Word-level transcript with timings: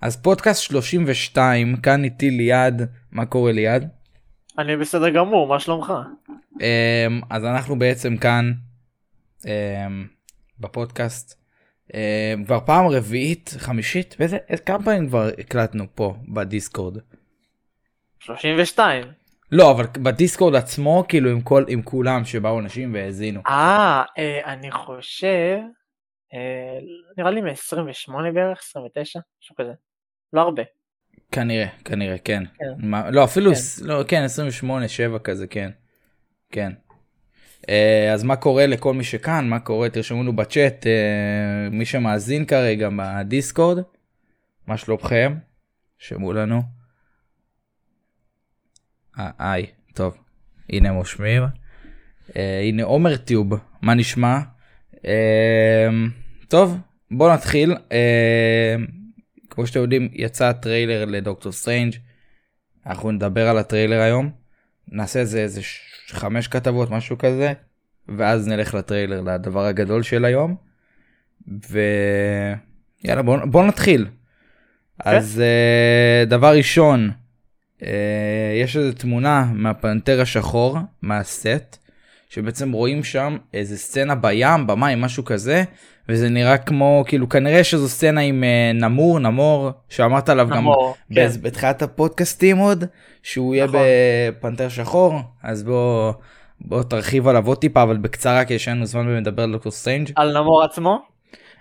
אז 0.00 0.16
פודקאסט 0.22 0.62
32, 0.62 1.76
כאן 1.76 2.04
איתי 2.04 2.30
ליעד, 2.30 2.88
מה 3.12 3.26
קורה 3.26 3.52
ליעד? 3.52 3.88
אני 4.58 4.76
בסדר 4.76 5.08
גמור, 5.08 5.48
מה 5.48 5.60
שלומך? 5.60 5.92
אמ, 6.60 7.20
אז 7.30 7.44
אנחנו 7.44 7.78
בעצם 7.78 8.16
כאן 8.16 8.52
אמ, 9.46 10.06
בפודקאסט 10.60 11.40
אמ, 11.94 12.44
כבר 12.44 12.60
פעם 12.66 12.86
רביעית, 12.86 13.54
חמישית, 13.58 14.16
באיזה, 14.18 14.38
כמה 14.66 14.84
פעמים 14.84 15.08
כבר 15.08 15.30
הקלטנו 15.38 15.84
פה 15.94 16.16
בדיסקורד? 16.28 16.98
32. 18.20 19.04
לא, 19.56 19.70
אבל 19.70 19.86
בדיסקורד 20.02 20.54
עצמו, 20.54 21.04
כאילו 21.08 21.30
עם 21.30 21.40
כל, 21.40 21.64
עם 21.68 21.82
כולם 21.82 22.24
שבאו 22.24 22.60
אנשים 22.60 22.94
והאזינו. 22.94 23.40
אה, 23.46 24.02
אה, 24.18 24.52
אני 24.52 24.70
חושב, 24.70 25.58
אה, 26.34 26.78
נראה 27.18 27.30
לי 27.30 27.40
מ-28 27.40 28.32
בערך, 28.34 28.60
29, 28.62 29.20
משהו 29.42 29.56
כזה. 29.56 29.72
לא 30.32 30.40
הרבה. 30.40 30.62
כנראה, 31.32 31.66
כנראה, 31.84 32.18
כן. 32.18 32.42
כן. 32.58 32.64
מה, 32.78 33.10
לא, 33.10 33.24
אפילו, 33.24 33.50
כן. 33.54 33.86
לא, 33.86 34.02
כן, 34.08 34.22
28, 34.22 34.88
7 34.88 35.18
כזה, 35.18 35.46
כן. 35.46 35.70
כן. 36.52 36.72
אה, 37.68 38.12
אז 38.12 38.22
מה 38.22 38.36
קורה 38.36 38.66
לכל 38.66 38.94
מי 38.94 39.04
שכאן? 39.04 39.48
מה 39.48 39.60
קורה? 39.60 39.88
תרשמו 39.88 40.22
לנו 40.22 40.36
בצ'אט, 40.36 40.86
אה, 40.86 41.70
מי 41.70 41.84
שמאזין 41.84 42.44
כרגע 42.44 42.88
בדיסקורד, 42.96 43.78
מה 44.66 44.76
שלומכם? 44.76 45.34
שמעו 45.98 46.32
לנו. 46.32 46.73
אה, 49.18 49.30
היי, 49.38 49.66
טוב, 49.94 50.16
הנה 50.70 50.92
מושמים. 50.92 51.42
אה, 52.36 52.60
הנה 52.60 52.82
עומר 52.82 53.16
טיוב, 53.16 53.52
מה 53.82 53.94
נשמע? 53.94 54.38
אה, 55.06 55.88
טוב, 56.48 56.78
בואו 57.10 57.34
נתחיל. 57.34 57.74
אה, 57.92 58.76
כמו 59.50 59.66
שאתם 59.66 59.80
יודעים, 59.80 60.08
יצא 60.12 60.52
טריילר 60.52 61.04
לדוקטור 61.04 61.52
סטרנג'. 61.52 61.94
אנחנו 62.86 63.10
נדבר 63.10 63.48
על 63.48 63.58
הטריילר 63.58 64.00
היום. 64.00 64.30
נעשה 64.88 65.20
איזה, 65.20 65.38
איזה 65.38 65.60
חמש 66.08 66.48
כתבות, 66.48 66.90
משהו 66.90 67.18
כזה, 67.18 67.52
ואז 68.08 68.48
נלך 68.48 68.74
לטריילר, 68.74 69.20
לדבר 69.20 69.64
הגדול 69.64 70.02
של 70.02 70.24
היום. 70.24 70.56
ויאללה, 71.48 73.22
בואו 73.22 73.50
בוא 73.50 73.64
נתחיל. 73.64 74.06
אז 74.98 75.42
אה, 75.42 76.28
דבר 76.28 76.56
ראשון, 76.56 77.10
יש 78.62 78.76
איזו 78.76 78.92
תמונה 78.92 79.44
מהפנתר 79.52 80.20
השחור, 80.20 80.78
מהסט, 81.02 81.76
שבעצם 82.30 82.72
רואים 82.72 83.04
שם 83.04 83.36
איזה 83.54 83.78
סצנה 83.78 84.14
בים, 84.14 84.66
במים, 84.66 85.00
משהו 85.00 85.24
כזה, 85.24 85.64
וזה 86.08 86.28
נראה 86.28 86.58
כמו, 86.58 87.04
כאילו 87.06 87.28
כנראה 87.28 87.64
שזו 87.64 87.88
סצנה 87.88 88.20
עם 88.20 88.44
אה, 88.44 88.76
נמור, 88.82 89.18
נמור, 89.18 89.70
שאמרת 89.88 90.28
עליו 90.28 90.48
גם 90.48 90.56
נמור, 90.56 90.94
כן. 91.08 91.14
באז- 91.14 91.36
בתחילת 91.38 91.82
הפודקאסטים 91.82 92.56
עוד, 92.56 92.84
שהוא 93.22 93.54
יהיה 93.54 93.66
נכון. 93.66 93.80
בפנתר 94.38 94.68
שחור, 94.68 95.20
אז 95.42 95.62
בוא, 95.62 96.12
בוא 96.60 96.82
תרחיב 96.82 97.28
עליו 97.28 97.46
עוד 97.46 97.58
טיפה, 97.58 97.82
אבל 97.82 97.96
בקצרה, 97.96 98.44
כי 98.44 98.54
יש 98.54 98.68
לנו 98.68 98.86
זמן 98.86 99.08
לדבר 99.16 99.42
על 99.42 99.52
דוקטור 99.52 99.72
סטרנג'. 99.72 100.10
על 100.16 100.38
נמור 100.38 100.62
עצמו? 100.64 100.98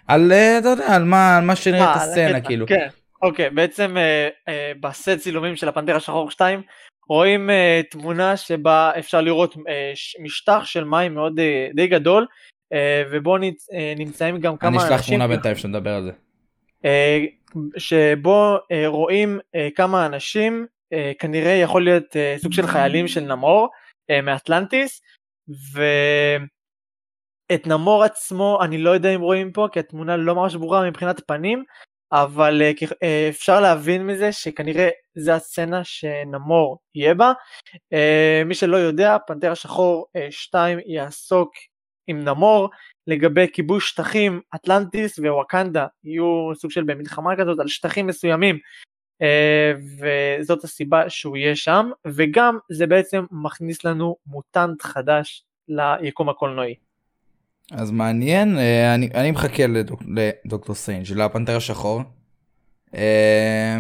על, 0.08 0.31
אה, 0.31 0.58
אתה 0.58 0.68
יודע, 0.69 0.96
על 0.96 1.03
מה, 1.03 1.38
על 1.38 1.44
מה 1.44 1.56
שנראה 1.56 1.92
את 1.92 1.98
אה, 1.98 2.03
הסצנה, 2.03 2.42
כאילו. 2.42 2.68
כן, 2.68 2.88
אוקיי, 3.24 3.50
בעצם 3.50 3.98
אה, 3.98 4.30
אה, 4.48 4.72
בסט 4.80 5.10
צילומים 5.18 5.56
של 5.56 5.68
הפנתר 5.70 5.96
השחור 5.96 6.32
2, 6.32 6.62
רואים 7.10 7.50
אה, 7.50 7.82
תמונה 7.92 8.38
שבה 8.38 8.92
אפשר 9.00 9.22
לראות 9.22 9.56
ש- 9.96 10.16
משטח 10.20 10.66
של 10.66 10.84
מים 10.84 11.14
מאוד 11.14 11.40
אה, 11.40 11.68
די 11.74 11.88
גדול, 11.88 12.26
אה, 12.74 13.04
ובו 13.12 13.38
נמצאים 13.98 14.40
גם 14.40 14.58
כמה 14.58 14.70
אני 14.70 14.78
אנשים. 14.78 14.94
אשלח 14.96 15.08
תמונה 15.08 15.28
בינתיים 15.28 15.56
שנדבר 15.56 15.90
על 15.94 16.04
זה. 16.04 16.12
אה, 16.86 17.20
שבו 17.78 18.58
אה, 18.72 18.84
רואים 18.88 19.40
אה, 19.56 19.68
כמה 19.76 20.06
אנשים, 20.06 20.68
אה, 20.94 21.12
כנראה 21.20 21.52
יכול 21.52 21.84
להיות 21.84 22.16
אה, 22.16 22.36
סוג 22.38 22.54
של 22.54 22.68
חיילים 22.68 23.08
של 23.08 23.22
נמור 23.22 23.70
אה, 24.10 24.22
מאטלנטיס, 24.22 25.02
ואת 25.74 27.68
נמור 27.68 28.04
עצמו 28.04 28.60
אני 28.64 28.78
לא 28.78 28.90
יודע 28.90 29.16
אם 29.16 29.22
רואים 29.22 29.52
פה, 29.52 29.68
כי 29.72 29.80
התמונה 29.80 30.18
לא 30.18 30.36
ממש 30.36 30.56
ברורה 30.56 30.90
מבחינת 30.90 31.22
פנים, 31.28 31.64
אבל 32.13 32.62
אה, 32.62 32.72
אה, 33.03 33.29
אפשר 33.29 33.62
להבין 33.62 34.07
מזה 34.07 34.31
שכנראה 34.31 34.90
זה 35.16 35.35
הסצנה 35.35 35.84
שנמור 35.84 36.79
יהיה 36.96 37.13
בה. 37.13 37.34
אה, 37.94 38.41
מי 38.46 38.56
שלא 38.56 38.78
יודע, 38.78 39.18
פנתר 39.28 39.51
השחור 39.51 40.06
2 40.29 40.79
יעסוק 40.85 41.51
עם 42.07 42.19
נמור 42.19 42.69
לגבי 43.07 43.47
כיבוש 43.53 43.90
שטחים, 43.90 44.41
אטלנטיס 44.56 45.19
ווואקנדה 45.19 45.88
יהיו 46.03 46.51
סוג 46.56 46.72
של 46.72 46.84
במלחמה 46.84 47.35
כזאת 47.35 47.59
על 47.59 47.68
שטחים 47.68 48.07
מסוימים 48.07 48.57
וזאת 50.00 50.63
הסיבה 50.63 51.09
שהוא 51.09 51.38
יהיה 51.38 51.56
שם 51.56 51.90
וגם 52.07 52.57
זה 52.72 52.88
בעצם 52.88 53.25
מכניס 53.31 53.84
לנו 53.84 54.16
מוטנט 54.25 54.81
חדש 54.81 55.44
ליקום 55.68 56.30
הקולנועי. 56.30 56.75
אז 57.72 57.91
מעניין, 57.91 58.57
אה, 58.57 58.96
אני, 58.96 59.09
אני 59.13 59.31
מחכה 59.31 59.68
לדוק, 59.68 60.03
לדוקטור 60.46 60.75
סטרנג', 60.75 61.12
לפנתר 61.12 61.57
השחור. 61.57 62.01
אה, 62.96 63.79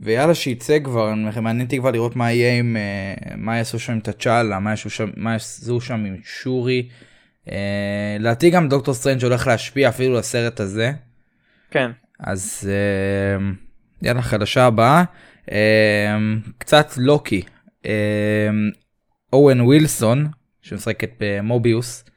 ויאללה 0.00 0.34
שיצא 0.34 0.78
כבר, 0.84 1.14
מעניין 1.14 1.66
אותי 1.66 1.78
כבר 1.78 1.90
לראות 1.90 2.16
מה 2.16 2.32
יהיה 2.32 2.58
עם, 2.58 2.76
אה, 2.76 3.34
מה 3.36 3.56
יעשו 3.56 3.78
שם 3.78 3.92
עם 3.92 4.00
תצ'אלה, 4.00 4.58
מה 4.58 4.74
מה 5.16 5.32
יעשו 5.32 5.80
שם 5.80 6.04
עם 6.04 6.16
שורי. 6.24 6.88
לדעתי 8.20 8.50
גם 8.50 8.68
דוקטור 8.68 8.94
סטרנג' 8.94 9.24
הולך 9.24 9.46
להשפיע 9.46 9.88
אפילו 9.88 10.14
לסרט 10.14 10.60
הזה. 10.60 10.92
כן. 11.70 11.90
אז 12.20 12.70
יאללה 14.02 14.22
חדשה 14.22 14.66
הבאה 14.66 15.04
אה, 15.52 16.18
קצת 16.58 16.92
לוקי 16.96 17.42
אוון 19.32 19.60
ווילסון 19.60 20.28
שמשחק 20.62 21.04
את 21.04 21.22
מוביוס 21.42 22.04
אה, 22.06 22.11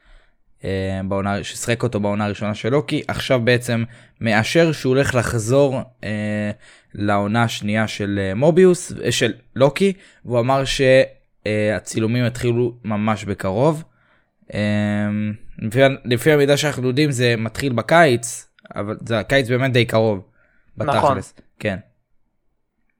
בעונה 1.07 1.43
ששיחק 1.43 1.83
אותו 1.83 1.99
בעונה 1.99 2.25
הראשונה 2.25 2.55
של 2.55 2.69
לוקי 2.69 3.01
עכשיו 3.07 3.41
בעצם 3.43 3.83
מאשר 4.21 4.71
שהוא 4.71 4.95
הולך 4.95 5.15
לחזור 5.15 5.81
אה, 6.03 6.51
לעונה 6.93 7.43
השנייה 7.43 7.87
של 7.87 8.19
אה, 8.21 8.35
מוביוס 8.35 8.91
אה, 9.03 9.11
של 9.11 9.33
לוקי 9.55 9.93
והוא 10.25 10.39
אמר 10.39 10.63
שהצילומים 10.65 12.25
יתחילו 12.25 12.73
ממש 12.83 13.25
בקרוב. 13.25 13.83
אה, 14.53 14.59
לפי, 15.59 15.79
לפי 16.05 16.31
המידע 16.31 16.57
שאנחנו 16.57 16.87
יודעים 16.87 17.11
זה 17.11 17.35
מתחיל 17.37 17.73
בקיץ 17.73 18.47
אבל 18.75 18.97
זה 19.05 19.19
הקיץ 19.19 19.49
באמת 19.49 19.73
די 19.73 19.85
קרוב. 19.85 20.21
נכון. 20.77 20.95
בתכלס. 20.95 21.33
כן. 21.59 21.77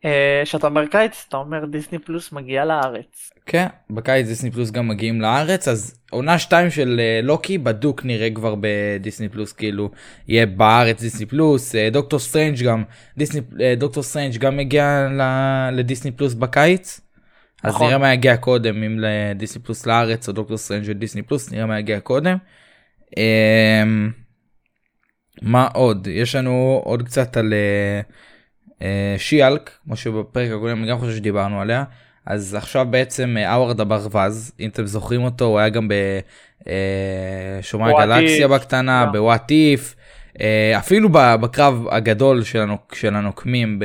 אה, 0.05 0.41
כשאתה 0.43 0.67
אומר 0.67 0.85
קיץ 0.85 1.25
אתה 1.29 1.37
אומר 1.37 1.65
דיסני 1.65 1.99
פלוס 1.99 2.31
מגיע 2.31 2.65
לארץ. 2.65 3.31
כן, 3.45 3.67
בקיץ 3.89 4.27
דיסני 4.27 4.51
פלוס 4.51 4.71
גם 4.71 4.87
מגיעים 4.87 5.21
לארץ, 5.21 5.67
אז 5.67 5.99
עונה 6.11 6.39
2 6.39 6.69
של 6.69 6.99
אה, 6.99 7.19
לוקי 7.23 7.57
בדוק 7.57 8.05
נראה 8.05 8.29
כבר 8.29 8.55
בדיסני 8.59 9.29
פלוס, 9.29 9.53
כאילו 9.53 9.91
יהיה 10.27 10.45
בארץ 10.45 11.01
דיסני 11.01 11.25
פלוס, 11.25 11.75
אה, 11.75 11.89
דוקטור 11.91 12.19
סטרנג' 12.19 12.63
גם, 12.63 12.83
דיסני, 13.17 13.41
דוקטור 13.77 14.03
סטרנג' 14.03 14.37
גם 14.37 14.57
מגיע 14.57 15.07
לדיסני 15.71 16.11
פלוס 16.11 16.33
בקיץ. 16.33 17.01
אז 17.63 17.73
נכון. 17.73 17.87
נראה 17.87 17.97
מה 17.97 18.13
יגיע 18.13 18.37
קודם, 18.37 18.83
אם 18.83 18.99
לדיסני 18.99 19.63
פלוס 19.63 19.85
לארץ 19.85 20.27
או 20.27 20.33
דוקטור 20.33 20.57
סטרנג' 20.57 20.89
לדיסני 20.89 21.21
פלוס, 21.21 21.51
נראה 21.51 21.65
מה 21.65 21.79
יגיע 21.79 21.99
קודם. 21.99 22.37
אמ, 23.17 24.11
מה 25.41 25.67
עוד? 25.73 26.07
יש 26.07 26.35
לנו 26.35 26.81
עוד 26.83 27.03
קצת 27.03 27.37
על 27.37 27.53
אה, 27.53 28.01
שיאלק, 29.17 29.69
כמו 29.85 29.95
שבפרק 29.95 30.51
הקודם 30.51 30.77
אני 30.83 30.89
גם 30.91 30.97
חושב 30.99 31.15
שדיברנו 31.15 31.61
עליה. 31.61 31.83
אז 32.25 32.55
עכשיו 32.55 32.85
בעצם 32.89 33.35
אה, 33.39 33.53
אאווארד 33.53 33.79
הברווז, 33.81 34.51
אם 34.59 34.69
אתם 34.69 34.85
זוכרים 34.85 35.23
אותו, 35.23 35.45
הוא 35.45 35.59
היה 35.59 35.69
גם 35.69 35.87
בשומרי 37.59 37.93
What 37.93 38.01
הגלקסיה 38.01 38.45
If. 38.45 38.49
בקטנה. 38.49 39.05
בוואט 39.05 39.51
איף, 39.51 39.95
אפילו 40.77 41.09
בקרב 41.11 41.85
הגדול 41.91 42.43
של 42.43 42.59
הנוק- 42.59 42.95
של 42.95 43.15
הנוקמים 43.15 43.79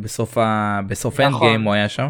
בסוף 0.00 0.38
ה- 0.38 0.80
בסוף 0.86 1.20
אנד 1.20 1.28
נכון. 1.28 1.48
גיים 1.48 1.62
הוא 1.62 1.74
היה 1.74 1.88
שם. 1.88 2.08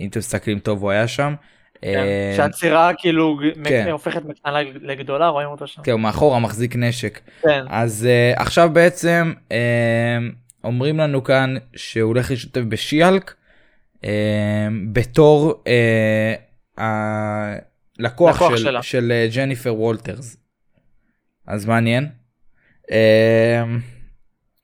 אם 0.00 0.08
אתם 0.08 0.18
מסתכלים 0.18 0.58
טוב 0.58 0.82
הוא 0.82 0.90
היה 0.90 1.08
שם. 1.08 1.34
כן. 1.82 1.88
אה, 1.88 2.34
שהצירה 2.36 2.90
כאילו 2.98 3.38
כן. 3.64 3.88
הופכת 3.90 4.24
מקטנה 4.24 4.58
לגדולה 4.82 5.28
רואים 5.28 5.48
אותו 5.48 5.66
שם. 5.66 5.82
כן, 5.82 5.92
הוא 5.92 6.00
מאחורה 6.00 6.38
מחזיק 6.38 6.76
נשק. 6.76 7.20
כן. 7.42 7.64
אז 7.68 8.08
uh, 8.36 8.40
עכשיו 8.40 8.70
בעצם 8.72 9.32
uh, 9.48 9.52
אומרים 10.64 10.98
לנו 10.98 11.24
כאן 11.24 11.54
שהוא 11.76 12.08
הולך 12.08 12.30
להשתתף 12.30 12.60
בשיאלק 12.60 13.34
אה, 14.04 14.68
בתור 14.92 15.62
אה, 15.66 16.34
הלקוח 16.78 18.36
לקוח 18.36 18.56
של, 18.56 18.62
שלה. 18.62 18.82
של 18.82 19.12
אה, 19.12 19.28
ג'ניפר 19.34 19.74
וולטרס. 19.74 20.36
אז 21.46 21.66
מעניין. 21.66 22.08
אה, 22.92 23.64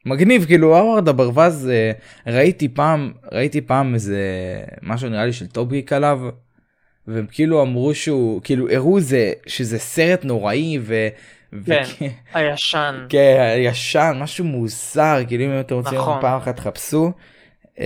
מגניב 0.07 0.45
כאילו 0.45 0.79
הווארד 0.79 1.09
הברווז 1.09 1.69
אה, 1.69 1.93
ראיתי 2.27 2.69
פעם 2.69 3.13
ראיתי 3.33 3.61
פעם 3.61 3.95
איזה 3.95 4.21
משהו 4.83 5.09
נראה 5.09 5.27
לי 5.27 5.33
של 5.33 5.47
טוביק 5.47 5.93
עליו. 5.93 6.21
והם 7.07 7.27
כאילו 7.31 7.63
אמרו 7.63 7.95
שהוא 7.95 8.41
כאילו 8.45 8.71
הראו 8.71 9.01
זה 9.01 9.33
שזה 9.47 9.79
סרט 9.79 10.25
נוראי 10.25 10.79
ו... 10.81 11.09
כן. 11.67 11.83
הישן. 12.35 13.07
כן, 13.09 13.55
ישן, 13.59 14.17
משהו 14.21 14.45
מוזר, 14.45 15.19
כאילו 15.27 15.45
אם 15.45 15.61
אתם 15.61 15.75
רוצים 15.75 15.99
נכון. 15.99 16.21
פעם 16.21 16.37
אחת 16.37 16.59
חפשו. 16.59 17.13
אמ, 17.79 17.85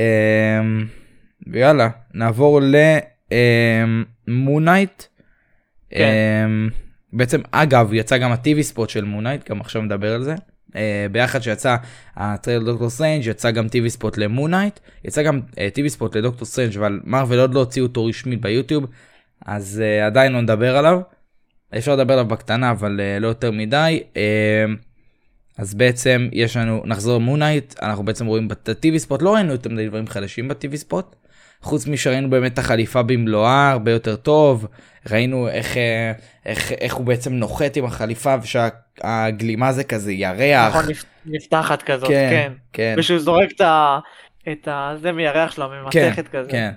ויאללה, 1.46 1.88
נעבור 2.14 2.60
למונייט. 4.28 5.02
כן. 5.90 6.12
אמ, 6.46 6.68
בעצם, 7.12 7.40
אגב, 7.50 7.92
יצא 7.92 8.18
גם 8.18 8.32
הטיווי 8.32 8.62
ספוט 8.62 8.90
של 8.90 9.04
מונייט, 9.04 9.50
גם 9.50 9.60
עכשיו 9.60 9.82
נדבר 9.82 10.14
על 10.14 10.22
זה. 10.22 10.34
אה, 10.76 11.06
ביחד 11.12 11.42
שיצא 11.42 11.76
הטריילר 12.16 12.64
דוקטור 12.64 12.90
סטרנג' 12.90 13.26
יצא 13.26 13.50
גם 13.50 13.68
TV 13.68 13.90
spot 13.90 14.18
ל-Moon 14.18 14.47
Knight, 14.47 14.80
יצא 15.04 15.22
גם 15.22 15.40
TV 15.72 15.90
spot 15.90 16.16
לדוקטור 16.16 16.44
סטרנג' 16.44 16.76
אבל 16.76 17.00
מארוול 17.04 17.40
עוד 17.40 17.54
לא 17.54 17.60
הוציאו 17.60 17.86
אותו 17.86 18.04
רשמית 18.04 18.40
ביוטיוב, 18.40 18.86
אז 19.46 19.82
אה, 19.84 20.06
עדיין 20.06 20.32
לא 20.32 20.40
נדבר 20.40 20.76
עליו. 20.76 21.00
אפשר 21.78 21.92
לדבר 21.92 22.12
עליו 22.12 22.26
בקטנה 22.26 22.70
אבל 22.70 23.00
אה, 23.00 23.18
לא 23.18 23.28
יותר 23.28 23.50
מדי. 23.50 24.02
אה, 24.16 24.22
אז 25.58 25.74
בעצם 25.74 26.28
יש 26.32 26.56
לנו 26.56 26.82
נחזור 26.84 27.20
Moon 27.20 27.42
Knight 27.42 27.74
אנחנו 27.82 28.04
בעצם 28.04 28.26
רואים 28.26 28.48
ב-TV 28.48 28.98
spot 28.98 29.22
לא 29.22 29.34
ראינו 29.34 29.52
יותר 29.52 29.70
מדי 29.70 29.88
דברים 29.88 30.06
חדשים 30.06 30.48
ב-TV 30.48 30.76
spot. 30.76 31.16
חוץ 31.62 31.86
משראינו 31.86 32.30
באמת 32.30 32.52
את 32.52 32.58
החליפה 32.58 33.02
במלואה 33.02 33.70
הרבה 33.70 33.90
יותר 33.90 34.16
טוב 34.16 34.66
ראינו 35.10 35.48
איך 35.48 35.76
אה, 35.76 36.12
איך 36.46 36.72
איך 36.72 36.94
הוא 36.94 37.06
בעצם 37.06 37.32
נוחת 37.32 37.76
עם 37.76 37.84
החליפה 37.84 38.34
ושהגלימה 38.42 39.72
זה 39.72 39.84
כזה 39.84 40.12
ירח. 40.12 40.76
נכון, 40.76 40.84
נפ- 40.90 41.04
נפתחת 41.26 41.82
כזאת, 41.82 42.08
כן, 42.08 42.28
כן. 42.30 42.52
כן, 42.72 42.94
ושהוא 42.98 43.18
זורק 43.18 43.48
את 43.56 43.60
ה... 43.60 43.98
את 44.52 44.68
ה... 44.68 44.94
זה 45.00 45.12
מירח 45.12 45.50
שלו, 45.50 45.68
ממתכת 45.84 46.28
כזה. 46.28 46.50
כן, 46.50 46.72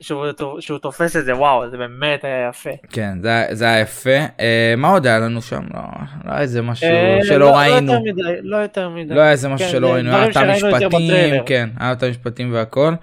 שהוא, 0.00 0.26
שהוא 0.60 0.78
תופס 0.78 1.16
את 1.16 1.24
זה, 1.24 1.36
וואו, 1.36 1.70
זה 1.70 1.76
באמת 1.76 2.24
היה 2.24 2.48
יפה. 2.48 2.70
כן, 2.90 3.18
זה, 3.22 3.46
זה 3.50 3.64
היה 3.64 3.80
יפה. 3.80 4.18
אה, 4.40 4.74
מה 4.76 4.88
עוד 4.88 5.06
היה 5.06 5.18
לנו 5.18 5.42
שם? 5.42 5.62
לא, 5.74 5.80
לא 6.24 6.30
היה 6.32 6.40
איזה 6.40 6.62
משהו 6.62 6.88
אה, 6.88 7.18
שלא 7.24 7.38
לא- 7.38 7.56
ראינו. 7.56 7.92
לא 7.92 7.98
יותר 7.98 8.12
מדי, 8.12 8.38
לא 8.42 8.56
יותר 8.56 8.88
מדי. 8.88 9.14
לא 9.14 9.20
היה 9.20 9.30
איזה 9.30 9.48
משהו 9.48 9.66
כן, 9.66 9.72
שלא 9.72 9.92
ראינו, 9.92 10.10
היה 10.16 10.30
את 10.30 10.36
המשפטים. 10.36 11.44
כן, 11.46 11.68
היה 11.80 11.92
את 11.92 12.02
המשפטים 12.02 12.52
והכל. 12.52 12.94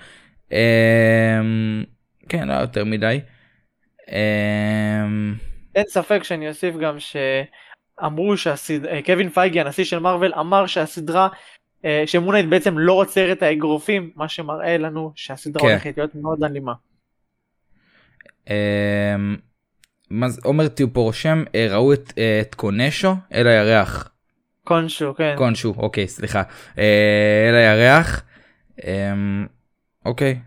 אמ, 0.51 0.57
כן, 2.29 2.47
לא 2.47 2.53
יותר 2.53 2.85
מדי. 2.85 3.19
אמ, 4.11 5.35
אין 5.75 5.85
ספק 5.87 6.23
שאני 6.23 6.49
אוסיף 6.49 6.75
גם 6.75 6.97
שאמרו 6.99 8.37
שהסדרה, 8.37 9.01
קווין 9.05 9.29
פייגי 9.29 9.61
הנשיא 9.61 9.83
של 9.83 9.99
מארוול 9.99 10.33
אמר 10.39 10.65
שהסדרה, 10.65 11.23
אה, 11.23 11.37
שמונייט 12.05 12.45
בעצם 12.45 12.77
לא 12.77 12.93
עוצר 12.93 13.31
את 13.31 13.43
האגרופים, 13.43 14.09
מה 14.15 14.29
שמראה 14.29 14.77
לנו 14.77 15.11
שהסדרה 15.15 15.63
כן. 15.63 15.69
הולכת 15.69 15.97
להיות 15.97 16.15
מאוד 16.15 16.43
אלימה. 16.43 16.73
אמ, 18.49 19.35
עומר 20.43 20.67
טיופו 20.67 21.03
רושם, 21.03 21.43
אה, 21.55 21.67
ראו 21.69 21.93
את 21.93 22.13
אה, 22.17 22.39
את 22.41 22.55
קונשו, 22.55 23.15
אל 23.33 23.47
הירח. 23.47 24.09
קונשו, 24.63 25.13
כן. 25.15 25.33
קונשו, 25.37 25.73
אוקיי, 25.77 26.07
סליחה. 26.07 26.43
אה, 26.77 27.49
אל 27.49 27.55
הירח. 27.55 28.23
אמ, 28.83 29.45
אוקיי, 30.05 30.39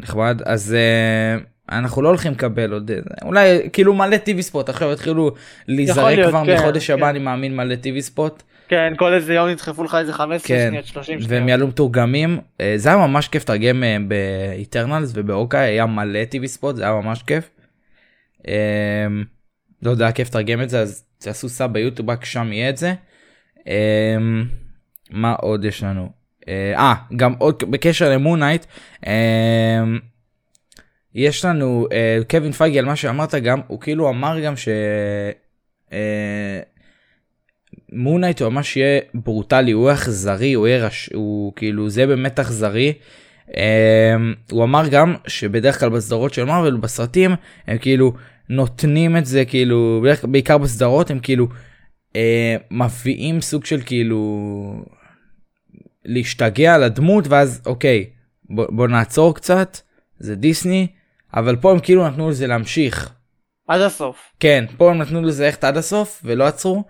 נחמד. 0.00 0.42
אז 0.44 0.74
אה, 0.74 1.36
אנחנו 1.78 2.02
לא 2.02 2.08
הולכים 2.08 2.32
לקבל 2.32 2.72
עוד, 2.72 2.90
אה, 2.90 2.98
אולי 3.22 3.70
כאילו 3.72 3.94
מלא 3.94 4.16
טיווי 4.16 4.42
ספוט, 4.42 4.68
עכשיו 4.68 4.92
יתחילו 4.92 5.30
להיזרק 5.68 6.18
כבר 6.28 6.44
כן, 6.46 6.54
מחודש 6.54 6.90
הבא, 6.90 7.02
כן. 7.02 7.08
אני 7.08 7.18
מאמין 7.18 7.56
מלא 7.56 7.74
טיווי 7.74 8.02
ספוט. 8.02 8.42
כן, 8.70 8.92
כל 8.96 9.14
איזה 9.14 9.34
יום 9.34 9.48
נדחפו 9.48 9.84
לך 9.84 9.94
איזה 9.94 10.12
15 10.12 10.48
כן, 10.48 10.68
שניות, 10.70 10.86
30 10.86 11.18
והם 11.18 11.28
שניות. 11.28 11.48
יעלו 11.48 11.66
מתורגמים. 11.66 12.38
אה, 12.60 12.72
זה 12.76 12.88
היה 12.88 12.98
ממש 12.98 13.28
כיף 13.28 13.42
לתרגם 13.42 13.84
אה, 13.84 13.96
ב-Eternals 14.08 15.12
וב-Hawkeye, 15.14 15.60
היה 15.60 15.86
מלא 15.86 16.24
TV 16.24 16.48
spot, 16.48 16.76
זה 16.76 16.82
היה 16.82 16.92
ממש 16.92 17.22
כיף. 17.22 17.50
אה, 18.48 19.06
לא 19.82 19.90
יודע, 19.90 20.12
כיף 20.12 20.28
לתרגם 20.28 20.62
את 20.62 20.70
זה, 20.70 20.80
אז 20.80 21.04
תעשו 21.18 21.48
sub 21.48 21.72
ביוטיוב, 21.72 22.10
רק 22.10 22.24
שם 22.24 22.52
יהיה 22.52 22.70
את 22.70 22.76
זה. 22.76 22.94
מה 25.10 25.32
עוד 25.32 25.64
יש 25.64 25.82
לנו? 25.82 26.10
אה, 26.48 26.94
גם 27.16 27.34
עוד 27.38 27.62
בקשר 27.70 28.10
ל-Moon 28.10 28.36
Knight, 28.36 28.66
יש 31.14 31.44
לנו 31.44 31.86
קווין 32.30 32.52
פייגי 32.52 32.78
על 32.78 32.84
מה 32.84 32.96
שאמרת 32.96 33.34
גם, 33.34 33.60
הוא 33.66 33.80
כאילו 33.80 34.08
אמר 34.08 34.40
גם 34.40 34.56
ש... 34.56 34.68
מונייט 37.92 38.42
הוא 38.42 38.48
ממש 38.48 38.76
יהיה 38.76 39.00
ברוטלי, 39.14 39.72
הוא 39.72 39.92
אכזרי, 39.92 40.52
הוא 40.52 40.68
יהיה 40.68 40.86
רש... 40.86 41.10
הוא 41.14 41.52
כאילו 41.56 41.90
זה 41.90 42.06
באמת 42.06 42.40
אכזרי. 42.40 42.92
Um, 43.48 43.52
הוא 44.50 44.64
אמר 44.64 44.88
גם 44.88 45.14
שבדרך 45.26 45.80
כלל 45.80 45.88
בסדרות 45.88 46.34
של 46.34 46.44
מארוול 46.44 46.76
בסרטים 46.76 47.30
הם 47.66 47.78
כאילו 47.78 48.12
נותנים 48.48 49.16
את 49.16 49.26
זה 49.26 49.44
כאילו 49.44 50.00
בדרך- 50.04 50.24
בעיקר 50.24 50.58
בסדרות 50.58 51.10
הם 51.10 51.18
כאילו 51.18 51.48
uh, 52.12 52.16
מביאים 52.70 53.40
סוג 53.40 53.64
של 53.64 53.80
כאילו 53.86 54.84
להשתגע 56.04 56.74
על 56.74 56.82
הדמות 56.82 57.24
ואז 57.28 57.62
אוקיי 57.66 58.10
בוא, 58.50 58.66
בוא 58.70 58.88
נעצור 58.88 59.34
קצת 59.34 59.78
זה 60.18 60.34
דיסני 60.34 60.86
אבל 61.34 61.56
פה 61.56 61.72
הם 61.72 61.78
כאילו 61.80 62.08
נתנו 62.08 62.30
לזה 62.30 62.46
להמשיך 62.46 63.12
עד 63.68 63.80
הסוף. 63.80 64.32
כן, 64.40 64.64
פה 64.76 64.90
הם 64.90 64.98
נתנו 64.98 65.22
לזה 65.22 65.44
ללכת 65.44 65.64
עד 65.64 65.76
הסוף 65.76 66.22
ולא 66.24 66.44
עצרו, 66.44 66.84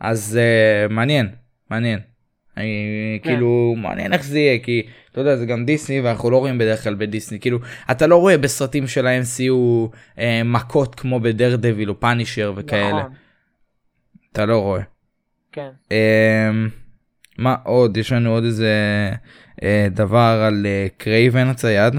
אז 0.00 0.38
אה, 0.38 0.92
מעניין, 0.92 1.28
מעניין. 1.70 1.98
אני 2.56 3.18
כן. 3.22 3.28
כאילו 3.30 3.74
מעניין 3.76 4.12
איך 4.12 4.24
זה 4.24 4.38
יהיה 4.38 4.58
כי 4.58 4.86
אתה 5.12 5.20
יודע 5.20 5.36
זה 5.36 5.46
גם 5.46 5.64
דיסני 5.64 6.00
ואנחנו 6.00 6.30
לא 6.30 6.38
רואים 6.38 6.58
בדרך 6.58 6.84
כלל 6.84 6.94
בדיסני 6.94 7.40
כאילו 7.40 7.58
אתה 7.90 8.06
לא 8.06 8.16
רואה 8.16 8.38
בסרטים 8.38 8.86
של 8.86 9.06
ה-MCU 9.06 9.52
אה, 10.18 10.42
מכות 10.44 10.94
כמו 10.94 11.20
ב-Daredevil 11.20 11.90
או 11.90 12.00
Punisher 12.00 12.52
וכאלה 12.56 12.98
נכון, 12.98 13.12
אתה 14.32 14.46
לא 14.46 14.62
רואה. 14.62 14.82
כן. 15.52 15.68
אה, 15.92 16.50
מה 17.38 17.56
עוד 17.64 17.96
יש 17.96 18.12
לנו 18.12 18.30
עוד 18.30 18.44
איזה 18.44 18.72
אה, 19.62 19.88
דבר 19.90 20.44
על 20.46 20.66
אה, 20.66 20.86
קרייבן 20.96 21.46
הצייד. 21.46 21.94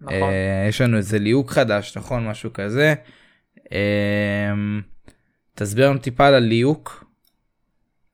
נכון. 0.00 0.12
אה, 0.12 0.66
יש 0.68 0.80
לנו 0.80 0.96
איזה 0.96 1.18
ליהוק 1.18 1.50
חדש 1.50 1.96
נכון 1.96 2.28
משהו 2.28 2.52
כזה. 2.52 2.94
אה, 3.72 4.54
תסביר 5.54 5.90
לנו 5.90 5.98
טיפה 5.98 6.26
על 6.26 6.34
הליהוק. 6.34 7.05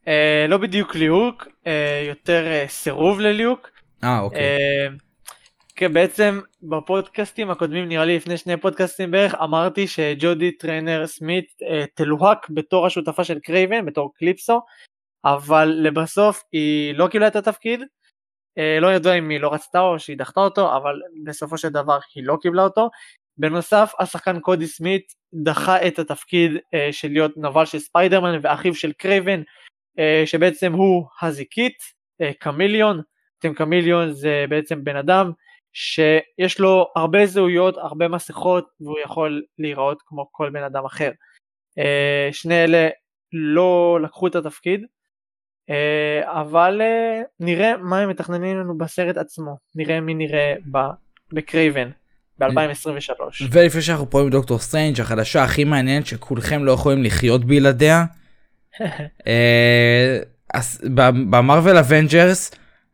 אה, 0.09 0.47
לא 0.49 0.57
בדיוק 0.57 0.95
ליהוק, 0.95 1.49
אה, 1.67 2.05
יותר 2.09 2.47
אה, 2.47 2.65
סירוב 2.69 3.21
לליהוק. 3.21 3.71
אה 4.05 4.21
אוקיי. 4.21 4.41
אה, 4.41 4.89
כן, 5.77 5.93
בעצם 5.93 6.41
בפודקאסטים 6.63 7.51
הקודמים, 7.51 7.89
נראה 7.89 8.05
לי 8.05 8.17
לפני 8.17 8.37
שני 8.37 8.57
פודקאסטים 8.57 9.11
בערך, 9.11 9.35
אמרתי 9.35 9.87
שג'ודי 9.87 10.53
טרנר 10.53 11.07
סמית 11.07 11.47
אה, 11.63 11.85
תלוהק 11.95 12.51
בתור 12.51 12.87
השותפה 12.87 13.25
של 13.25 13.39
קרייבן, 13.39 13.87
בתור 13.87 14.13
קליפסו, 14.15 14.61
אבל 15.25 15.69
לבסוף 15.69 16.43
היא 16.53 16.95
לא 16.95 17.09
קיבלה 17.09 17.27
את 17.27 17.37
התפקיד. 17.37 17.81
אה, 18.59 18.79
לא 18.81 18.95
ידוע 18.95 19.15
אם 19.15 19.29
היא 19.29 19.41
לא 19.41 19.53
רצתה 19.53 19.81
או 19.81 19.99
שהיא 19.99 20.19
דחתה 20.19 20.41
אותו, 20.41 20.77
אבל 20.77 21.01
בסופו 21.25 21.59
של 21.59 21.69
דבר 21.69 21.99
היא 22.15 22.25
לא 22.27 22.37
קיבלה 22.43 22.63
אותו. 22.63 22.91
בנוסף, 23.39 23.93
השחקן 23.99 24.41
קודי 24.41 24.67
סמית 24.67 25.13
דחה 25.35 25.87
את 25.87 25.99
התפקיד 25.99 26.53
אה, 26.75 26.89
של 26.93 27.09
להיות 27.09 27.37
נבל 27.37 27.65
של 27.65 27.79
ספיידרמן 27.79 28.39
ואחיו 28.43 28.75
של 28.75 28.93
קרייבן, 28.93 29.43
שבעצם 30.27 30.73
הוא 30.73 31.07
הזיקית, 31.23 31.77
אה, 32.21 32.31
Chameleon. 32.39 33.01
אתם 33.39 33.55
Chameleon 33.55 34.13
זה 34.13 34.45
בעצם 34.49 34.85
בן 34.85 34.97
אדם 34.97 35.33
שיש 35.73 36.61
לו 36.61 36.87
הרבה 36.97 37.27
זהויות, 37.27 37.79
הרבה 37.79 38.09
מסכות, 38.09 38.69
והוא 38.81 38.99
יכול 39.05 39.43
להיראות 39.59 40.03
כמו 40.07 40.29
כל 40.31 40.51
בן 40.51 40.63
אדם 40.63 40.85
אחר. 40.85 41.11
אה, 41.79 42.29
שני 42.33 42.65
אלה 42.65 42.89
לא 43.33 43.99
לקחו 44.03 44.27
את 44.27 44.35
התפקיד, 44.35 44.81
אה, 45.71 46.41
אבל 46.41 46.81
אה, 46.83 47.23
נראה 47.41 47.77
מה 47.77 48.01
הם 48.01 48.09
מתכננים 48.09 48.59
לנו 48.59 48.79
בסרט 48.79 49.17
עצמו, 49.17 49.57
נראה 49.75 50.01
מי 50.01 50.15
נראה 50.15 50.55
בקרייבן 51.33 51.91
ב-2023. 52.39 53.45
ולפני 53.51 53.83
שאנחנו 53.83 54.11
פה 54.11 54.21
עם 54.21 54.31
דוקטור 54.31 54.59
סטרנג' 54.59 55.01
החדשה 55.01 55.43
הכי 55.43 55.65
מעניינת 55.65 56.07
שכולכם 56.07 56.65
לא 56.65 56.73
יכולים 56.73 57.03
לחיות 57.03 57.45
בלעדיה. 57.45 58.05
אה, 59.27 60.19
במרוויל 61.31 61.77
אבנג'רס 61.77 62.51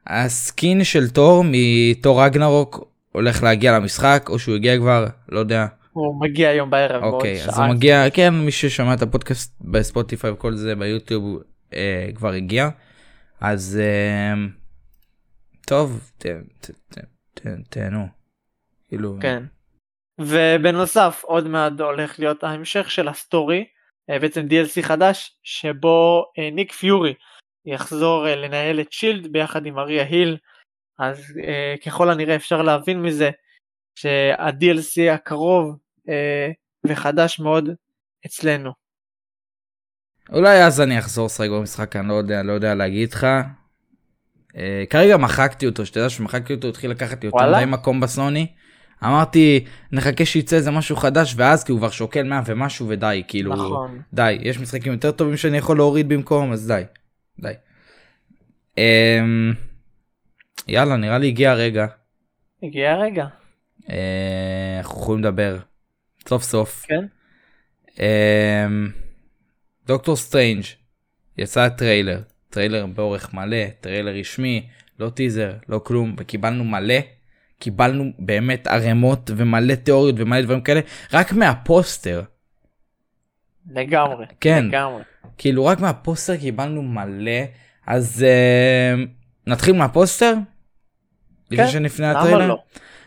ה 0.06 0.22
skin 0.22 0.84
של 0.84 1.10
תור 1.10 1.44
מתור 1.46 2.24
רגנרוק 2.24 2.88
הולך 3.12 3.42
להגיע 3.42 3.72
למשחק 3.78 4.26
או 4.28 4.38
שהוא 4.38 4.54
הגיע 4.54 4.76
כבר 4.78 5.06
לא 5.28 5.38
יודע 5.38 5.66
הוא 5.92 6.20
מגיע 6.20 6.48
היום 6.48 6.70
בערב 6.70 7.02
אוקיי 7.04 7.34
אז 7.42 7.54
שעה. 7.54 7.66
הוא 7.66 7.74
מגיע 7.74 8.04
כן 8.12 8.34
מי 8.34 8.50
ששמע 8.52 8.94
את 8.94 9.02
הפודקאסט 9.02 9.54
בספוטיפיי 9.60 10.30
וכל 10.30 10.54
זה 10.54 10.74
ביוטיוב 10.74 11.42
אה, 11.74 12.08
כבר 12.14 12.32
הגיע 12.32 12.68
אז 13.40 13.80
אה, 13.82 14.34
טוב, 15.66 16.10
ת- 16.18 16.26
ת- 16.60 16.70
ת- 16.94 17.00
ת- 17.34 17.46
תהנו. 17.70 18.06
כאילו, 18.88 19.16
כן. 19.20 19.42
ובנוסף 20.20 21.22
עוד 21.24 21.48
מעט 21.48 21.80
הולך 21.80 22.18
להיות 22.18 22.44
ההמשך 22.44 22.90
של 22.90 23.08
ה 23.08 23.16
story, 23.16 23.64
בעצם 24.08 24.46
DLC 24.50 24.82
חדש, 24.82 25.36
שבו 25.42 26.24
אה, 26.38 26.50
ניק 26.50 26.72
פיורי 26.72 27.14
יחזור 27.66 28.28
אה, 28.28 28.36
לנהל 28.36 28.80
את 28.80 28.92
שילד 28.92 29.32
ביחד 29.32 29.66
עם 29.66 29.78
מריה 29.78 30.04
היל, 30.04 30.36
אז 30.98 31.38
אה, 31.44 31.74
ככל 31.86 32.10
הנראה 32.10 32.36
אפשר 32.36 32.62
להבין 32.62 33.02
מזה 33.02 33.30
שה-DLC 33.94 35.12
הקרוב 35.14 35.76
אה, 36.08 36.50
וחדש 36.84 37.40
מאוד 37.40 37.68
אצלנו. 38.26 38.70
אולי 40.32 40.64
אז 40.64 40.80
אני 40.80 40.98
אחזור 40.98 41.26
לשחק 41.26 41.48
במשחק, 41.48 41.96
אני 41.96 42.08
לא 42.08 42.14
יודע, 42.14 42.42
לא 42.42 42.52
יודע 42.52 42.74
להגיד 42.74 43.12
לך. 43.12 43.26
אה, 44.56 44.84
כרגע 44.90 45.16
מחקתי 45.16 45.66
אותו, 45.66 45.86
שתדע 45.86 46.08
שמחקתי 46.08 46.54
אותו, 46.54 46.68
התחיל 46.68 46.90
לקחת 46.90 47.24
לי 47.24 47.26
יותר? 47.26 47.56
מדי 47.56 47.64
מקום 47.66 48.00
בסוני. 48.00 48.46
אמרתי, 49.04 49.64
נחכה 49.92 50.24
שיצא 50.24 50.56
איזה 50.56 50.70
משהו 50.70 50.96
חדש, 50.96 51.34
ואז 51.36 51.64
כי 51.64 51.72
הוא 51.72 51.78
כבר 51.78 51.90
שוקל 51.90 52.22
100 52.22 52.40
ומשהו 52.46 52.88
ודי, 52.88 53.22
כאילו, 53.28 53.52
נכון. 53.52 54.02
די, 54.12 54.38
יש 54.40 54.58
משחקים 54.58 54.92
יותר 54.92 55.10
טובים 55.10 55.36
שאני 55.36 55.56
יכול 55.58 55.76
להוריד 55.76 56.08
במקום, 56.08 56.52
אז 56.52 56.66
די, 56.66 56.82
די. 57.38 57.52
אמ, 58.78 59.52
יאללה, 60.68 60.96
נראה 60.96 61.18
לי 61.18 61.28
הגיע 61.28 61.50
הרגע. 61.50 61.86
הגיע 62.62 62.92
הרגע. 62.92 63.26
אה, 63.90 64.78
אנחנו 64.78 65.00
יכולים 65.00 65.24
לדבר. 65.24 65.58
סוף 66.28 66.42
סוף. 66.42 66.86
כן. 66.88 67.04
אמ, 67.98 68.90
דוקטור 69.86 70.16
סטרנג' 70.16 70.64
יצא 71.38 71.68
טריילר, 71.68 72.20
טריילר 72.50 72.86
באורך 72.86 73.34
מלא, 73.34 73.68
טריילר 73.80 74.14
רשמי, 74.14 74.68
לא 74.98 75.08
טיזר, 75.08 75.52
לא 75.68 75.80
כלום, 75.84 76.14
וקיבלנו 76.18 76.64
מלא, 76.64 76.94
קיבלנו 77.58 78.04
באמת 78.18 78.66
ערימות 78.66 79.30
ומלא 79.36 79.74
תיאוריות 79.74 80.16
ומלא 80.18 80.42
דברים 80.42 80.60
כאלה, 80.60 80.80
רק 81.12 81.32
מהפוסטר, 81.32 82.22
לגמרי. 83.70 84.26
כן. 84.40 84.64
לגמרי. 84.64 85.02
כאילו 85.38 85.66
רק 85.66 85.80
מהפוסטר 85.80 86.36
קיבלנו 86.36 86.82
מלא, 86.82 87.40
אז 87.86 88.24
אמ, 88.94 89.06
נתחיל 89.46 89.76
מהפוסטר? 89.76 90.34
לפני 91.50 91.66
כן, 91.66 91.70
שנפנה 91.72 92.12
למה 92.12 92.20
לטריילר? 92.20 92.46
לא? 92.46 92.62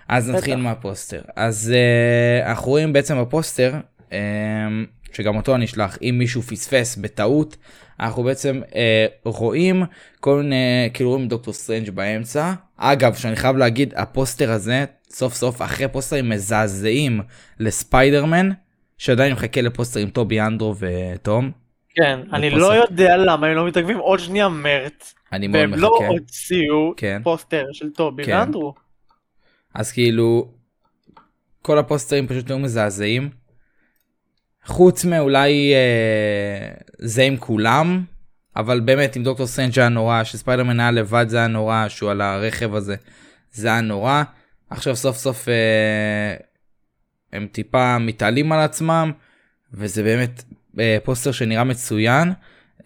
אז 0.07 0.29
נתחיל 0.29 0.55
בטח. 0.55 0.63
מהפוסטר. 0.63 1.21
אז 1.35 1.73
אה, 1.73 2.49
אנחנו 2.49 2.71
רואים 2.71 2.93
בעצם 2.93 3.21
בפוסטר, 3.21 3.73
אמ, 4.09 4.13
שגם 5.13 5.37
אותו 5.37 5.55
אני 5.55 5.65
אשלח, 5.65 5.97
אם 6.01 6.15
מישהו 6.19 6.41
פספס 6.41 6.95
בטעות, 6.95 7.57
אנחנו 7.99 8.23
בעצם 8.23 8.61
אה, 8.69 8.73
רואים 9.25 9.83
כל 10.19 10.37
מיני, 10.37 10.89
כאילו 10.93 11.09
רואים 11.09 11.27
דוקטור 11.27 11.53
סטרנג' 11.53 11.89
באמצע. 11.89 12.53
אגב, 12.83 13.15
שאני 13.15 13.35
חייב 13.35 13.57
להגיד, 13.57 13.93
הפוסטר 13.97 14.51
הזה, 14.51 14.85
סוף 15.09 15.33
סוף, 15.33 15.61
אחרי 15.61 15.87
פוסטרים 15.87 16.29
מזעזעים 16.29 17.21
לספיידרמן, 17.59 18.49
שעדיין 18.97 19.33
מחכה 19.33 19.61
לפוסטר 19.61 19.99
עם 19.99 20.09
טובי 20.09 20.41
אנדרו 20.41 20.75
ותום. 20.79 21.51
כן, 21.95 22.19
אני. 22.33 22.49
לא 22.49 22.75
יודע 22.75 23.17
למה 23.17 23.47
הם 23.47 23.55
לא 23.55 23.67
מתעכבים 23.67 23.97
עוד 23.97 24.19
שנייה 24.19 24.49
מרץ, 24.49 25.15
אני 25.31 25.47
מאוד 25.47 25.59
והם 25.59 25.71
מחכה. 25.71 25.81
לא 25.81 25.99
הוציאו 26.07 26.93
כן. 26.97 27.21
פוסטר 27.23 27.65
של 27.71 27.89
טובי 27.89 28.23
כן. 28.23 28.31
ואנדרו. 28.31 28.73
אז 29.75 29.91
כאילו, 29.91 30.51
כל 31.61 31.77
הפוסטרים 31.77 32.27
פשוט 32.27 32.49
היו 32.49 32.59
מזעזעים. 32.59 33.29
חוץ 34.65 35.05
מאולי 35.05 35.73
אה, 35.73 36.71
זה 36.97 37.23
עם 37.23 37.37
כולם, 37.37 38.03
אבל 38.55 38.79
באמת 38.79 39.15
עם 39.15 39.23
דוקטור 39.23 39.47
סטרנג' 39.47 39.79
היה 39.79 39.89
נורא, 39.89 40.23
שספיידרמן 40.23 40.79
היה 40.79 40.91
לבד 40.91 41.25
זה 41.29 41.37
היה 41.37 41.47
נורא, 41.47 41.87
שהוא 41.87 42.11
על 42.11 42.21
הרכב 42.21 42.75
הזה, 42.75 42.95
זה 43.51 43.67
היה 43.67 43.81
נורא. 43.81 44.23
עכשיו 44.69 44.95
סוף 44.95 45.17
סוף 45.17 45.49
אה, 45.49 46.35
הם 47.33 47.47
טיפה 47.51 47.97
מתעלים 47.97 48.51
על 48.51 48.59
עצמם, 48.59 49.11
וזה 49.73 50.03
באמת 50.03 50.43
אה, 50.79 50.97
פוסטר 51.03 51.31
שנראה 51.31 51.63
מצוין. 51.63 52.33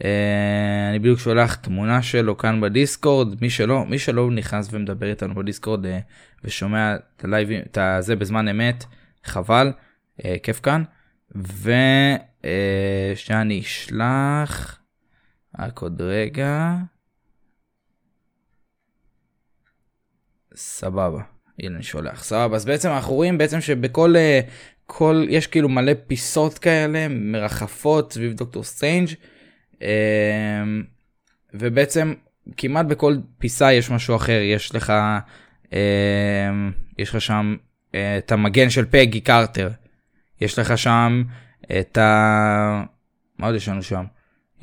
אה, 0.04 0.90
אני 0.90 1.00
בדיוק 1.00 1.20
שולח 1.20 1.56
תמונה 1.56 2.02
שלו 2.02 2.38
כאן 2.38 2.62
בדיסקורד, 2.62 3.42
מי 3.42 3.50
שלא, 3.50 3.86
מי 3.86 4.00
שלא 4.00 4.32
נכנס 4.32 4.68
ומדבר 4.72 5.10
איתנו 5.10 5.36
בדיסקורד 5.36 5.86
אה, 5.86 6.00
ושומע 6.44 6.96
את 6.96 7.24
הלייבים, 7.24 7.62
את 7.72 7.78
הזה 7.78 8.16
בזמן 8.16 8.48
אמת, 8.48 8.86
חבל, 9.24 9.72
אה, 10.26 10.36
כיף 10.44 10.60
כאן. 10.60 10.84
ושאני 13.16 13.60
אשלח, 13.60 14.80
רק 15.60 15.80
עוד 15.80 16.02
רגע. 16.02 16.76
סבבה, 20.56 21.22
הנה 21.60 21.76
אני 21.76 21.84
שולח, 21.84 22.24
סבבה, 22.24 22.56
אז 22.56 22.66
בעצם 22.66 22.90
אנחנו 22.90 23.14
רואים 23.14 23.38
בעצם 23.38 23.62
שבכל, 23.62 24.16
אה, 24.16 24.40
כל, 24.86 25.26
יש 25.30 25.48
כאילו 25.48 25.70
מלא 25.70 25.92
פיסות 26.08 26.58
כאלה 26.58 27.08
מרחפות 27.10 28.14
סביב 28.14 28.34
דוקטור 28.34 28.64
סטרנג'. 28.64 29.10
אה, 29.82 30.64
ובעצם 31.54 32.14
כמעט 32.58 32.86
בכל 32.86 33.18
פיסה 33.38 33.74
יש 33.74 33.92
משהו 33.92 34.16
אחר, 34.16 34.42
יש 34.42 34.76
לך, 34.76 34.94
אה, 35.74 36.50
יש 36.98 37.16
לך 37.16 37.22
שם 37.22 37.56
אה, 37.96 38.18
את 38.18 38.32
המגן 38.32 38.70
של 38.70 38.86
פגי 38.86 39.22
קרטר, 39.22 39.70
יש 40.42 40.60
לך 40.60 40.78
שם 40.78 41.24
את 41.80 41.98
ה... 41.98 42.84
מה 43.40 43.48
עוד 43.48 43.56
יש 43.56 43.70
לנו 43.70 43.84
שם? 43.84 44.06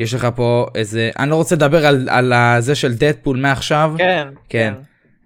יש 0.02 0.14
לך 0.14 0.28
פה 0.36 0.66
איזה, 0.74 1.10
אני 1.18 1.30
לא 1.30 1.36
רוצה 1.36 1.54
לדבר 1.54 1.86
על, 1.86 2.08
על 2.10 2.32
הזה 2.32 2.74
של 2.74 2.94
דדפול 2.94 3.36
מעכשיו, 3.36 3.94
כן, 3.98 4.28
כן. 4.48 4.74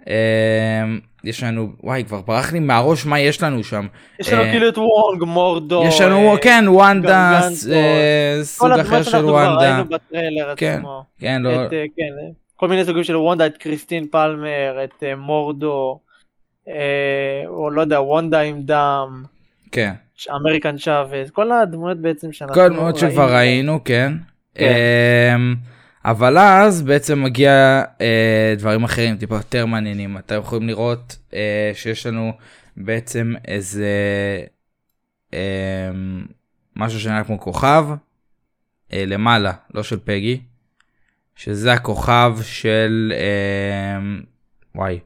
אה, 0.08 0.84
יש 1.24 1.42
לנו, 1.42 1.68
וואי 1.82 2.04
כבר 2.04 2.20
ברח 2.20 2.52
לי 2.52 2.60
מהראש 2.60 3.06
מה 3.06 3.20
יש 3.20 3.42
לנו 3.42 3.64
שם. 3.64 3.86
יש 4.20 4.32
לנו 4.32 4.42
אה, 4.42 4.50
כאילו 4.50 4.68
את 4.68 4.78
וונג, 4.78 5.24
מורדו. 5.24 5.84
יש 5.88 6.00
לנו, 6.00 6.32
אה, 6.32 6.38
כן, 6.38 6.64
וונדה, 6.68 7.40
גרגנטו, 7.40 7.72
אה, 7.72 8.38
סוג 8.42 8.68
כל 8.68 8.80
אחר 8.80 8.80
הדמות 8.80 9.04
של 9.04 9.10
שאנחנו 9.10 9.28
כבר 9.28 9.36
וונדה. 9.36 9.72
ראינו 9.72 9.84
בטריילר 9.84 10.54
כן. 10.56 10.76
עצמו. 10.78 11.04
כן, 11.18 11.42
לא, 11.42 11.50
אה, 11.50 11.68
כן, 11.68 11.82
אה, 12.22 12.30
כל 12.56 12.68
מיני 12.68 12.84
סוגים 12.84 13.04
של 13.04 13.16
וונדה, 13.16 13.46
את 13.46 13.56
קריסטין 13.56 14.06
פלמר, 14.06 14.84
את 14.84 15.02
אה, 15.02 15.16
מורדו, 15.16 15.98
אה, 16.68 17.42
או 17.46 17.70
לא 17.70 17.80
יודע, 17.80 18.00
וונדה 18.00 18.40
עם 18.40 18.62
דם, 18.62 19.24
כן. 19.72 19.92
אמריקה 20.30 20.78
צ'אבס, 20.78 21.22
כל 21.32 21.52
הדמויות 21.52 21.98
בעצם 21.98 22.32
שאנחנו 22.32 22.54
כל 22.54 22.60
הדמויות 22.60 22.96
שכבר 22.96 23.34
ראינו, 23.34 23.84
כן. 23.84 24.12
אמ, 24.58 25.54
אבל 26.04 26.38
אז 26.38 26.82
בעצם 26.82 27.22
מגיע 27.22 27.82
אה, 28.00 28.54
דברים 28.58 28.84
אחרים 28.84 29.16
טיפה 29.16 29.36
יותר 29.36 29.66
מעניינים. 29.66 30.18
אתם 30.18 30.38
יכולים 30.38 30.68
לראות 30.68 31.16
אה, 31.34 31.70
שיש 31.74 32.06
לנו 32.06 32.32
בעצם 32.76 33.34
איזה 33.48 33.90
אה, 35.34 35.90
משהו 36.76 37.00
שנראה 37.00 37.24
כמו 37.24 37.40
כוכב 37.40 37.86
אה, 38.92 39.04
למעלה, 39.06 39.52
לא 39.74 39.82
של 39.82 39.98
פגי, 40.04 40.40
שזה 41.36 41.72
הכוכב 41.72 42.36
של 42.42 43.12
אה, 43.16 43.98
וואי, 44.74 44.98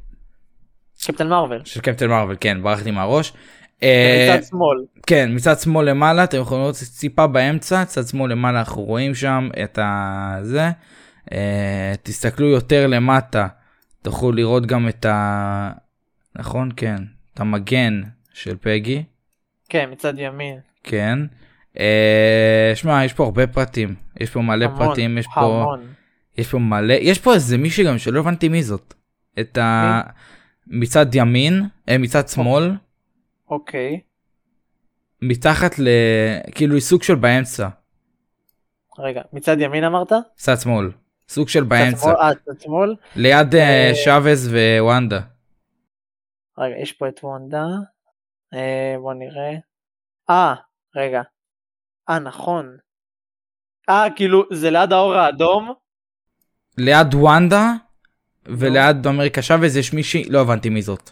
קפטן 1.02 1.28
מרוויל, 1.28 1.64
של 1.64 1.80
קפטן 1.80 2.06
מרוויל, 2.06 2.36
כן, 2.40 2.62
ברחתי 2.62 2.90
מהראש. 2.90 3.32
אה, 3.82 4.34
מצד 4.36 4.46
שמאל, 4.46 4.84
כן, 5.06 5.30
מצד 5.34 5.58
שמאל 5.58 5.90
למעלה, 5.90 6.24
אתם 6.24 6.38
יכולים 6.38 6.62
לראות 6.62 6.74
ציפה 6.74 7.26
באמצע, 7.26 7.84
צד 7.84 8.06
שמאל 8.06 8.32
למעלה 8.32 8.58
אנחנו 8.58 8.82
רואים 8.82 9.14
שם 9.14 9.48
את 9.64 9.78
הזה. 9.82 10.70
Uh, 11.26 11.32
תסתכלו 12.02 12.46
יותר 12.46 12.86
למטה, 12.86 13.46
תוכלו 14.02 14.32
לראות 14.32 14.66
גם 14.66 14.88
את 14.88 15.04
ה... 15.04 15.70
נכון? 16.36 16.70
כן. 16.76 16.96
את 17.34 17.40
המגן 17.40 18.02
של 18.32 18.56
פגי, 18.60 19.02
כן, 19.68 19.88
מצד 19.92 20.18
ימין, 20.18 20.58
כן. 20.84 21.18
Uh, 21.74 21.80
שמע, 22.74 23.04
יש 23.04 23.12
פה 23.12 23.24
הרבה 23.24 23.46
פרטים. 23.46 23.94
יש 24.20 24.30
פה 24.30 24.40
מלא 24.40 24.64
המון, 24.64 24.78
פרטים, 24.78 25.18
יש 25.18 25.26
פה, 25.34 25.40
המון, 25.40 25.80
יש 26.38 26.48
פה 26.50 26.58
מלא, 26.58 26.94
יש 27.00 27.18
פה 27.18 27.34
איזה 27.34 27.58
מישהי 27.58 27.84
גם 27.84 27.98
שלא 27.98 28.20
הבנתי 28.20 28.48
מי 28.48 28.62
זאת. 28.62 28.94
את 29.40 29.58
ה... 29.58 30.00
מצד 30.66 31.14
ימין, 31.14 31.62
אה, 31.88 31.98
מצד 31.98 32.28
שמאל, 32.28 32.72
אוקיי, 33.50 34.00
מתחת 35.22 35.78
ל... 35.78 35.88
כאילו 36.54 36.74
היא 36.74 36.82
סוג 36.82 37.02
של 37.02 37.14
באמצע. 37.14 37.68
רגע, 38.98 39.22
מצד 39.32 39.56
ימין 39.60 39.84
אמרת? 39.84 40.12
צד 40.34 40.56
שמאל. 40.60 40.90
סוג 41.28 41.48
של 41.48 41.64
באמצע. 41.64 42.10
אה, 42.10 42.34
צד 42.34 42.60
שמאל, 42.60 42.94
ליד 43.16 43.54
אה, 43.54 43.88
אה, 43.88 43.94
שוויז 43.94 44.54
ווונדה. 44.54 45.20
רגע, 46.58 46.74
יש 46.82 46.92
פה 46.92 47.08
את 47.08 47.20
וונדה, 47.22 47.66
אה, 48.54 48.94
בוא 49.00 49.14
נראה, 49.14 49.52
אה, 50.30 50.54
רגע, 50.96 51.22
אה, 52.10 52.18
נכון, 52.18 52.76
אה, 53.88 54.06
כאילו, 54.16 54.44
זה 54.52 54.70
ליד 54.70 54.92
האור 54.92 55.14
האדום, 55.14 55.72
ליד 56.78 57.14
וונדה 57.14 57.72
וליד 58.46 59.06
אמריקה 59.06 59.42
שוויז 59.42 59.76
יש 59.76 59.92
מישהי, 59.92 60.24
לא 60.24 60.40
הבנתי 60.40 60.68
מי 60.68 60.82
זאת. 60.82 61.10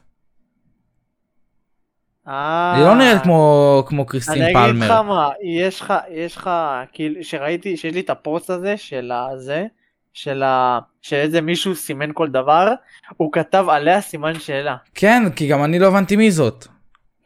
אה, 2.28 2.74
היא 2.76 2.84
לא 2.84 2.94
נראית 2.94 3.22
כמו 3.22 3.84
כמו 3.86 4.06
קריסטין 4.06 4.42
אני 4.42 4.44
אגיד 4.44 4.56
לך 4.56 4.88
פלמר. 4.88 5.02
מה, 5.02 5.28
יש 5.44 5.80
לך, 5.80 5.94
יש 6.10 6.36
לך, 6.36 6.50
כאילו, 6.92 7.24
שראיתי, 7.24 7.76
שיש 7.76 7.94
לי 7.94 8.00
את 8.00 8.10
הפוסט 8.10 8.50
הזה 8.50 8.76
של 8.76 9.12
הזה, 9.12 9.66
של 10.12 10.42
ה... 10.42 10.78
שאיזה 11.02 11.40
מישהו 11.40 11.74
סימן 11.74 12.10
כל 12.14 12.28
דבר, 12.28 12.72
הוא 13.16 13.32
כתב 13.32 13.66
עליה 13.68 14.00
סימן 14.00 14.38
שאלה. 14.38 14.76
כן, 14.94 15.22
כי 15.36 15.48
גם 15.48 15.64
אני 15.64 15.78
לא 15.78 15.86
הבנתי 15.86 16.16
מי 16.16 16.30
זאת. 16.30 16.66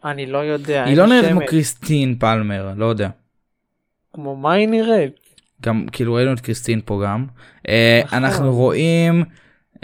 אני 0.04 0.26
לא 0.26 0.38
יודע. 0.38 0.84
היא 0.84 0.96
לא 0.96 1.06
נראית. 1.06 1.30
כמו 1.32 1.40
קריסטין 1.46 2.14
פלמר, 2.18 2.72
לא 2.76 2.86
יודע. 2.86 3.08
כמו 4.14 4.36
מה 4.36 4.52
היא 4.52 4.68
נראית? 4.68 5.16
גם 5.62 5.86
כאילו 5.92 6.14
ראינו 6.14 6.32
את 6.32 6.40
קריסטין 6.40 6.80
פה 6.84 7.02
גם. 7.04 7.26
אה, 7.68 8.00
נכון. 8.04 8.24
אנחנו 8.24 8.54
רואים, 8.54 9.24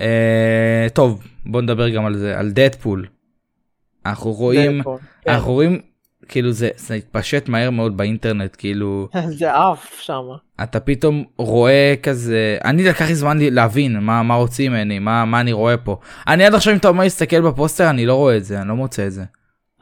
אה, 0.01 0.87
טוב 0.95 1.23
בוא 1.47 1.63
נדבר 1.63 1.89
גם 1.89 2.07
על 2.07 2.17
זה, 2.17 2.39
על 2.39 2.51
דדפול. 2.51 3.07
אנחנו 4.07 4.33
רואים, 4.33 4.78
דדפול, 4.78 4.99
כן. 5.23 5.31
אנחנו 5.31 5.52
רואים, 5.52 5.81
כאילו 6.28 6.52
זה, 6.52 6.71
זה 6.76 6.95
התפשט 6.95 7.49
מהר 7.49 7.71
מאוד 7.71 7.97
באינטרנט, 7.97 8.57
כאילו 8.59 9.09
זה 9.38 9.55
עף 9.55 10.00
שם. 10.00 10.23
אתה 10.62 10.81
פתאום 10.81 11.25
רואה 11.38 11.95
כזה, 12.02 12.59
אני 12.64 12.85
לקח 12.85 13.09
לי 13.09 13.14
זמן 13.14 13.38
להבין 13.40 14.00
מה, 14.00 14.23
מה 14.23 14.35
רוצים 14.35 14.73
ממני, 14.73 14.99
מה, 14.99 15.25
מה 15.25 15.40
אני 15.40 15.52
רואה 15.52 15.76
פה. 15.76 15.99
אני 16.28 16.45
עד 16.45 16.55
עכשיו 16.55 16.73
אם 16.73 16.78
אתה 16.78 16.88
אומר 16.88 17.02
להסתכל 17.02 17.40
בפוסטר 17.40 17.90
אני 17.90 18.07
לא 18.07 18.14
רואה 18.14 18.37
את 18.37 18.45
זה, 18.45 18.61
אני 18.61 18.69
לא 18.69 18.76
מוצא 18.76 19.07
את 19.07 19.12
זה. 19.12 19.25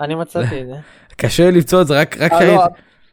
אני 0.01 0.15
מצאתי 0.15 0.61
את 0.61 0.67
זה. 0.67 0.75
קשה 1.21 1.51
לי 1.51 1.57
למצוא 1.57 1.83
את 1.83 1.87
זה, 1.87 2.01
רק, 2.01 2.17
רק 2.21 2.33
אה, 2.33 2.39
ראיתי, 2.39 2.55
לא, 2.55 2.67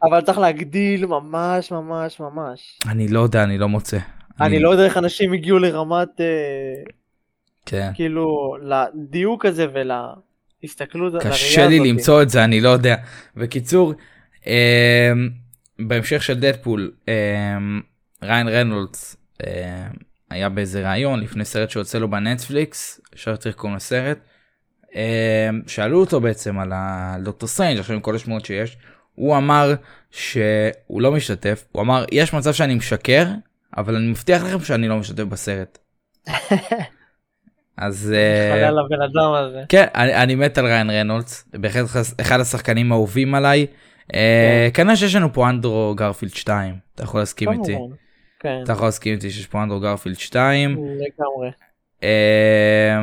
אבל 0.04 0.22
צריך 0.22 0.38
להגדיל 0.38 1.06
ממש 1.06 1.72
ממש 1.72 2.20
ממש. 2.20 2.80
אני 2.90 3.08
לא 3.08 3.20
יודע, 3.20 3.44
אני 3.44 3.58
לא 3.58 3.70
מוצא. 3.70 3.98
אני 4.42 4.60
לא 4.60 4.70
יודע 4.70 4.86
איך 4.86 4.98
אנשים 4.98 5.34
הגיעו 5.34 5.60
לרמת 5.60 6.22
אה, 6.22 6.92
כן. 7.66 7.92
כאילו 7.94 8.56
לדיוק 8.62 9.46
הזה 9.46 9.68
ולהסתכלות 10.64 11.14
לראייה 11.14 11.32
קשה 11.32 11.68
לי 11.68 11.76
הזאת. 11.76 11.88
למצוא 11.88 12.22
את 12.22 12.30
זה 12.30 12.44
אני 12.44 12.62
לא 12.62 12.70
יודע 12.70 12.96
בקיצור 13.36 13.94
אמ, 14.48 14.52
בהמשך 15.80 16.24
של 16.24 16.40
דדפול 16.40 16.92
אמ, 17.08 17.82
ריין 18.24 18.48
רנולדס 18.48 19.16
אמ, 19.44 19.48
היה 20.30 20.50
באיזה 20.50 20.90
ראיון 20.90 21.20
לפני 21.20 21.46
סרט 21.46 21.70
שיוצא 21.70 21.98
לו 21.98 22.10
בנטפליקס 22.12 23.02
אפשר 23.14 23.32
יותר 23.32 23.52
קוראים 23.52 23.76
לסרט 23.76 24.18
אמ, 24.96 25.00
שאלו 25.68 26.00
אותו 26.00 26.22
בעצם 26.22 26.60
על 26.60 26.72
ה- 26.72 27.14
על 27.16 27.24
דוקטור 27.24 27.50
סטרנג' 27.50 27.80
עכשיו 27.80 27.96
עם 27.96 28.02
כל 28.02 28.16
השמועות 28.16 28.46
שיש 28.46 28.78
הוא 29.16 29.38
אמר 29.38 29.74
שהוא 30.12 31.02
לא 31.02 31.12
משתתף 31.12 31.64
הוא 31.72 31.82
אמר 31.82 32.06
יש 32.12 32.34
מצב 32.34 32.54
שאני 32.54 32.76
משקר 32.76 33.28
אבל 33.78 33.96
אני 33.96 34.08
מבטיח 34.08 34.44
לכם 34.44 34.60
שאני 34.60 34.88
לא 34.88 34.98
משתתף 34.98 35.24
בסרט. 35.24 35.78
אז 37.78 38.14
אה, 38.16 38.70
הבן 38.70 39.02
אדם 39.02 39.34
הזה. 39.34 39.64
כן, 39.70 39.86
אני, 39.96 40.16
אני 40.16 40.36
מת 40.36 40.58
על 40.58 40.66
ריאן 40.66 40.90
רנולדס, 40.90 41.50
בהחלט 41.54 41.86
אחד 42.22 42.40
השחקנים 42.40 42.92
האהובים 42.92 43.36
עליי. 43.36 43.68
אה, 44.14 44.68
כנראה 44.74 44.96
שיש 44.96 45.16
לנו 45.16 45.34
פה 45.34 45.50
אנדרו 45.50 45.94
גרפילד 45.98 46.34
2, 46.34 46.76
אתה 46.96 47.04
יכול 47.04 47.20
להסכים 47.20 47.52
איתי. 47.52 47.76
כן, 48.40 48.60
אתה 48.64 48.72
יכול 48.72 48.88
להסכים 48.88 49.14
איתי 49.14 49.32
שיש 49.32 49.48
פה 49.48 49.64
אנדרו 49.64 49.80
גרפילד 49.80 50.18
2. 50.18 50.72
לגמרי. 50.72 51.52
אה, 52.04 53.02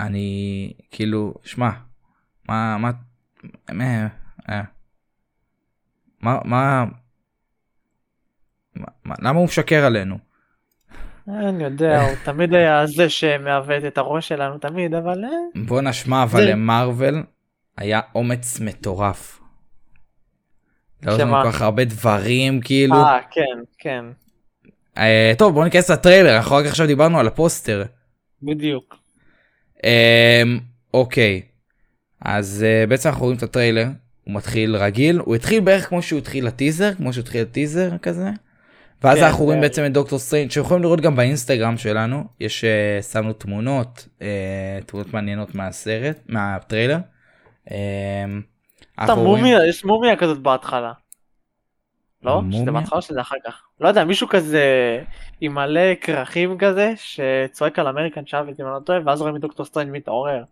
אני 0.00 0.72
כאילו, 0.90 1.34
שמע, 1.44 1.70
מה, 2.48 2.76
מה, 2.78 2.90
מה, 3.72 4.08
אה. 4.48 4.62
מה, 6.20 6.38
מה, 6.44 6.84
מה, 9.04 9.14
למה 9.20 9.38
הוא 9.38 9.44
משקר 9.44 9.84
עלינו? 9.84 10.27
אני 11.28 11.64
יודע, 11.64 12.02
הוא 12.02 12.14
תמיד 12.24 12.54
היה 12.54 12.86
זה 12.86 13.08
שמעוות 13.08 13.84
את 13.86 13.98
הראש 13.98 14.28
שלנו 14.28 14.58
תמיד, 14.58 14.94
אבל 14.94 15.24
אה, 15.24 15.30
בוא 15.66 15.80
נשמע 15.80 16.22
אבל 16.22 16.40
זה- 16.40 16.50
למרוויל 16.50 17.14
היה 17.76 18.00
אומץ 18.14 18.60
מטורף. 18.60 19.40
לא 21.02 21.10
יודעים? 21.12 21.28
כל 21.30 21.52
כך 21.52 21.62
הרבה 21.62 21.84
דברים 21.84 22.60
כאילו. 22.60 22.94
אה, 22.94 23.18
כן, 23.30 23.58
כן, 23.78 24.04
אה, 24.98 25.32
טוב 25.38 25.54
בוא 25.54 25.64
ניכנס 25.64 25.90
לטריילר 25.90 26.36
אנחנו 26.36 26.56
רק 26.56 26.66
עכשיו 26.66 26.86
דיברנו 26.86 27.18
על 27.20 27.26
הפוסטר. 27.26 27.84
בדיוק. 28.42 28.96
אה, 29.84 30.42
אוקיי. 30.94 31.42
אז 32.24 32.64
אה, 32.68 32.86
בעצם 32.86 33.08
אנחנו 33.08 33.24
רואים 33.24 33.38
את 33.38 33.42
הטריילר 33.42 33.86
הוא 34.24 34.34
מתחיל 34.34 34.76
רגיל 34.76 35.18
הוא 35.18 35.34
התחיל 35.34 35.60
בערך 35.60 35.88
כמו 35.88 36.02
שהוא 36.02 36.18
התחיל 36.18 36.46
לטיזר 36.46 36.94
כמו 36.94 37.12
שהוא 37.12 37.22
התחיל 37.22 37.42
לטיזר 37.42 37.98
כזה. 37.98 38.30
ואז 39.02 39.18
כן, 39.18 39.24
אנחנו 39.24 39.44
רואים 39.44 39.58
זה- 39.60 39.68
בעצם 39.68 39.86
את 39.86 39.92
דוקטור 39.92 40.18
סטריינג' 40.18 40.50
שיכולים 40.50 40.82
לראות 40.82 41.00
גם 41.00 41.16
באינסטגרם 41.16 41.78
שלנו 41.78 42.24
יש 42.40 42.64
אה, 42.64 43.02
שמנו 43.02 43.32
תמונות 43.32 44.08
אה, 44.22 44.78
תמונות 44.86 45.14
מעניינות 45.14 45.54
מהסרט 45.54 46.18
מהטריילר. 46.28 46.98
אה, 47.70 48.24
מומיה, 49.16 49.66
יש 49.68 49.84
מומיה 49.84 50.16
כזאת 50.16 50.38
בהתחלה. 50.38 50.92
לא? 52.22 52.42
שזה? 52.52 52.70
בהתחלה 52.70 53.00
שזה 53.00 53.20
אחר 53.20 53.36
כך? 53.46 53.62
לא 53.80 53.88
יודע, 53.88 54.04
מישהו 54.04 54.28
כזה 54.28 54.62
עם 55.40 55.54
מלא 55.54 55.94
כרכים 56.00 56.58
כזה, 56.58 56.92
שצועק 56.96 57.78
על 57.78 57.86
אמריקה 57.88 58.26
צ'אבז 58.26 58.60
אם 58.60 58.66
אני 58.66 58.74
לא 58.74 58.80
טועה, 58.84 58.98
ואז 59.06 59.20
רואים 59.20 59.36
את 59.36 59.40
דוקטור 59.40 59.66
סטרנג' 59.66 59.90
מתעורר. 59.92 60.42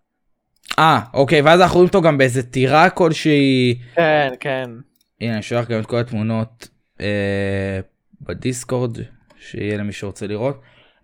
אה 0.78 1.00
אוקיי 1.14 1.42
ואז 1.42 1.60
אנחנו 1.60 1.74
רואים 1.74 1.88
אותו 1.88 2.02
גם 2.02 2.18
באיזה 2.18 2.42
טירה 2.42 2.90
כלשהי. 2.90 3.78
כן, 3.94 4.32
כן. 4.40 4.70
הנה 5.20 5.34
אני 5.34 5.42
שולח 5.42 5.68
גם 5.68 5.80
את 5.80 5.86
כל 5.86 5.96
התמונות 5.98 6.68
אה, 7.00 7.80
בדיסקורד 8.20 8.98
שיהיה 9.40 9.76
למי 9.76 9.92
שרוצה 9.92 10.26
לראות. 10.26 10.60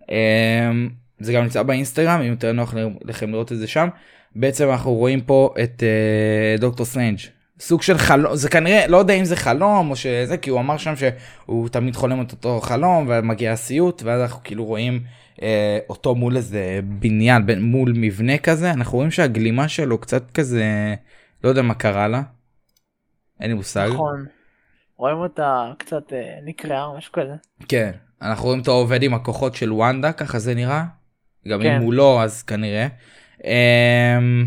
אה, 0.09 0.71
זה 1.19 1.33
גם 1.33 1.43
נמצא 1.43 1.63
באינסטגרם 1.63 2.21
אם 2.21 2.27
יותר 2.27 2.51
נוח 2.51 2.73
לכם 3.05 3.31
לראות 3.31 3.51
את 3.51 3.57
זה 3.57 3.67
שם. 3.67 3.87
בעצם 4.35 4.69
אנחנו 4.69 4.93
רואים 4.93 5.21
פה 5.21 5.53
את 5.63 5.83
אה, 5.83 6.55
דוקטור 6.59 6.85
סטרנג' 6.85 7.19
סוג 7.59 7.81
של 7.81 7.97
חלום 7.97 8.35
זה 8.35 8.49
כנראה 8.49 8.87
לא 8.87 8.97
יודע 8.97 9.13
אם 9.13 9.25
זה 9.25 9.35
חלום 9.35 9.91
או 9.91 9.95
שזה 9.95 10.37
כי 10.37 10.49
הוא 10.49 10.59
אמר 10.59 10.77
שם 10.77 10.93
שהוא 10.95 11.69
תמיד 11.69 11.95
חולם 11.95 12.21
את 12.21 12.31
אותו 12.31 12.61
חלום 12.61 13.05
ומגיע 13.09 13.51
הסיוט 13.51 14.01
ואז 14.05 14.21
אנחנו 14.21 14.41
כאילו 14.43 14.65
רואים 14.65 15.03
אה, 15.41 15.79
אותו 15.89 16.15
מול 16.15 16.37
איזה 16.37 16.79
בניין 16.83 17.45
בין- 17.45 17.61
מול 17.61 17.93
מבנה 17.95 18.37
כזה 18.37 18.71
אנחנו 18.71 18.97
רואים 18.97 19.11
שהגלימה 19.11 19.67
שלו 19.67 19.97
קצת 19.97 20.31
כזה 20.31 20.95
לא 21.43 21.49
יודע 21.49 21.61
מה 21.61 21.73
קרה 21.73 22.07
לה. 22.07 22.21
אין 23.39 23.49
לי 23.49 23.55
מושג. 23.55 23.89
נכון. 23.93 24.25
רואים 25.03 25.17
אותה 25.17 25.71
קצת 25.77 26.13
אה, 26.13 26.39
נקרעה 26.43 26.85
או 26.85 26.97
משהו 26.97 27.11
כזה. 27.11 27.33
כן. 27.67 27.91
אנחנו 28.21 28.45
רואים 28.45 28.59
אותו 28.59 28.71
עובד 28.71 29.03
עם 29.03 29.13
הכוחות 29.13 29.55
של 29.55 29.71
וונדה 29.71 30.11
ככה 30.11 30.39
זה 30.39 30.55
נראה. 30.55 30.83
גם 31.47 31.61
כן. 31.61 31.75
אם 31.75 31.81
הוא 31.81 31.93
לא 31.93 32.23
אז 32.23 32.43
כנראה. 32.43 32.87
אמ, 33.43 34.45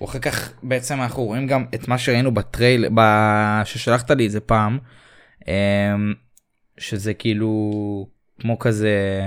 ואחר 0.00 0.18
כך 0.18 0.52
בעצם 0.62 1.00
אנחנו 1.00 1.24
רואים 1.24 1.46
גם 1.46 1.64
את 1.74 1.88
מה 1.88 1.98
שראינו 1.98 2.34
בטרייל 2.34 2.88
ב- 2.94 3.60
ששלחת 3.64 4.10
לי 4.10 4.26
את 4.26 4.30
זה 4.30 4.40
פעם. 4.40 4.78
אמ, 5.48 6.14
שזה 6.78 7.14
כאילו 7.14 8.06
כמו 8.40 8.58
כזה 8.58 9.20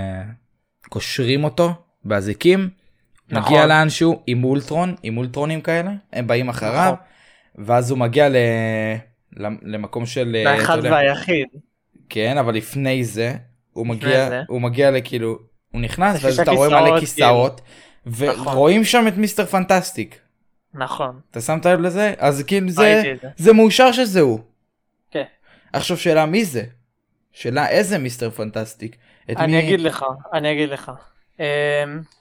קושרים 0.90 1.44
אותו 1.44 1.74
באזיקים. 2.06 2.70
נכון. 3.30 3.54
מגיע 3.54 3.66
לאנשהו 3.66 4.24
עם 4.28 4.44
אולטרון 4.44 4.96
עם 5.04 5.18
אולטרונים 5.18 5.62
כאלה 5.62 5.92
הם 6.14 6.28
באים 6.28 6.50
אחריו 6.50 6.94
נכון. 6.94 7.66
ואז 7.66 7.92
הוא 7.92 8.00
מגיע 8.00 8.30
ל... 8.30 8.36
למקום 9.62 10.06
של 10.06 10.36
אה, 10.36 10.52
האחד 10.54 10.78
יודע, 10.78 10.92
והיחיד. 10.92 11.48
כן 12.10 12.38
אבל 12.38 12.56
לפני 12.56 13.04
זה 13.04 13.34
הוא 13.74 13.88
מגיע 13.88 14.30
זה. 14.30 14.42
הוא 14.48 14.62
מגיע 14.62 14.92
לכאילו 14.92 15.40
הוא 15.72 15.82
נכנס 15.82 16.24
ואז 16.24 16.40
אתה 16.40 16.52
רואה 16.52 16.70
מלא 16.70 17.00
כיסאות, 17.00 17.62
כיסאות 18.06 18.32
נכון. 18.38 18.54
ורואים 18.54 18.84
שם 18.84 19.08
את 19.08 19.18
מיסטר 19.18 19.46
פנטסטיק 19.46 20.20
נכון. 20.74 21.20
אתה 21.32 21.42
שמת 21.42 21.66
לב 21.66 21.80
לזה 21.80 22.14
אז 22.18 22.44
כאילו 22.48 22.70
זה 22.70 23.04
זה. 23.22 23.28
זה 23.38 23.54
מאושר 23.54 23.92
שזה 23.92 24.20
הוא. 24.22 24.40
כן. 25.12 25.24
עכשיו 25.74 25.98
שאלה 25.98 26.26
מי 26.26 26.46
זה? 26.46 26.64
שאלה 27.32 27.70
איזה 27.70 27.98
מיסטר 27.98 28.30
פנטסטיק? 28.30 28.96
אני 29.30 29.52
מי- 29.52 29.60
אגיד 29.60 29.80
לך, 29.82 30.06
אני 30.34 30.52
אגיד 30.52 30.70
לך. 30.70 30.92
אמ, 31.40 31.46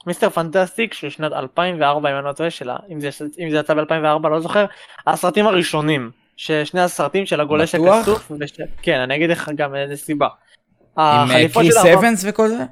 מיסטר 0.07 0.29
פנטסטיק 0.29 0.93
של 0.93 1.09
שנת 1.09 1.31
2004 1.33 2.11
אם 2.11 2.15
אני 2.15 2.25
לא 2.25 2.33
טועה 2.33 2.49
שלה, 2.49 2.77
אם 2.91 2.99
זה 2.99 3.09
אם 3.39 3.49
זה 3.49 3.57
יצא 3.57 3.73
ב2004 3.73 4.27
לא 4.27 4.39
זוכר, 4.39 4.65
הסרטים 5.07 5.47
הראשונים, 5.47 6.11
ששני 6.41 6.81
הסרטים 6.81 7.25
של 7.25 7.41
הגולש 7.41 7.75
בטוח? 7.75 8.07
הכסוף, 8.07 8.31
וש... 8.39 8.51
כן 8.81 8.99
אני 8.99 9.15
אגיד 9.15 9.29
לך 9.29 9.51
גם 9.55 9.75
איזה 9.75 9.97
סיבה. 9.97 10.27
עם 10.97 11.31
אה, 11.31 11.45
קריס 11.53 11.77
אבנס 11.77 12.25
וכל 12.27 12.47
זה? 12.47 12.63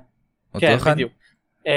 כן 0.59 0.73
אחד? 0.73 0.91
בדיוק. 0.91 1.11
אה, 1.59 1.69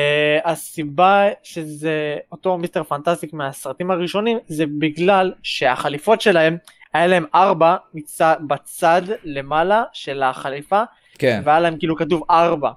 הסיבה 0.44 1.28
שזה 1.42 2.16
אותו 2.32 2.58
מיסטר 2.58 2.82
פנטסטיק 2.82 3.32
מהסרטים 3.32 3.90
הראשונים 3.90 4.38
זה 4.46 4.64
בגלל 4.78 5.32
שהחליפות 5.42 6.20
שלהם 6.20 6.56
היה 6.94 7.06
להם 7.06 7.24
ארבע 7.34 7.76
מצד, 7.94 8.36
בצד 8.46 9.02
למעלה 9.24 9.82
של 9.92 10.22
החליפה 10.22 10.82
כן. 11.18 11.42
והיה 11.44 11.60
להם 11.60 11.78
כאילו 11.78 11.96
כתוב 11.96 12.22
ארבע. 12.30 12.70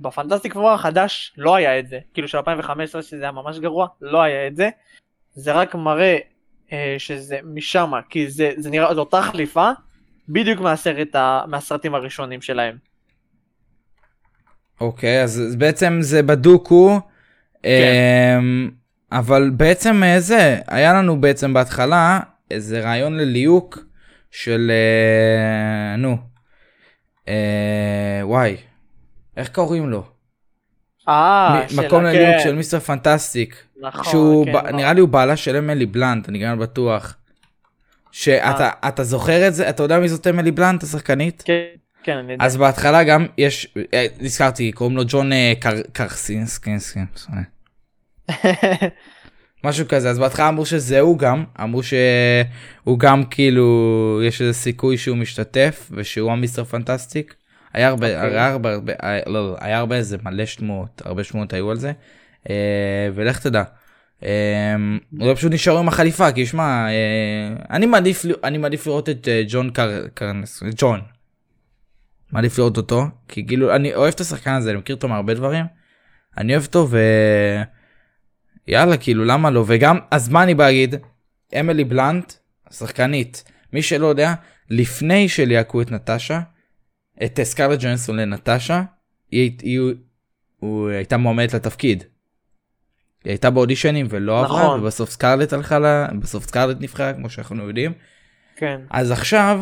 בפנטסטיק 0.00 0.52
פור 0.52 0.70
החדש 0.70 1.32
לא 1.36 1.54
היה 1.54 1.78
את 1.78 1.88
זה, 1.88 1.98
כאילו 2.14 2.28
של 2.28 2.38
2015 2.38 3.02
שזה 3.02 3.22
היה 3.22 3.32
ממש 3.32 3.58
גרוע, 3.58 3.86
לא 4.00 4.22
היה 4.22 4.46
את 4.46 4.56
זה. 4.56 4.68
זה 5.32 5.52
רק 5.52 5.74
מראה 5.74 6.04
אה, 6.12 6.18
שזה 6.98 7.38
משם, 7.44 7.92
כי 8.08 8.30
זה, 8.30 8.52
זה 8.56 8.70
נראה, 8.70 8.94
זו 8.94 9.00
אותה 9.00 9.22
חליפה, 9.22 9.70
בדיוק 10.28 10.60
מהסרט, 10.60 11.14
ה, 11.14 11.42
מהסרטים 11.46 11.94
הראשונים 11.94 12.40
שלהם. 12.40 12.76
אוקיי 14.80 15.22
אז 15.22 15.42
אז 15.48 15.56
בעצם 15.56 15.98
זה 16.00 16.22
בדוקו. 16.22 17.00
כן. 17.62 17.92
אמ, 18.38 18.70
אבל 19.12 19.50
בעצם 19.56 20.02
אה, 20.02 20.20
זה 20.20 20.58
היה 20.66 20.94
לנו 20.94 21.20
בעצם 21.20 21.54
בהתחלה 21.54 22.20
איזה 22.50 22.80
רעיון 22.80 23.16
לליהוק 23.16 23.78
של 24.30 24.70
אה, 24.70 25.96
נו. 25.96 26.16
אה, 27.28 28.20
וואי, 28.22 28.56
איך 29.36 29.48
קוראים 29.48 29.90
לו? 29.90 30.17
אה, 31.08 31.66
מקום 31.76 32.04
לליהוק 32.04 32.36
כן, 32.36 32.40
של 32.44 32.54
מיסטר 32.54 32.80
פנטסטיק. 32.80 33.56
נכון, 33.80 34.04
שהוא, 34.04 34.44
כן, 34.46 34.52
ב- 34.52 34.56
נכון. 34.56 34.76
נראה 34.76 34.92
לי 34.92 35.00
הוא 35.00 35.08
בעלה 35.08 35.36
של 35.36 35.56
אמילי 35.56 35.86
בלנט, 35.86 36.28
אני 36.28 36.38
גם 36.38 36.58
בטוח. 36.58 37.14
שאתה 38.12 38.68
אה. 38.84 38.88
אתה 38.88 39.04
זוכר 39.04 39.48
את 39.48 39.54
זה? 39.54 39.68
אתה 39.70 39.82
יודע 39.82 39.98
מי 39.98 40.08
זאת 40.08 40.26
אמילי 40.26 40.50
בלנט, 40.50 40.82
השחקנית? 40.82 41.42
כן, 41.46 41.62
כן, 42.02 42.16
אני 42.16 42.32
יודע. 42.32 42.44
אז 42.44 42.56
בהתחלה 42.56 43.04
גם 43.04 43.26
יש, 43.38 43.74
אה, 43.94 44.06
נזכרתי, 44.20 44.72
קוראים 44.72 44.96
לו 44.96 45.02
ג'ון 45.08 45.32
אה, 45.32 45.52
קר- 45.60 45.82
קרסינסקי, 45.92 46.70
משהו 49.64 49.88
כזה, 49.88 50.10
אז 50.10 50.18
בהתחלה 50.18 50.48
אמרו 50.48 50.66
שזה 50.66 51.00
הוא 51.00 51.18
גם, 51.18 51.44
אמרו 51.62 51.82
שהוא 51.82 52.98
גם 52.98 53.24
כאילו, 53.24 54.20
יש 54.24 54.40
איזה 54.42 54.52
סיכוי 54.52 54.96
שהוא 54.98 55.16
משתתף 55.16 55.88
ושהוא 55.90 56.32
המיסטר 56.32 56.64
פנטסטיק. 56.64 57.34
היה 57.72 57.88
הרבה, 57.88 58.06
אוקיי. 58.16 58.30
היה 58.30 58.48
הרבה, 58.48 58.72
הרבה, 58.74 58.92
היה- 59.02 59.22
לא, 59.26 59.32
לא, 59.50 59.56
היה 59.60 59.78
הרבה 59.78 59.96
איזה 59.96 60.16
מלא 60.22 60.46
שמועות, 60.46 61.02
הרבה 61.04 61.24
שמועות 61.24 61.52
היו 61.52 61.70
על 61.70 61.76
זה. 61.76 61.92
אה, 62.50 63.08
ולך 63.14 63.38
תדע. 63.40 63.62
אה, 64.24 64.74
אולי 65.20 65.34
פשוט 65.34 65.52
נשארו 65.52 65.78
עם 65.78 65.88
החליפה, 65.88 66.32
כי 66.32 66.46
שמע, 66.46 66.86
אה, 66.88 67.64
אני 67.70 67.86
מעדיף, 67.86 68.24
אני 68.44 68.58
מעדיף 68.58 68.86
לראות 68.86 69.08
את 69.08 69.28
אה, 69.28 69.42
ג'ון 69.48 69.70
קר... 69.70 70.06
קרנס, 70.14 70.62
ג'ון. 70.76 71.00
מעדיף 72.32 72.58
לראות 72.58 72.76
אותו, 72.76 73.04
כי 73.28 73.46
כאילו, 73.46 73.74
אני 73.76 73.94
אוהב 73.94 74.12
את 74.14 74.20
השחקן 74.20 74.50
הזה, 74.52 74.70
אני 74.70 74.78
מכיר 74.78 74.96
אותו 74.96 75.08
מהרבה 75.08 75.34
דברים. 75.34 75.64
אני 76.38 76.52
אוהב 76.52 76.64
אותו 76.66 76.86
ו... 76.90 76.98
יאללה, 78.68 78.96
כאילו, 78.96 79.24
למה 79.24 79.50
לא? 79.50 79.64
וגם, 79.66 79.98
אז 80.10 80.28
מה 80.28 80.42
אני 80.42 80.54
בא 80.54 80.64
להגיד? 80.66 80.94
אמילי 81.60 81.84
בלנט, 81.84 82.32
שחקנית, 82.70 83.44
מי 83.72 83.82
שלא 83.82 84.06
יודע, 84.06 84.34
לפני 84.70 85.28
שליהקו 85.28 85.82
את 85.82 85.90
נטשה, 85.90 86.40
את 87.24 87.40
סקארלט 87.42 87.78
ג'ונסון 87.82 88.16
לנטשה, 88.16 88.82
היא, 89.30 89.50
היא, 89.62 89.80
היא, 89.80 89.94
היא 90.62 90.96
הייתה 90.96 91.16
מועמדת 91.16 91.54
לתפקיד. 91.54 92.04
היא 93.24 93.30
הייתה 93.30 93.50
באודישנים 93.50 94.06
ולא 94.10 94.44
עברה, 94.44 94.62
נכון. 94.64 94.80
ובסוף 94.80 95.10
סקארלט 95.10 95.52
הלכה 95.52 95.78
לה, 95.78 96.08
בסוף 96.20 96.44
סקארלט 96.44 96.76
נבחרה, 96.80 97.12
כמו 97.12 97.30
שאנחנו 97.30 97.68
יודעים. 97.68 97.92
כן. 98.56 98.80
אז 98.90 99.10
עכשיו, 99.10 99.60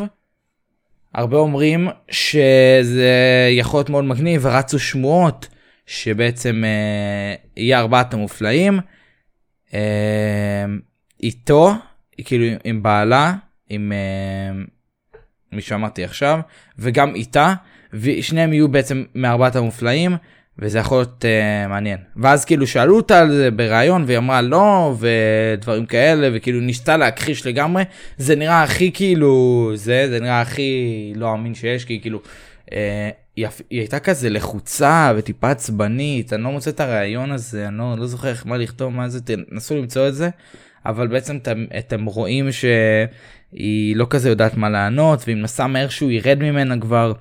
הרבה 1.13 1.37
אומרים 1.37 1.87
שזה 2.11 3.49
יכול 3.51 3.77
להיות 3.77 3.89
מאוד 3.89 4.03
מגניב, 4.03 4.41
ורצו 4.45 4.79
שמועות 4.79 5.47
שבעצם 5.85 6.63
אה, 6.65 7.35
יהיה 7.57 7.79
ארבעת 7.79 8.13
המופלאים. 8.13 8.79
אה, 9.73 10.65
איתו, 11.23 11.73
כאילו 12.25 12.45
עם 12.63 12.83
בעלה, 12.83 13.33
עם 13.69 13.91
אה, 13.91 14.63
מי 15.51 15.61
שאמרתי 15.61 16.03
עכשיו, 16.03 16.39
וגם 16.79 17.15
איתה, 17.15 17.53
ושניהם 17.93 18.53
יהיו 18.53 18.67
בעצם 18.67 19.03
מארבעת 19.15 19.55
המופלאים, 19.55 20.15
וזה 20.59 20.79
יכול 20.79 20.97
להיות 20.97 21.25
uh, 21.25 21.69
מעניין. 21.69 21.97
ואז 22.15 22.45
כאילו 22.45 22.67
שאלו 22.67 22.95
אותה 22.95 23.19
על 23.19 23.31
זה 23.31 23.51
בריאיון, 23.51 24.03
והיא 24.07 24.17
אמרה 24.17 24.41
לא, 24.41 24.95
ודברים 24.99 25.85
כאלה, 25.85 26.29
וכאילו 26.33 26.59
ניסתה 26.59 26.97
להכחיש 26.97 27.45
לגמרי. 27.45 27.83
זה 28.17 28.35
נראה 28.35 28.63
הכי 28.63 28.91
כאילו, 28.91 29.71
זה, 29.75 30.07
זה 30.09 30.19
נראה 30.19 30.41
הכי 30.41 31.13
לא 31.15 31.33
אמין 31.33 31.55
שיש, 31.55 31.85
כי 31.85 32.01
כאילו, 32.01 32.21
uh, 32.65 32.71
היא, 33.35 33.47
היא 33.69 33.79
הייתה 33.79 33.99
כזה 33.99 34.29
לחוצה 34.29 35.13
וטיפה 35.17 35.49
עצבנית, 35.49 36.33
אני 36.33 36.43
לא 36.43 36.51
מוצא 36.51 36.69
את 36.69 36.79
הריאיון 36.79 37.31
הזה, 37.31 37.67
אני 37.67 37.77
לא, 37.77 37.95
לא 37.97 38.07
זוכר 38.07 38.27
איך 38.27 38.47
מה 38.47 38.57
לכתוב, 38.57 38.93
מה 38.93 39.09
זה, 39.09 39.21
תנסו 39.21 39.77
למצוא 39.77 40.07
את 40.07 40.15
זה. 40.15 40.29
אבל 40.85 41.07
בעצם 41.07 41.37
אתם, 41.37 41.65
אתם 41.77 42.05
רואים 42.05 42.51
שהיא 43.51 43.95
לא 43.95 44.07
כזה 44.09 44.29
יודעת 44.29 44.57
מה 44.57 44.69
לענות, 44.69 45.19
והיא 45.25 45.37
מנסה 45.37 45.67
מהר 45.67 45.89
שהוא 45.89 46.11
ירד 46.11 46.39
ממנה 46.39 46.81
כבר, 46.81 47.13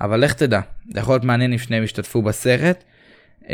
אבל 0.00 0.20
לך 0.20 0.32
תדע, 0.32 0.60
זה 0.94 1.00
יכול 1.00 1.14
להיות 1.14 1.24
מעניין 1.24 1.52
אם 1.52 1.58
שניהם 1.58 1.84
ישתתפו 1.84 2.22
בסרט. 2.22 2.84
Uh, 3.42 3.50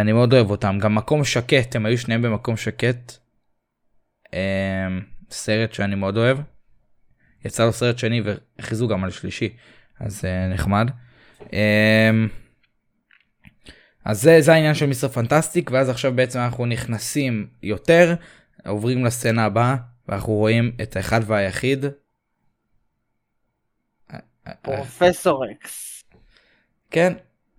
אני 0.00 0.12
מאוד 0.12 0.32
אוהב 0.32 0.50
אותם, 0.50 0.78
גם 0.80 0.94
מקום 0.94 1.24
שקט, 1.24 1.76
הם 1.76 1.86
היו 1.86 1.98
שניהם 1.98 2.22
במקום 2.22 2.56
שקט. 2.56 3.12
Uh, 4.26 4.30
סרט 5.30 5.72
שאני 5.72 5.94
מאוד 5.94 6.16
אוהב. 6.16 6.38
יצא 7.44 7.64
לו 7.64 7.72
סרט 7.72 7.98
שני 7.98 8.22
והכריזו 8.24 8.88
גם 8.88 9.04
על 9.04 9.10
שלישי, 9.10 9.56
אז 10.00 10.24
אה, 10.24 10.54
נחמד. 10.54 10.90
אה, 11.38 11.44
אז 14.04 14.22
זה, 14.22 14.40
זה 14.40 14.52
העניין 14.52 14.74
של 14.74 14.86
מיסטר 14.86 15.08
פנטסטיק, 15.08 15.70
ואז 15.72 15.88
עכשיו 15.88 16.12
בעצם 16.12 16.38
אנחנו 16.38 16.66
נכנסים 16.66 17.46
יותר, 17.62 18.14
עוברים 18.66 19.04
לסצנה 19.04 19.44
הבאה, 19.44 19.76
ואנחנו 20.10 20.32
רואים 20.32 20.72
את 20.82 20.96
האחד 20.96 21.20
והיחיד. 21.26 21.84
פרופסור 24.62 25.44
אקס. 25.50 26.04
כן, 26.90 27.12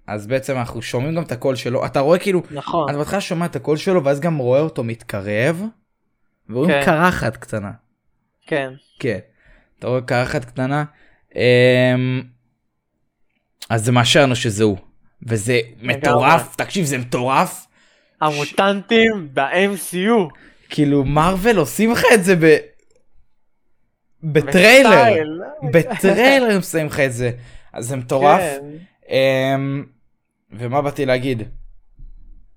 אז 0.08 0.28
בעצם 0.28 0.58
אנחנו 0.58 0.82
שומעים 0.82 1.16
גם 1.16 1.24
את 1.24 1.32
הקול 1.32 1.56
שלו, 1.56 1.86
אתה 1.86 2.00
רואה 2.00 2.20
כאילו, 2.20 2.42
נכון. 2.52 2.90
אתה 2.90 2.98
בהתחלה 2.98 3.22
שומע 3.22 3.46
את 3.46 3.56
הקול 3.56 3.78
שלו, 3.78 4.04
ואז 4.04 4.20
גם 4.20 4.38
רואה 4.38 4.60
אותו 4.60 4.84
מתקרב, 4.84 5.62
ורואים 6.50 6.72
כן. 6.72 6.86
קרחת 6.86 7.38
קטנה. 7.38 7.72
כן. 8.48 8.74
כן, 9.00 9.20
אתה 9.80 9.88
רואה 9.88 10.02
קרחת 10.02 10.46
קטנה. 10.46 10.84
אמ, 11.36 12.24
אז 13.70 13.86
זה 13.86 13.92
מאשר 13.92 14.24
לנו 14.24 14.36
שזה 14.36 14.64
הוא, 14.64 14.78
וזה 15.24 15.60
מטורף, 15.82 16.56
תקשיב 16.56 16.86
זה 16.86 16.98
מטורף. 16.98 17.68
המוטנטים 18.22 19.30
ב-MCU. 19.34 20.34
כאילו 20.72 21.06
מארוול 21.06 21.58
עושים 21.58 21.92
לך 21.92 22.04
את 22.14 22.24
זה 22.24 22.36
ב... 22.36 22.58
בטריילר, 24.24 24.90
בסטייל. 24.90 25.42
בטריילר 25.72 26.56
הם 26.56 26.62
שמים 26.62 26.88
לך 26.88 27.00
את 27.00 27.14
זה, 27.14 27.32
אז 27.74 27.88
זה 27.88 27.96
מטורף. 27.96 28.42
כן. 28.42 29.16
אמ, 29.16 29.84
ומה 30.52 30.82
באתי 30.82 31.06
להגיד? 31.06 31.44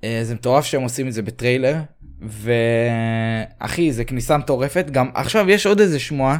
אה, 0.05 0.21
זה 0.23 0.35
מטורף 0.35 0.65
שהם 0.65 0.83
עושים 0.83 1.09
את 1.09 1.13
זה 1.13 1.23
בטריילר, 1.23 1.77
ואחי 3.61 3.93
זה 3.93 4.05
כניסה 4.05 4.37
מטורפת, 4.37 4.91
גם 4.91 5.11
עכשיו 5.15 5.51
יש 5.51 5.67
עוד 5.67 5.81
איזה 5.81 5.99
שמועה, 5.99 6.39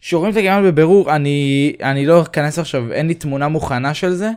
שרואים 0.00 0.32
את 0.32 0.36
הגמל 0.36 0.70
בבירור, 0.70 1.16
אני, 1.16 1.72
אני 1.82 2.06
לא 2.06 2.22
אכנס 2.22 2.58
עכשיו, 2.58 2.92
אין 2.92 3.06
לי 3.06 3.14
תמונה 3.14 3.48
מוכנה 3.48 3.94
של 3.94 4.10
זה, 4.10 4.30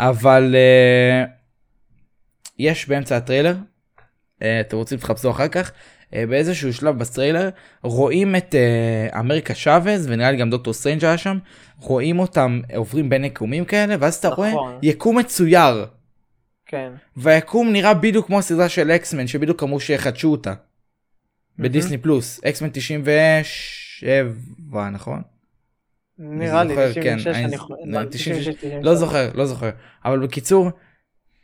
אבל 0.00 0.54
אה, 0.56 1.24
יש 2.58 2.88
באמצע 2.88 3.16
הטריילר, 3.16 3.54
אתם 4.42 4.76
רוצים 4.76 4.98
תחפשו 4.98 5.30
אחר 5.30 5.48
כך, 5.48 5.72
אה, 6.14 6.26
באיזשהו 6.26 6.72
שלב 6.72 6.98
בטריילר 6.98 7.48
רואים 7.82 8.36
את 8.36 8.54
אה, 8.54 9.20
אמריקה 9.20 9.54
צ'אבז 9.54 9.94
ונראה 10.04 10.30
לי 10.30 10.36
גם 10.36 10.50
דוקטור 10.50 10.72
סטרנג' 10.72 11.04
היה 11.04 11.18
שם 11.18 11.38
רואים 11.80 12.18
אותם 12.18 12.60
עוברים 12.76 13.08
בין 13.08 13.24
יקומים 13.24 13.64
כאלה 13.64 13.94
ואז 14.00 14.14
אתה 14.14 14.28
רואה 14.28 14.50
נכון. 14.52 14.78
יקום 14.82 15.18
מצויר 15.18 15.86
כן. 16.66 16.92
והיקום 17.16 17.72
נראה 17.72 17.94
בדיוק 17.94 18.26
כמו 18.26 18.38
הסדרה 18.38 18.68
של 18.68 18.90
אקסמן 18.90 19.26
שבדיוק 19.26 19.62
אמרו 19.62 19.80
שיחדשו 19.80 20.30
אותה. 20.32 20.54
בדיסני 21.58 21.98
פלוס 21.98 22.40
אקסמן 22.44 22.68
97 22.72 24.90
נכון? 24.92 25.22
נראה 26.18 26.64
לי, 26.64 26.74
זוכר, 26.74 26.90
96 26.92 27.24
כן, 27.24 27.34
אני 27.34 27.44
אני- 27.44 27.54
יכול... 27.54 27.76
96, 28.10 28.48
97. 28.48 28.80
לא 28.82 28.94
זוכר 28.94 29.30
לא 29.34 29.46
זוכר 29.46 29.70
אבל 30.04 30.18
בקיצור 30.18 30.70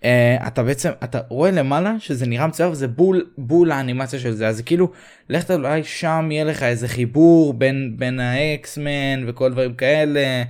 אה, 0.05 0.47
אתה 0.47 0.63
בעצם 0.63 0.91
אתה 1.05 1.21
רואה 1.29 1.51
למעלה 1.51 1.95
שזה 1.99 2.27
נראה 2.27 2.47
מצויר 2.47 2.71
וזה 2.71 2.89
בול 2.89 3.31
בול 3.39 3.73
האנימציה 3.73 4.19
של 4.19 4.33
זה 4.33 4.49
אז 4.49 4.61
כאילו 4.61 4.91
לך 5.29 5.51
אולי 5.51 5.85
שם 5.85 6.29
יהיה 6.31 6.45
לך 6.45 6.63
איזה 6.63 6.89
חיבור 6.89 7.55
בין 7.55 7.95
בין 7.97 8.21
האקסמן 8.21 9.25
וכל 9.27 9.53
דברים 9.53 9.75
כאלה. 9.75 10.43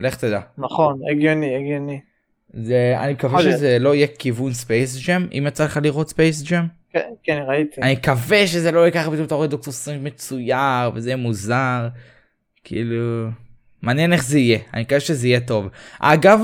לך 0.00 0.16
תדע. 0.16 0.40
נכון, 0.58 1.00
הגיוני, 1.10 1.56
הגיוני. 1.56 2.00
זה 2.54 2.94
אני 2.98 3.12
מקווה. 3.12 3.42
שזה 3.42 3.78
לא 3.78 3.94
יהיה 3.94 4.06
כיוון 4.18 4.52
ספייס 4.52 5.06
ג'ם 5.06 5.26
אם 5.38 5.44
יצא 5.48 5.64
לך 5.64 5.80
לראות 5.82 6.08
ספייס 6.08 6.42
ג'ם. 6.42 6.66
כן, 6.90 7.08
כן, 7.22 7.42
ראיתי. 7.46 7.80
אני 7.82 7.92
מקווה 7.92 8.46
שזה 8.46 8.72
לא 8.72 8.80
יהיה 8.80 8.90
ככה 8.90 9.10
פתאום 9.10 9.24
אתה 9.24 9.34
רואה 9.34 9.46
דוקטור 9.46 9.72
סטרנג' 9.72 10.02
מצויר 10.02 10.90
וזה 10.94 11.08
יהיה 11.08 11.16
מוזר. 11.16 11.88
כאילו 12.64 13.28
מעניין 13.82 14.12
איך 14.12 14.24
זה 14.24 14.38
יהיה 14.38 14.58
אני 14.74 14.82
מקווה 14.82 15.00
שזה 15.00 15.28
יהיה 15.28 15.40
טוב. 15.40 15.68
אגב 16.00 16.40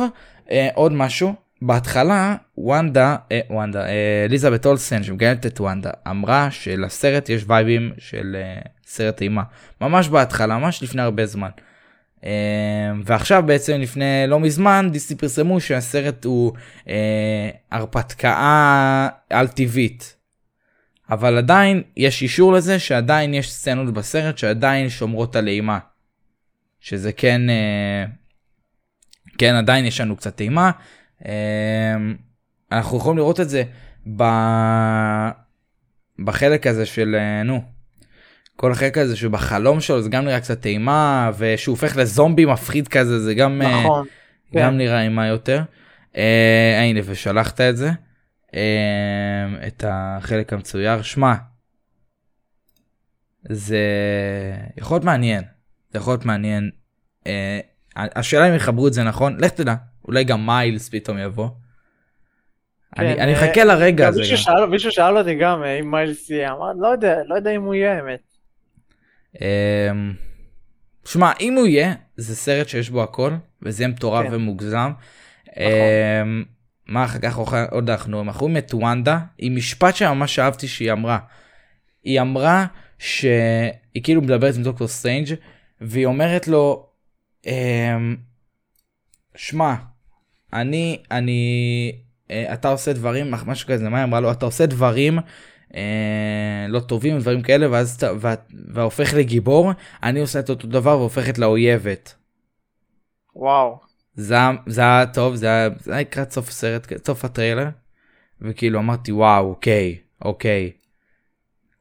אה, 0.50 0.68
עוד 0.74 0.92
משהו 0.92 1.34
בהתחלה 1.62 2.36
וונדה 2.58 3.16
אה, 3.32 3.40
וונדה 3.50 3.86
אה, 3.86 4.24
אליזבת 4.24 4.66
אולסן 4.66 5.02
שמגלמת 5.02 5.46
את 5.46 5.60
וונדה 5.60 5.90
אמרה 6.10 6.50
שלסרט 6.50 7.28
יש 7.28 7.44
וייבים 7.46 7.92
של 7.98 8.36
אה, 8.38 8.60
סרט 8.86 9.22
אימה 9.22 9.42
ממש 9.80 10.08
בהתחלה 10.08 10.58
ממש 10.58 10.82
לפני 10.82 11.02
הרבה 11.02 11.26
זמן. 11.26 11.50
אה, 12.24 12.92
ועכשיו 13.04 13.42
בעצם 13.46 13.80
לפני 13.80 14.24
לא 14.28 14.40
מזמן 14.40 14.88
דיסני 14.92 15.16
פרסמו 15.16 15.60
שהסרט 15.60 16.24
הוא 16.24 16.52
אה, 16.88 17.50
הרפתקה 17.70 19.08
על 19.30 19.48
טבעית. 19.48 20.16
אבל 21.10 21.38
עדיין 21.38 21.82
יש 21.96 22.22
אישור 22.22 22.52
לזה 22.52 22.78
שעדיין 22.78 23.34
יש 23.34 23.52
סצנות 23.52 23.94
בסרט 23.94 24.38
שעדיין 24.38 24.88
שומרות 24.88 25.36
על 25.36 25.48
אימה. 25.48 25.78
שזה 26.80 27.12
כן, 27.12 27.50
אה, 27.50 28.04
כן 29.38 29.54
עדיין 29.54 29.84
יש 29.84 30.00
לנו 30.00 30.16
קצת 30.16 30.40
אימה. 30.40 30.70
אה, 31.26 31.96
אנחנו 32.72 32.98
יכולים 32.98 33.18
לראות 33.18 33.40
את 33.40 33.48
זה 33.48 33.62
ב... 34.16 34.22
בחלק 36.24 36.66
הזה 36.66 36.86
של 36.86 37.16
אה, 37.18 37.42
נו. 37.42 37.62
כל 38.56 38.72
החלק 38.72 38.98
הזה 38.98 39.16
שבחלום 39.16 39.80
שלו 39.80 40.02
זה 40.02 40.08
גם 40.08 40.24
נראה 40.24 40.40
קצת 40.40 40.66
אימה 40.66 41.30
ושהוא 41.38 41.72
הופך 41.72 41.96
לזומבי 41.96 42.44
מפחיד 42.44 42.88
כזה 42.88 43.18
זה 43.20 43.34
גם 43.34 43.62
אה, 43.62 43.80
נכון. 43.80 44.06
כן. 44.52 44.60
גם 44.60 44.76
נראה 44.76 45.02
אימה 45.02 45.26
יותר. 45.26 45.62
אה, 46.16 46.80
הנה 46.82 47.00
ושלחת 47.04 47.60
את 47.60 47.76
זה. 47.76 47.90
אה, 48.54 49.66
את 49.66 49.84
החלק 49.88 50.52
המצויר. 50.52 51.02
שמע, 51.02 51.34
זה 53.48 53.78
יכול 54.76 54.94
להיות 54.94 55.04
מעניין. 55.04 55.44
זה 55.92 55.98
יכול 55.98 56.12
להיות 56.12 56.24
מעניין. 56.24 56.70
אה, 57.26 57.60
השאלה 57.96 58.48
אם 58.48 58.54
יחברו 58.54 58.88
את 58.88 58.92
זה 58.92 59.02
נכון, 59.02 59.36
לך 59.40 59.50
תדע, 59.50 59.74
אולי 60.04 60.24
גם 60.24 60.46
מיילס 60.46 60.88
פתאום 60.88 61.18
יבוא. 61.18 61.48
אני, 62.98 63.14
כן, 63.14 63.20
אני 63.20 63.34
אה, 63.34 63.46
מחכה 63.46 63.64
לרגע 63.64 64.08
הזה. 64.08 64.20
מישהו. 64.20 64.36
שאל, 64.36 64.66
מישהו 64.66 64.92
שאל 64.92 65.18
אותי 65.18 65.34
גם 65.34 65.62
אה, 65.62 65.78
אם 65.80 65.90
מיילס 65.90 66.30
יהיה, 66.30 66.52
אמרתי 66.52 66.78
לא 66.80 66.88
יודע, 66.88 67.16
לא 67.26 67.34
יודע 67.34 67.50
אם 67.50 67.62
הוא 67.62 67.74
יהיה 67.74 67.96
האמת. 67.96 68.20
אמ, 69.40 70.12
שמע, 71.04 71.32
אם 71.40 71.54
הוא 71.54 71.66
יהיה, 71.66 71.94
זה 72.16 72.36
סרט 72.36 72.68
שיש 72.68 72.90
בו 72.90 73.02
הכל, 73.02 73.32
וזה 73.62 73.82
יהיה 73.82 73.92
מטורף 73.92 74.26
כן. 74.26 74.34
ומוגזם. 74.34 74.92
אמ, 75.56 76.44
מה 76.86 77.04
אחר 77.04 77.18
כך 77.18 77.38
עוד 77.70 77.90
אנחנו 77.90 78.22
אנחנו 78.22 78.40
רואים 78.40 78.56
את 78.56 78.74
וונדה 78.74 79.18
עם 79.38 79.56
משפט 79.56 79.96
שממש 79.96 80.38
אהבתי 80.38 80.68
שהיא 80.68 80.92
אמרה. 80.92 81.18
היא 82.04 82.20
אמרה 82.20 82.66
שהיא 82.98 84.02
כאילו 84.02 84.22
מדברת 84.22 84.56
עם 84.56 84.62
דוקטור 84.62 84.88
סטרנג' 84.88 85.34
והיא 85.80 86.06
אומרת 86.06 86.48
לו 86.48 86.86
אמ, 87.46 88.16
שמע 89.36 89.74
אני 90.52 91.02
אני 91.10 91.92
אה, 92.30 92.54
אתה 92.54 92.68
עושה 92.68 92.92
דברים 92.92 93.30
משהו 93.30 93.68
כזה 93.68 93.88
מה 93.88 93.96
היא 93.98 94.04
אמרה 94.04 94.20
לו 94.20 94.32
אתה 94.32 94.46
עושה 94.46 94.66
דברים 94.66 95.18
אה, 95.74 96.66
לא 96.68 96.80
טובים 96.80 97.18
דברים 97.18 97.42
כאלה 97.42 97.70
ואז 97.70 97.94
אתה 97.94 98.12
וה- 98.20 98.34
והופך 98.74 99.14
לגיבור 99.14 99.72
אני 100.02 100.20
עושה 100.20 100.40
את 100.40 100.50
אותו 100.50 100.66
דבר 100.66 100.98
והופכת 100.98 101.38
לאויבת. 101.38 102.14
וואו. 103.36 103.80
זה 104.14 104.36
זה 104.66 104.80
היה 104.80 105.06
טוב 105.06 105.34
זה 105.34 105.46
היה 105.46 105.68
זה 105.80 105.92
היה 105.92 106.00
לקראת 106.00 106.30
סוף 106.32 106.48
הסרט 106.48 107.06
סוף 107.06 107.24
הטריילר 107.24 107.68
וכאילו 108.40 108.78
אמרתי 108.78 109.12
וואו 109.12 109.48
אוקיי 109.48 109.98
אוקיי. 110.24 110.70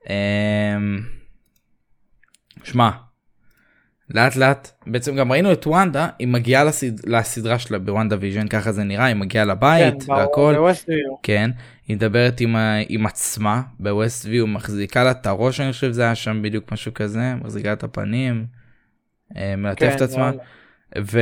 אמ, 0.09 0.99
שמע 2.63 2.89
לאט 4.09 4.35
לאט 4.35 4.71
בעצם 4.87 5.15
גם 5.15 5.31
ראינו 5.31 5.51
את 5.51 5.67
וונדה 5.67 6.07
היא 6.19 6.27
מגיעה 6.27 6.63
לסד... 6.63 7.09
לסדרה 7.09 7.59
שלה 7.59 7.79
בוונדה 7.79 8.15
ויז'ן 8.19 8.47
ככה 8.47 8.71
זה 8.71 8.83
נראה 8.83 9.05
היא 9.05 9.15
מגיעה 9.15 9.45
לבית 9.45 10.03
כן, 10.03 10.11
והכל. 10.11 10.71
כן 11.23 11.51
היא 11.87 11.95
מדברת 11.95 12.41
עם. 12.41 12.55
עם 12.89 13.05
עצמה 13.05 13.61
בווסטוויו 13.79 14.47
מחזיקה 14.47 15.03
לה 15.03 15.11
את 15.11 15.27
הראש 15.27 15.59
אני 15.59 15.71
חושב 15.71 15.91
זה 15.91 16.01
היה 16.01 16.15
שם 16.15 16.41
בדיוק 16.41 16.71
משהו 16.71 16.93
כזה 16.93 17.35
מחזיקה 17.35 17.73
את 17.73 17.83
הפנים 17.83 18.45
אה, 19.37 19.55
מלטפת 19.55 19.93
את 19.95 20.01
עצמה. 20.01 20.31
ו... 20.97 21.19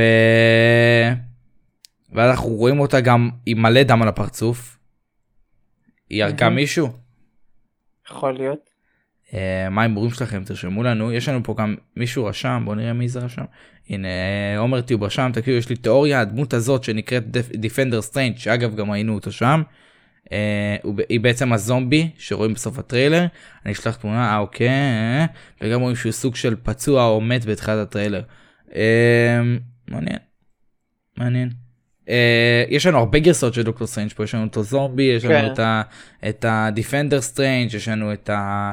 ואז 2.12 2.30
אנחנו 2.30 2.48
רואים 2.48 2.80
אותה 2.80 3.00
גם 3.00 3.30
עם 3.46 3.62
מלא 3.62 3.82
דם 3.82 4.02
על 4.02 4.08
הפרצוף. 4.08 4.78
היא 6.10 6.24
הרגה. 6.24 6.48
מישהו? 6.48 6.88
יכול 8.10 8.34
להיות. 8.34 8.67
אה, 9.34 9.68
מה 9.70 9.80
ההימורים 9.80 10.10
שלכם 10.10 10.44
תרשמו 10.44 10.82
לנו 10.82 11.12
יש 11.12 11.28
לנו 11.28 11.40
פה 11.44 11.54
גם 11.58 11.74
מישהו 11.96 12.24
רשם 12.24 12.62
בוא 12.64 12.74
נראה 12.74 12.92
מי 12.92 13.08
זה 13.08 13.20
רשם 13.20 13.44
הנה 13.90 14.08
עומר 14.58 14.80
טיוב 14.80 15.02
רשם 15.04 15.30
תקשיבו 15.34 15.56
יש 15.56 15.68
לי 15.68 15.76
תיאוריה 15.76 16.20
הדמות 16.20 16.54
הזאת 16.54 16.84
שנקראת 16.84 17.24
דיפנדר 17.54 18.02
סטריינג' 18.02 18.36
שאגב 18.36 18.76
גם 18.76 18.90
ראינו 18.90 19.14
אותו 19.14 19.32
שם. 19.32 19.62
ב- 20.94 21.00
היא 21.08 21.20
בעצם 21.20 21.52
הזומבי 21.52 22.10
שרואים 22.18 22.54
בסוף 22.54 22.78
הטריילר 22.78 23.26
אני 23.64 23.72
אשלח 23.72 23.96
תמונה 23.96 24.32
אה 24.32 24.38
אוקיי 24.38 24.68
וגם 25.60 25.80
רואים 25.80 25.96
שהוא 25.96 26.12
סוג 26.12 26.36
של 26.36 26.54
פצוע 26.62 27.06
או 27.06 27.20
מת 27.20 27.44
בתחילת 27.44 27.78
הטריילר. 27.88 28.22
אה, 28.74 29.40
מעניין. 29.88 30.18
מעניין. 31.16 31.50
אה, 32.08 32.64
יש 32.68 32.86
לנו 32.86 32.98
הרבה 32.98 33.18
גרסאות 33.18 33.54
של 33.54 33.62
דוקטור 33.62 33.86
סטרנג' 33.86 34.10
פה 34.12 34.24
יש 34.24 34.34
לנו 34.34 34.44
אותו 34.44 34.62
זומבי 34.62 35.02
יש 35.02 35.24
לנו 35.24 35.46
כן. 35.46 35.52
את 35.52 35.58
ה- 35.58 35.82
את 36.28 36.44
הדיפנדר 36.48 37.20
סטרנג' 37.20 37.74
יש 37.74 37.88
לנו 37.88 38.12
את 38.12 38.30
ה... 38.30 38.72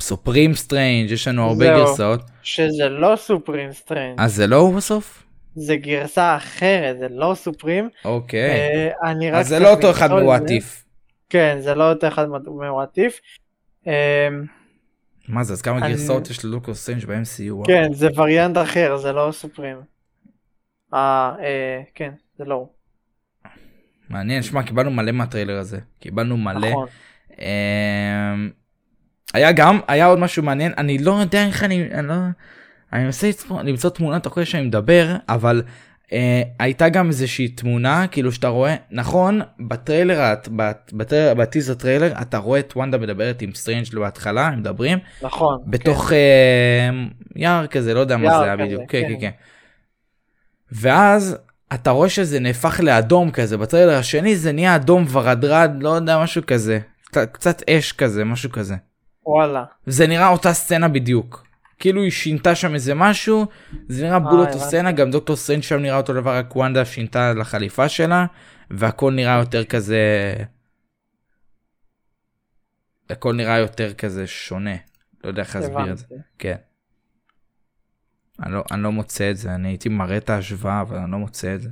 סופרים 0.00 0.54
סטרנג' 0.54 1.10
יש 1.10 1.28
לנו 1.28 1.42
הרבה 1.48 1.64
זהו. 1.64 1.76
גרסאות 1.86 2.20
שזה 2.42 2.88
לא 2.88 3.16
סופרים 3.16 3.72
סטרנג'. 3.72 4.14
אז 4.18 4.34
זה 4.34 4.46
לא 4.46 4.56
הוא 4.56 4.74
בסוף? 4.76 5.24
זה 5.54 5.76
גרסה 5.76 6.36
אחרת, 6.36 6.98
זה 6.98 7.06
לא 7.10 7.32
סופרים. 7.34 7.88
אוקיי. 8.04 8.50
אה, 8.50 9.10
אני 9.10 9.30
רק 9.30 9.40
אז 9.40 9.48
זה 9.48 9.58
לא 9.58 9.70
אותו 9.70 9.90
אחד. 9.90 10.10
מ-What 10.12 10.60
If. 10.60 10.84
כן, 11.30 11.58
זה 11.60 11.74
לא 11.74 11.92
אותו 11.92 12.08
אחד 12.08 12.26
מ-What 12.46 12.95
If. 12.95 13.20
אה, 13.86 14.28
מה 15.28 15.44
זה 15.44 15.52
אז 15.52 15.62
כמה 15.62 15.78
אני- 15.78 15.92
גרסאות 15.92 16.30
יש 16.30 16.44
לדוקטור 16.44 16.74
סטרנג' 16.74 17.04
ב-MCU? 17.04 17.66
כן, 17.66 17.92
זה 17.92 18.08
וריאנט 18.16 18.56
אחר, 18.58 18.96
זה 18.96 19.12
לא 19.12 19.28
סופרים. 19.32 19.76
אה, 20.94 21.32
אה, 21.42 21.80
כן, 21.94 22.10
זה 22.38 22.44
לא 22.44 22.54
הוא. 22.54 22.68
מעניין 24.08 24.42
שמע 24.42 24.62
קיבלנו 24.62 24.90
מלא 24.90 25.12
מהטריילר 25.12 25.58
הזה 25.58 25.78
קיבלנו 26.00 26.36
מלא. 26.36 26.68
נכון. 26.70 26.86
אמ, 27.40 28.50
היה 29.34 29.52
גם 29.52 29.80
היה 29.88 30.06
עוד 30.06 30.18
משהו 30.18 30.42
מעניין 30.42 30.72
אני 30.78 30.98
לא 30.98 31.12
יודע 31.12 31.46
איך 31.46 31.64
אני 31.64 31.88
אני 31.94 32.08
לא 32.08 32.14
אני 32.92 33.04
מנסה 33.04 33.30
למצוא 33.64 33.90
תמונה 33.90 34.20
תוך 34.20 34.34
כדי 34.34 34.44
שאני 34.44 34.66
מדבר 34.66 35.16
אבל 35.28 35.62
אה, 36.12 36.42
הייתה 36.58 36.88
גם 36.88 37.08
איזושהי 37.08 37.48
תמונה 37.48 38.06
כאילו 38.10 38.32
שאתה 38.32 38.48
רואה 38.48 38.76
נכון 38.90 39.40
בטריילר 39.60 40.34
בטריילר 40.92 41.34
בטיזר 41.34 41.74
טריילר 41.74 42.12
אתה 42.22 42.38
רואה 42.38 42.60
את 42.60 42.72
וונדה 42.76 42.98
מדברת 42.98 43.42
עם 43.42 43.54
סטרנג' 43.54 43.94
בהתחלה 43.94 44.46
הם 44.46 44.58
מדברים 44.58 44.98
נכון. 45.22 45.58
בתוך 45.66 46.12
אה, 46.12 46.90
יער 47.36 47.66
כזה 47.66 47.94
לא 47.94 48.00
יודע 48.00 48.16
מה 48.16 48.38
זה 48.38 48.44
היה 48.44 48.56
בדיוק 48.56 48.82
כן 48.88 49.02
כן. 49.02 49.08
כן 49.08 49.20
כן. 49.20 49.30
ואז 50.72 51.38
אתה 51.74 51.90
רואה 51.90 52.08
שזה 52.08 52.40
נהפך 52.40 52.80
לאדום 52.82 53.30
כזה 53.30 53.56
בטריילר 53.56 53.98
השני 53.98 54.36
זה 54.36 54.52
נהיה 54.52 54.76
אדום 54.76 55.04
ורדרד 55.12 55.76
לא 55.80 55.88
יודע 55.88 56.22
משהו 56.22 56.42
כזה 56.46 56.78
קצת, 57.32 57.62
אש 57.70 57.92
כזה 57.92 58.24
משהו 58.24 58.50
כזה 58.50 58.74
וואלה. 59.26 59.64
זה 59.86 60.06
נראה 60.06 60.28
אותה 60.28 60.52
סצנה 60.52 60.88
בדיוק 60.88 61.50
כאילו 61.80 62.02
היא 62.02 62.10
שינתה 62.10 62.54
שם 62.54 62.74
איזה 62.74 62.94
משהו 62.94 63.46
זה 63.88 64.06
נראה 64.06 64.18
בול 64.18 64.40
אותו. 64.40 64.58
סצנה 64.58 64.92
גם 64.92 65.10
דוקטור 65.10 65.36
סטרנג' 65.36 65.62
שם 65.62 65.76
נראה 65.76 65.96
אותו 65.96 66.14
דבר 66.14 66.36
רק 66.36 66.56
וונדה 66.56 66.84
שינתה 66.84 67.34
לחליפה 67.34 67.88
שלה 67.88 68.26
והכל 68.70 69.12
נראה 69.12 69.38
יותר 69.38 69.64
כזה 69.64 70.34
הכל 73.10 73.34
נראה 73.34 73.58
יותר 73.58 73.94
כזה 73.94 74.26
שונה 74.26 74.76
לא 75.24 75.28
יודע 75.28 75.42
איך 75.42 75.56
להסביר 75.56 75.92
את 75.92 75.98
זה. 75.98 76.06
כן. 76.38 76.56
אני 78.42 78.52
לא, 78.52 78.64
אני 78.70 78.82
לא 78.82 78.92
מוצא 78.92 79.30
את 79.30 79.36
זה 79.36 79.54
אני 79.54 79.68
הייתי 79.68 79.88
מראה 79.88 80.16
את 80.16 80.30
ההשוואה 80.30 80.80
אבל 80.80 80.96
אני 80.96 81.10
לא 81.10 81.18
מוצא 81.18 81.54
את 81.54 81.60
זה. 81.60 81.68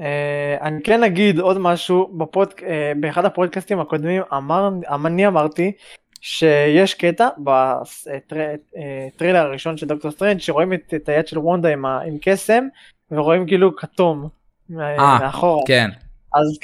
אה, 0.00 0.56
אני 0.60 0.82
כן 0.82 1.02
אגיד 1.02 1.38
עוד 1.38 1.58
משהו 1.58 2.10
בפוד... 2.18 2.48
אה, 2.66 2.92
באחד 3.00 3.24
הפודקאסטים 3.24 3.80
הקודמים 3.80 4.22
אמר... 4.32 4.68
אני 5.06 5.26
אמרתי 5.26 5.72
שיש 6.20 6.94
קטע 6.94 7.28
בטריילר 7.38 9.38
הראשון 9.38 9.76
של 9.76 9.86
דוקטור 9.86 10.10
סטרנג' 10.10 10.40
שרואים 10.40 10.72
את, 10.72 10.94
את 10.94 11.08
היד 11.08 11.26
של 11.26 11.38
וונדה 11.38 11.68
עם, 11.68 11.84
ה... 11.84 12.00
עם 12.00 12.16
קסם 12.20 12.64
ורואים 13.10 13.46
כאילו 13.46 13.76
כתום 13.76 14.28
אה, 14.80 15.18
מאחורה. 15.20 15.62
כן 15.66 15.90
אז 16.34 16.58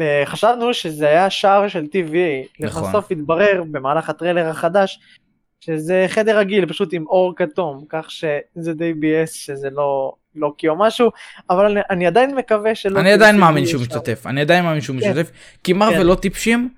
אה, 0.00 0.22
חשבנו 0.26 0.74
שזה 0.74 1.08
היה 1.08 1.30
שער 1.30 1.68
של 1.68 1.84
TVA, 1.84 2.60
נכון. 2.60 2.84
לבסוף 2.84 3.12
התברר 3.12 3.62
במהלך 3.70 4.10
הטריילר 4.10 4.48
החדש 4.48 5.00
שזה 5.60 6.04
חדר 6.08 6.38
רגיל 6.38 6.66
פשוט 6.66 6.92
עם 6.92 7.06
אור 7.06 7.36
כתום 7.36 7.84
כך 7.88 8.10
שזה 8.10 8.74
די 8.74 8.92
ביאס 8.92 9.32
שזה 9.32 9.70
לא 9.70 10.12
לוקי 10.36 10.68
או 10.68 10.78
משהו 10.78 11.10
אבל 11.50 11.64
אני, 11.64 11.80
אני 11.90 12.06
עדיין 12.06 12.34
מקווה 12.34 12.74
שלא 12.74 13.00
אני 13.00 13.12
עדיין 13.12 13.38
מאמין 13.38 13.66
שהוא. 13.66 13.80
משתתף 13.80 14.26
אני 14.26 14.40
עדיין 14.40 14.64
מאמין 14.64 14.80
שהוא 14.80 15.00
כן. 15.00 15.10
משתתף 15.10 15.30
כי 15.64 15.72
מרוויל 15.72 15.98
כן. 16.00 16.06
לא 16.06 16.14
טיפשים 16.14 16.68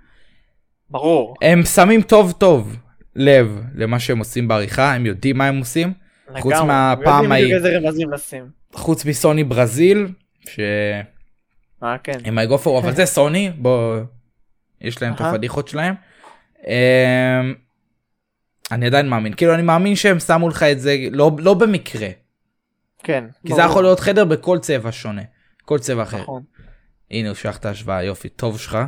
ברור. 0.90 1.34
הם 1.42 1.62
שמים 1.64 2.02
טוב 2.02 2.32
טוב 2.32 2.76
לב 3.16 3.62
למה 3.74 3.98
שהם 3.98 4.18
עושים 4.18 4.48
בעריכה 4.48 4.94
הם 4.94 5.06
יודעים 5.06 5.38
מה 5.38 5.46
הם 5.46 5.58
עושים 5.58 5.92
חוץ. 6.40 6.54
מהפעם 6.66 7.32
ההיא. 7.32 7.54
חוץ 8.72 9.04
מסוני 9.04 9.44
ברזיל 9.44 10.08
שהם 10.48 10.64
אה 11.82 11.98
כן. 11.98 12.38
האגופר 12.38 12.78
אבל 12.78 12.94
זה 12.94 13.06
סוני 13.06 13.50
בוא 13.56 13.98
יש 14.80 15.02
להם 15.02 15.14
את. 15.14 15.20
הפדיחות 15.20 15.68
שלהם. 15.68 15.94
אמ, 16.66 17.54
אני 18.72 18.86
עדיין 18.86 19.08
מאמין 19.08 19.32
כאילו 19.34 19.54
אני 19.54 19.62
מאמין 19.62 19.96
שהם 19.96 20.20
שמו 20.20 20.48
לך 20.48 20.62
את 20.62 20.80
זה 20.80 20.96
לא 21.10 21.30
לא 21.38 21.54
במקרה 21.54 22.08
כן. 23.02 23.24
כי 23.46 23.52
זה 23.54 23.60
ברור. 23.60 23.70
יכול 23.70 23.82
להיות 23.82 24.00
חדר 24.00 24.24
בכל 24.24 24.58
צבע 24.58 24.92
שונה 24.92 25.22
כל 25.68 25.78
צבע 25.78 26.02
אחר. 26.02 26.22
נכון. 26.22 26.42
הנה 27.10 27.28
הוא 27.28 27.34
שלח 27.36 27.56
את 27.56 27.66
ההשוואה 27.66 28.02
יופי 28.02 28.28
טוב 28.28 28.58
שלך. 28.58 28.78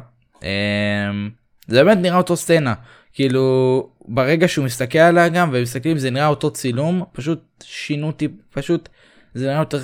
אמ, 0.42 1.30
זה 1.66 1.84
באמת 1.84 1.98
נראה 1.98 2.16
אותו 2.16 2.36
סצנה 2.36 2.74
כאילו 3.12 3.90
ברגע 4.08 4.48
שהוא 4.48 4.64
מסתכל 4.64 4.98
עליה 4.98 5.28
גם 5.28 5.50
ומסתכלים 5.52 5.98
זה 5.98 6.10
נראה 6.10 6.26
אותו 6.26 6.50
צילום 6.50 7.04
פשוט 7.12 7.44
שינו 7.62 8.06
אותו 8.06 8.28
פשוט 8.50 8.88
זה 9.34 9.46
נראה 9.46 9.58
יותר 9.58 9.80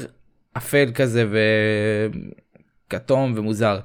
אפל 0.56 0.90
כזה 0.94 1.26
וכתום 2.88 3.32
ומוזר. 3.36 3.80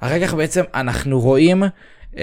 אחר 0.00 0.26
כך 0.26 0.34
בעצם 0.34 0.62
אנחנו 0.74 1.20
רואים 1.20 1.62
אמ, 2.16 2.22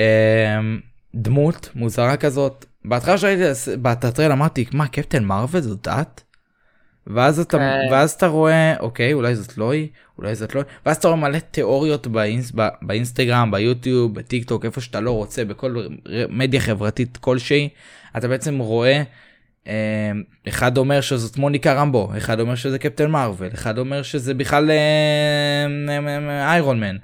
דמות 1.15 1.69
מוזרה 1.76 2.17
כזאת 2.17 2.65
בהתחלה 2.86 3.17
שראיתי 3.17 3.43
הטריילר 3.86 4.32
אמרתי 4.32 4.65
מה 4.71 4.88
קפטן 4.88 5.23
מארוול 5.23 5.62
זאת 5.62 5.88
את? 5.88 6.21
ואז 7.08 7.39
אתה 7.39 7.58
כן. 7.58 7.88
ואז 7.92 8.12
אתה 8.12 8.28
רואה 8.28 8.76
אוקיי 8.80 9.13
אולי 9.13 9.36
זאת 9.36 9.58
לא 9.58 9.72
היא 9.72 9.88
אולי 10.18 10.36
זאת 10.36 10.56
לא 10.56 10.60
היא 10.60 10.68
ואז 10.86 10.98
אתה 10.98 11.08
רואה 11.08 11.20
מלא 11.20 11.39
תיאוריות 11.39 12.08
באינס, 12.08 12.52
ב, 12.56 12.68
באינסטגרם 12.82 13.52
ביוטיוב 13.52 14.16
בטיק 14.16 14.48
טוק 14.48 14.66
איפה 14.66 14.82
שאתה 14.82 15.00
לא 15.00 15.12
רוצה 15.12 15.46
בכל 15.46 15.86
מדיה 16.30 16.60
חברתית 16.60 17.18
כלשהי 17.18 17.70
אתה 18.18 18.28
בעצם 18.28 18.58
רואה 18.58 19.04
אה, 19.68 20.12
אחד 20.48 20.78
אומר 20.78 21.02
שזאת 21.02 21.38
מוניקה 21.38 21.74
רמבו 21.74 22.12
אחד 22.18 22.39
אומר 22.39 22.56
שזה 22.56 22.80
קפטן 22.80 23.12
מרוויל 23.12 23.54
אחד 23.54 23.78
אומר 23.78 24.02
שזה 24.02 24.34
בכלל 24.34 24.72
אה, 24.72 24.76
אה, 25.89 26.18
אה, 26.30 26.52
איירון 26.52 26.80
מן. 26.80 26.98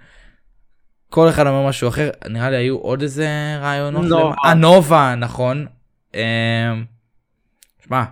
כל 1.10 1.30
אחד 1.30 1.48
אומר 1.48 1.68
משהו 1.68 1.90
אחר 1.90 2.10
נראה 2.30 2.50
לי 2.50 2.58
היו 2.58 2.78
עוד 2.78 3.02
איזה 3.02 3.28
רעיונות. 3.62 4.06
נובה. 4.06 4.36
אה, 4.46 4.54
נובה 4.54 5.16
נכון. 5.18 5.66
שמע 7.86 8.04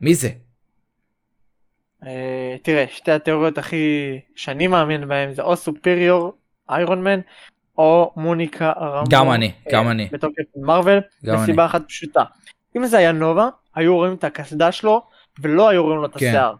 מי 0.00 0.14
זה? 0.14 0.30
אה, 2.06 2.56
תראה, 2.62 2.84
שתי 2.90 3.12
התיאוריות 3.12 3.58
הכי 3.58 4.20
שאני 4.36 4.66
מאמין 4.66 5.08
בהן 5.08 5.32
זה 5.32 5.42
או 5.42 5.56
סופריור 5.56 6.32
איירון 6.70 7.02
מן 7.02 7.20
או 7.78 8.12
מוניקה 8.16 8.72
רמבו. 8.80 9.10
גם 9.10 9.30
אני, 9.30 9.46
אה, 9.66 9.72
גם 9.72 9.88
אני. 9.88 10.08
בתור 10.12 10.30
קפטן 10.30 10.60
מרוויל. 10.60 11.00
מסיבה 11.24 11.66
אחת 11.66 11.82
פשוטה. 11.88 12.24
אם 12.76 12.86
זה 12.86 12.98
היה 12.98 13.12
נובה, 13.12 13.48
היו 13.74 13.96
רואים 13.96 14.14
את 14.14 14.24
הקסדה 14.24 14.72
שלו 14.72 15.02
ולא 15.40 15.68
היו 15.68 15.82
רואים 15.84 15.98
לו 15.98 16.06
את 16.06 16.16
כן. 16.16 16.26
השיער. 16.26 16.54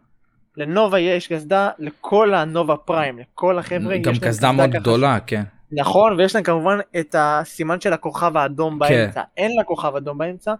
לנובה 0.56 0.98
יש 0.98 1.32
קסדה 1.32 1.70
לכל 1.78 2.34
הנובה 2.34 2.76
פריים, 2.76 3.18
לכל 3.18 3.58
החבר'ה 3.58 3.98
גם 3.98 4.12
קסדה 4.20 4.52
מאוד 4.52 4.70
גדולה 4.70 5.18
כן. 5.26 5.42
נכון, 5.72 6.12
ויש 6.12 6.34
להם 6.34 6.44
כמובן 6.44 6.78
את 7.00 7.14
הסימן 7.18 7.80
של 7.80 7.92
הכוכב 7.92 8.36
האדום 8.36 8.72
כן. 8.72 8.78
באמצע. 8.78 9.22
אין 9.36 9.56
לה 9.56 9.64
כוכב 9.64 9.96
אדום 9.96 10.18
באמצע, 10.18 10.54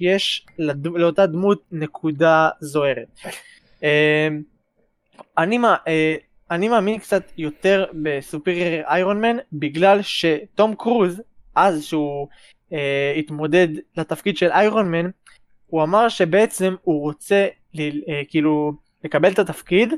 יש. 0.00 0.46
לאותה 0.84 1.26
דמות 1.26 1.62
נקודה 1.72 2.48
זוהרת. 2.60 3.20
אה, 3.82 4.28
אני, 5.38 5.58
מה- 5.58 5.76
אה, 5.88 6.14
אני 6.50 6.68
מאמין 6.68 6.98
קצת 6.98 7.22
יותר 7.36 7.84
בסופרייר 8.02 8.84
איירון 8.86 9.20
מן, 9.20 9.36
בגלל 9.52 10.02
שתום 10.02 10.74
קרוז, 10.74 11.22
אז 11.54 11.84
שהוא 11.84 12.28
אה, 12.72 13.14
התמודד 13.16 13.68
לתפקיד 13.96 14.36
של 14.36 14.50
איירון 14.50 14.90
מן, 14.90 15.10
הוא 15.66 15.82
אמר 15.82 16.08
שבעצם 16.08 16.74
הוא 16.82 17.00
רוצה 17.02 17.46
ל, 17.74 17.80
אה, 18.08 18.22
כאילו 18.28 18.72
לקבל 19.04 19.32
את 19.32 19.38
התפקיד, 19.38 19.92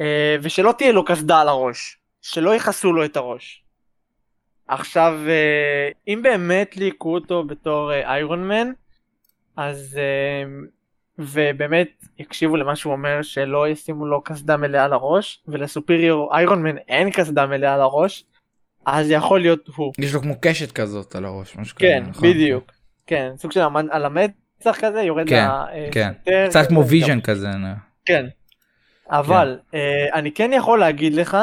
אה, 0.00 0.36
ושלא 0.42 0.74
תהיה 0.78 0.92
לו 0.92 1.04
קסדה 1.04 1.40
על 1.40 1.48
הראש, 1.48 1.98
שלא 2.22 2.54
יכסו 2.54 2.92
לו 2.92 3.04
את 3.04 3.16
הראש. 3.16 3.62
עכשיו, 4.68 5.18
אה, 5.28 5.88
אם 6.08 6.20
באמת 6.22 6.76
ליהקו 6.76 7.14
אותו 7.14 7.44
בתור 7.44 7.92
אה, 7.92 8.12
איירון 8.14 8.48
מן, 8.48 8.72
אז... 9.56 9.98
אה, 9.98 10.50
ובאמת 11.20 11.88
יקשיבו 12.18 12.56
למה 12.56 12.76
שהוא 12.76 12.92
אומר 12.92 13.22
שלא 13.22 13.68
ישימו 13.68 14.06
לו 14.06 14.22
קסדה 14.22 14.56
מלאה 14.56 14.84
על 14.84 14.92
הראש, 14.92 15.42
ול 15.48 15.66
Superior 15.66 16.36
Iron 16.36 16.62
Man 16.62 16.76
אין 16.88 17.10
קסדה 17.10 17.46
מלאה 17.46 17.74
על 17.74 17.80
הראש, 17.80 18.24
אז 18.86 19.10
יכול 19.10 19.40
להיות 19.40 19.68
הוא. 19.76 19.92
יש 19.98 20.14
לו 20.14 20.20
כמו 20.20 20.34
קשת 20.40 20.72
כזאת 20.72 21.14
על 21.14 21.24
הראש 21.24 21.56
משהו 21.56 21.76
כן, 21.78 22.00
כזה, 22.02 22.10
נכון? 22.10 22.30
בדיוק. 22.30 22.72
כן, 23.06 23.32
סוג 23.36 23.52
של 23.52 23.60
המד- 23.60 23.90
על 23.90 24.04
המצח 24.04 24.76
כזה, 24.80 25.02
יורד 25.02 25.28
כן, 25.28 25.36
לה, 25.36 25.64
אה, 25.72 25.88
כן. 25.92 26.12
קצת 26.48 26.68
כמו 26.68 26.86
Vision 26.86 27.20
כזה. 27.20 27.48
נו. 27.48 27.68
כן. 28.04 28.26
אבל 29.10 29.58
אה, 29.74 30.06
אני 30.14 30.32
כן 30.32 30.50
יכול 30.52 30.80
להגיד 30.80 31.14
לך 31.14 31.36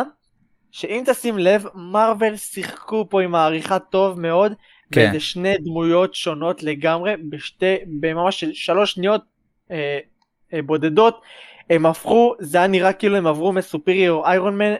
שאם 0.72 1.04
תשים 1.06 1.38
לב 1.38 1.66
מארוול 1.76 2.36
שיחקו 2.36 3.10
פה 3.10 3.22
עם 3.22 3.36
העריכה 3.36 3.80
טוב 3.80 4.20
מאוד 4.20 4.54
כן. 4.92 5.02
באיזה 5.02 5.20
שני 5.20 5.58
דמויות 5.58 6.16
שונות 6.16 6.64
לגמרי 6.64 7.14
בשתי 7.30 7.76
בממש 8.00 8.40
של 8.40 8.54
שלוש 8.54 8.94
שניות 8.94 9.22
אה, 9.72 10.00
אה, 10.54 10.62
בודדות 10.62 11.22
הם 11.70 11.86
הפכו 11.86 12.36
זה 12.40 12.58
היה 12.58 12.68
נראה 12.68 12.94
כאילו 12.94 13.18
הם 13.18 13.28
עברו 13.28 13.54
מסופריור 13.54 14.28
איירון 14.28 14.58
מן 14.58 14.74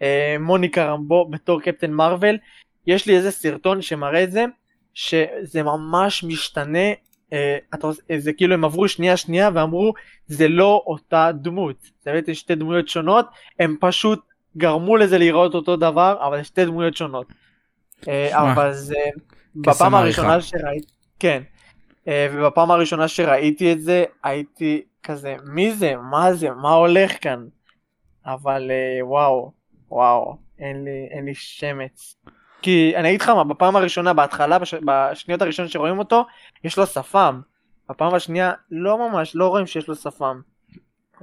למוניקה 0.00 0.84
רמבו 0.84 1.28
בתור 1.30 1.60
קפטן 1.60 1.90
מרוויל 1.90 2.38
יש 2.86 3.06
לי 3.06 3.16
איזה 3.16 3.30
סרטון 3.30 3.82
שמראה 3.82 4.24
את 4.24 4.32
זה 4.32 4.44
שזה 4.94 5.62
ממש 5.62 6.24
משתנה 6.24 6.88
אה, 7.32 7.58
אתה, 7.74 7.88
אה, 8.10 8.18
זה 8.18 8.32
כאילו 8.32 8.54
הם 8.54 8.64
עברו 8.64 8.88
שנייה 8.88 9.16
שנייה 9.16 9.50
ואמרו 9.54 9.94
זה 10.26 10.48
לא 10.48 10.82
אותה 10.86 11.30
דמות 11.34 11.76
זה 12.04 12.12
בעצם 12.12 12.34
שתי 12.34 12.54
דמויות 12.54 12.88
שונות 12.88 13.26
הם 13.60 13.76
פשוט 13.80 14.20
גרמו 14.56 14.96
לזה 14.96 15.18
להיראות 15.18 15.54
אותו 15.54 15.76
דבר 15.76 16.16
אבל 16.26 16.42
שתי 16.42 16.64
דמויות 16.64 16.96
שונות. 16.96 17.26
אה, 18.08 18.52
אבל 18.52 18.72
זה 18.72 18.94
בפעם. 19.56 19.94
הראשונה 19.94 20.40
שראיתי 20.40 20.92
כן 21.18 21.42
אה, 21.42 21.55
ובפעם 22.08 22.70
הראשונה 22.70 23.08
שראיתי 23.08 23.72
את 23.72 23.80
זה 23.80 24.04
הייתי 24.24 24.82
כזה 25.02 25.36
מי 25.44 25.72
זה 25.72 25.94
מה 25.96 26.34
זה 26.34 26.50
מה 26.50 26.72
הולך 26.72 27.12
כאן 27.20 27.46
אבל 28.26 28.70
אה, 28.70 29.06
וואו 29.06 29.52
וואו 29.90 30.36
אין 30.58 30.84
לי 30.84 31.08
אין 31.10 31.24
לי 31.24 31.34
שמץ. 31.34 32.16
כי 32.62 32.92
אני 32.96 33.08
אגיד 33.08 33.20
לך 33.20 33.28
מה 33.28 33.44
בפעם 33.44 33.76
הראשונה 33.76 34.12
בהתחלה 34.12 34.58
בש... 34.58 34.74
בשניות 34.74 35.42
הראשונות 35.42 35.70
שרואים 35.70 35.98
אותו 35.98 36.24
יש 36.64 36.78
לו 36.78 36.86
שפם. 36.86 37.40
בפעם 37.90 38.14
השנייה 38.14 38.52
לא 38.70 39.08
ממש 39.08 39.36
לא 39.36 39.48
רואים 39.48 39.66
שיש 39.66 39.88
לו 39.88 39.94
שפם. 39.94 40.40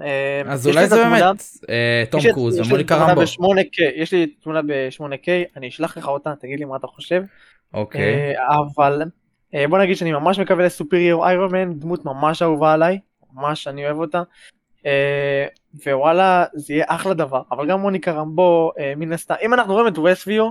אה, 0.01 0.41
אז 0.45 0.67
אולי 0.67 0.87
זה 0.87 0.95
באמת 0.95 1.41
אה, 1.69 2.03
תום 2.11 2.21
קרוז 2.33 2.59
ומוניקה 2.59 2.95
רמבו. 2.95 3.21
ב-8K, 3.21 3.81
יש 3.95 4.11
לי 4.11 4.27
תמונה 4.27 4.61
ב-8K, 4.61 5.57
אני 5.57 5.67
אשלח 5.67 5.97
לך 5.97 6.07
אותה, 6.07 6.33
תגיד 6.39 6.59
לי 6.59 6.65
מה 6.65 6.75
אתה 6.75 6.87
חושב. 6.87 7.23
אוקיי. 7.73 8.35
אה, 8.35 8.57
אבל 8.75 9.01
אה, 9.01 9.07
בוא 9.69 9.79
נגיד 9.79 9.97
שאני 9.97 10.11
ממש 10.11 10.39
מקווה 10.39 10.65
לסופריור 10.65 11.27
איירון 11.27 11.51
מן, 11.51 11.73
דמות 11.79 12.05
ממש 12.05 12.41
אהובה 12.41 12.73
עליי, 12.73 12.99
ממש 13.33 13.67
אני 13.67 13.85
אוהב 13.85 13.97
אותה. 13.97 14.21
אה, 14.85 15.45
ווואלה 15.85 16.45
זה 16.53 16.73
יהיה 16.73 16.85
אחלה 16.87 17.13
דבר, 17.13 17.41
אבל 17.51 17.67
גם 17.69 17.79
מוניקה 17.79 18.11
רמבו 18.11 18.71
אה, 18.79 18.93
מן 18.97 19.13
הסתם, 19.13 19.35
אם 19.41 19.53
אנחנו 19.53 19.73
רואים 19.73 19.87
את 19.87 19.97
ווסטוויו, 19.97 20.49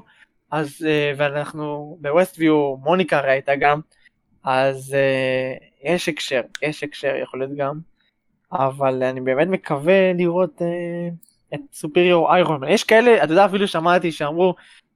אז 0.53 0.87
אה, 0.88 1.12
ואנחנו 1.17 1.97
בווסטוויו 2.01 2.77
מוניקה 2.77 3.19
הרי 3.19 3.31
הייתה 3.31 3.57
גם, 3.57 3.81
אז 4.45 4.95
אה, 4.95 5.55
יש 5.83 6.09
הקשר, 6.09 6.41
יש 6.62 6.83
הקשר 6.83 7.17
יכול 7.23 7.41
להיות 7.41 7.57
גם, 7.57 7.79
אבל 8.53 9.03
אני 9.03 9.21
באמת 9.21 9.49
מקווה 9.49 10.12
לראות 10.12 10.62
אה, 10.62 11.09
את 11.55 11.61
Superior 11.73 12.35
Iron 12.35 12.61
Man. 12.61 12.68
יש 12.69 12.85
כאלה, 12.85 13.25
אתה 13.25 13.33
יודע 13.33 13.45
אפילו 13.45 13.69
שמעתי 13.69 14.12
שאמרו 14.12 14.55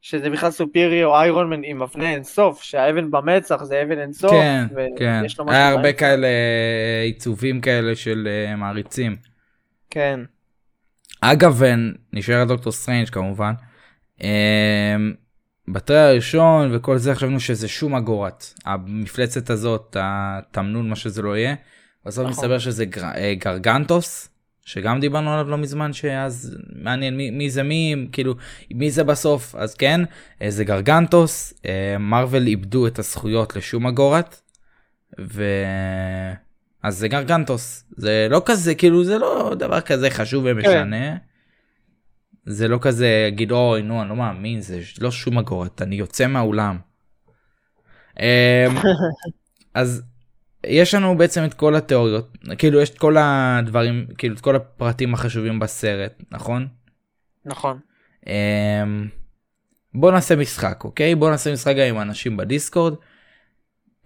שזה 0.08 0.30
בכלל 0.30 0.50
Superior 0.50 1.20
Iron 1.20 1.50
Man 1.50 1.60
עם 1.64 1.82
אבני 1.82 2.14
אינסוף, 2.14 2.62
שהאבן 2.62 3.10
במצח 3.10 3.64
זה 3.64 3.82
אבן 3.82 3.98
אינסוף, 3.98 4.30
כן, 4.30 4.66
כן. 4.96 5.22
היה 5.48 5.68
הרבה. 5.68 5.92
כאלה 5.92 6.26
אה, 6.26 7.02
עיצובים 7.02 7.60
כאלה 7.60 7.94
של 7.94 8.28
אה, 8.30 8.56
מעריצים. 8.56 9.16
כן, 9.90 10.20
אגב, 11.20 11.62
אה, 11.62 11.74
נשאר 12.12 12.44
דוקטור 12.44 12.72
סטרנג' 12.72 13.08
כמובן. 13.08 13.52
בטריילר 15.68 15.98
הראשון 15.98 16.74
וכל 16.74 16.98
זה 16.98 17.14
חשבנו 17.14 17.40
שזה 17.40 17.68
שומה 17.68 17.94
גוראת. 17.94 18.44
המפלצת 18.64 19.50
הזאת, 19.50 19.96
התמנון, 20.00 20.88
מה 20.88 20.96
שזה 20.96 21.22
לא 21.22 21.36
יהיה. 21.36 21.54
בסוף 22.04 22.26
נכון. 22.26 22.30
מסתבר 22.30 22.58
שזה 22.58 22.84
גר, 22.84 23.10
גרגנטוס, 23.38 24.28
שגם 24.66 25.00
דיברנו 25.00 25.32
עליו 25.32 25.50
לא 25.50 25.58
מזמן, 25.58 25.92
שאז 25.92 26.56
מעניין 26.72 27.16
מי, 27.16 27.30
מי 27.30 27.50
זה 27.50 27.62
מי, 27.62 28.08
כאילו, 28.12 28.34
מי 28.70 28.90
זה 28.90 29.04
בסוף, 29.04 29.54
אז 29.54 29.74
כן, 29.74 30.00
אה, 30.42 30.50
זה 30.50 30.64
גרגנטוס, 30.64 31.54
אה, 31.66 31.98
מרוויל 31.98 32.46
איבדו 32.46 32.86
את 32.86 32.98
הזכויות 32.98 33.56
לשום 33.56 33.86
אגורת, 33.86 34.40
ו... 35.20 35.44
אז 36.82 36.98
זה 36.98 37.08
גרגנטוס, 37.08 37.84
זה 37.96 38.26
לא 38.30 38.42
כזה, 38.44 38.74
כאילו 38.74 39.04
זה 39.04 39.18
לא 39.18 39.54
דבר 39.58 39.80
כזה 39.80 40.10
חשוב 40.10 40.44
ומשנה. 40.46 41.16
זה 42.46 42.68
לא 42.68 42.78
כזה, 42.80 43.22
להגיד 43.24 43.52
אוי 43.52 43.82
נו 43.82 44.02
אני 44.02 44.08
לא 44.08 44.16
מאמין, 44.16 44.60
זה 44.60 44.80
לא 45.00 45.10
שום 45.10 45.38
אגורת, 45.38 45.82
אני 45.82 45.96
יוצא 45.96 46.26
מהאולם. 46.26 46.78
אמ, 48.20 48.76
אז 49.74 50.02
יש 50.66 50.94
לנו 50.94 51.18
בעצם 51.18 51.44
את 51.44 51.54
כל 51.54 51.76
התיאוריות, 51.76 52.36
כאילו 52.58 52.80
יש 52.80 52.90
את 52.90 52.98
כל 52.98 53.16
הדברים, 53.18 54.06
כאילו 54.18 54.34
את 54.34 54.40
כל 54.40 54.56
הפרטים 54.56 55.14
החשובים 55.14 55.58
בסרט, 55.58 56.22
נכון? 56.30 56.68
נכון. 57.44 57.78
אמ, 58.26 59.08
בוא 59.94 60.12
נעשה 60.12 60.36
משחק, 60.36 60.84
אוקיי? 60.84 61.14
בוא 61.14 61.30
נעשה 61.30 61.52
משחק 61.52 61.74
גם 61.76 61.86
עם 61.86 61.96
האנשים 61.96 62.36
בדיסקורד. 62.36 62.94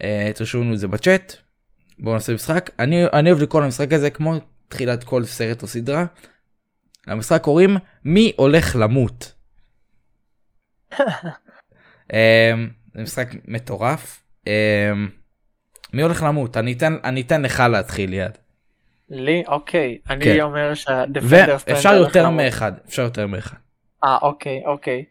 אה, 0.02 0.30
תרשמו 0.34 0.62
לנו 0.62 0.74
את 0.74 0.78
זה 0.78 0.88
בצ'אט. 0.88 1.36
בוא 1.98 2.14
נעשה 2.14 2.34
משחק. 2.34 2.70
אני, 2.78 3.06
אני 3.12 3.30
אוהב 3.30 3.42
לקרוא 3.42 3.62
למשחק 3.62 3.92
הזה 3.92 4.10
כמו 4.10 4.34
תחילת 4.68 5.04
כל 5.04 5.24
סרט 5.24 5.62
או 5.62 5.66
סדרה. 5.66 6.04
למשחק 7.06 7.42
קוראים 7.42 7.76
מי 8.04 8.32
הולך 8.36 8.76
למות. 8.76 9.32
אמ, 12.12 12.68
זה 12.94 13.02
משחק 13.02 13.28
מטורף. 13.48 14.22
אמ, 14.46 15.08
מי 15.92 16.02
הולך 16.02 16.22
למות? 16.22 16.56
אני 16.56 16.72
אתן, 16.72 16.96
אני 17.04 17.20
אתן 17.20 17.42
לך 17.42 17.60
להתחיל 17.70 18.12
עידו. 18.12 18.38
לי? 19.10 19.42
אוקיי. 19.48 19.98
אני 20.10 20.24
כן. 20.24 20.40
אומר 20.40 20.74
שה 20.74 20.97
Defender 20.97 21.56
ואפשר 21.66 21.94
יותר 21.94 22.30
מאחד, 22.30 22.72
אפשר 22.88 23.02
יותר 23.02 23.26
מאחד. 23.26 23.56
אה, 24.04 24.18
אוקיי, 24.22 24.62
אוקיי. 24.66 25.04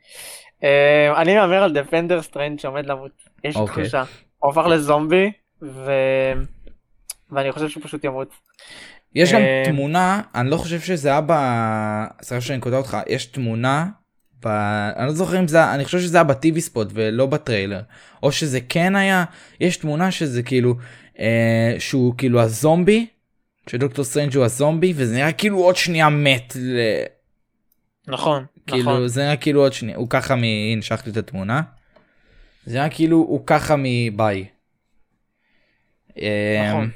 אה, 0.64 1.22
אני 1.22 1.36
מהמר 1.36 1.64
על 1.64 1.74
Defender 1.74 2.22
סטרנג' 2.22 2.60
שעומד 2.60 2.86
למות. 2.86 3.12
יש 3.44 3.56
לי 3.56 3.62
אוקיי. 3.62 3.84
תחושה. 3.84 4.04
הוא 4.38 4.52
הפך 4.52 4.66
לזומבי, 4.66 5.32
ו... 5.62 5.92
ואני 7.32 7.52
חושב 7.52 7.70
שהוא 7.70 7.84
פשוט 7.84 8.04
ימות. 8.04 8.30
יש 9.16 9.34
גם 9.34 9.42
אה, 9.42 9.64
תמונה, 9.66 10.22
אני 10.36 10.50
לא 10.50 10.58
חושב 10.58 10.80
שזה 10.80 11.10
היה 11.10 11.22
ב... 11.22 11.34
סליחה 12.22 12.42
שאני 12.42 12.60
קוטע 12.60 12.78
אותך, 12.78 12.98
יש 13.08 13.26
תמונה, 13.26 13.86
ב... 14.46 14.48
אני 14.96 15.06
לא 15.08 15.12
זוכר 15.12 15.40
אם 15.40 15.48
זה 15.48 15.74
אני 15.74 15.86
חושב 15.86 16.00
שזה 16.00 16.18
היה 16.18 16.24
ב 16.24 16.37
TV 16.37 16.62
spot 16.62 16.88
ולא 16.94 17.26
בטריילר, 17.26 17.82
או 18.24 18.32
שזה 18.32 18.60
כן 18.70 18.96
היה, 18.96 19.26
יש 19.60 19.78
תמונה 19.78 20.12
שזה 20.12 20.44
כאילו, 20.44 20.76
אה, 21.20 21.76
שהוא 21.80 22.14
כאילו 22.18 22.42
הזומבי, 22.42 23.08
שדוקטור 23.70 24.06
סטרנג' 24.06 24.36
הוא 24.36 24.46
הזומבי, 24.46 24.94
וזה 24.96 25.16
נראה 25.16 25.32
כאילו 25.32 25.58
עוד 25.58 25.76
שנייה 25.76 26.10
מת, 26.10 26.54
ל... 26.60 26.80
נכון, 28.08 28.46
כאילו 28.68 28.82
נכון. 28.82 29.08
זה 29.08 29.24
נראה 29.24 29.38
כאילו 29.38 29.62
עוד 29.62 29.74
שנייה, 29.74 29.98
הוא 29.98 30.10
ככה 30.10 30.36
מ... 30.36 30.44
הנה 30.44 30.82
שלחתי 30.82 31.10
את 31.10 31.18
התמונה. 31.18 31.62
זה 32.66 32.78
נראה 32.78 32.90
כאילו 32.90 33.18
הוא 33.18 33.44
ככה 33.46 33.76
מביי. 33.78 34.46
אה, 36.22 36.70
נכון. 36.70 36.90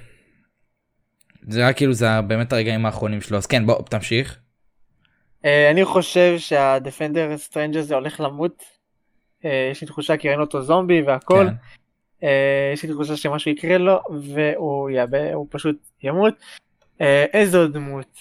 זה 1.47 1.61
היה 1.61 1.73
כאילו 1.73 1.93
זה 1.93 2.21
באמת 2.21 2.53
הרגעים 2.53 2.85
האחרונים 2.85 3.21
שלו 3.21 3.37
אז 3.37 3.45
כן 3.45 3.65
בוא 3.65 3.81
תמשיך. 3.89 4.37
אה, 5.45 5.71
אני 5.71 5.85
חושב 5.85 6.35
שה 6.37 6.64
Defender 6.64 7.37
סטרנג' 7.37 7.77
הזה 7.77 7.95
הולך 7.95 8.19
למות. 8.19 8.63
אה, 9.45 9.69
יש 9.71 9.81
לי 9.81 9.87
תחושה 9.87 10.17
כי 10.17 10.27
ראינו 10.27 10.43
אותו 10.43 10.61
זומבי 10.61 11.01
והכל. 11.01 11.47
כן. 11.49 11.55
אה, 12.27 12.71
יש 12.73 12.83
לי 12.83 12.93
תחושה 12.93 13.17
שמשהו 13.17 13.51
יקרה 13.51 13.77
לו 13.77 13.99
והוא 14.21 14.89
יאבד, 14.89 15.31
הוא 15.33 15.47
פשוט 15.49 15.75
ימות. 16.03 16.33
עוד 17.53 17.73
דמות? 17.73 18.17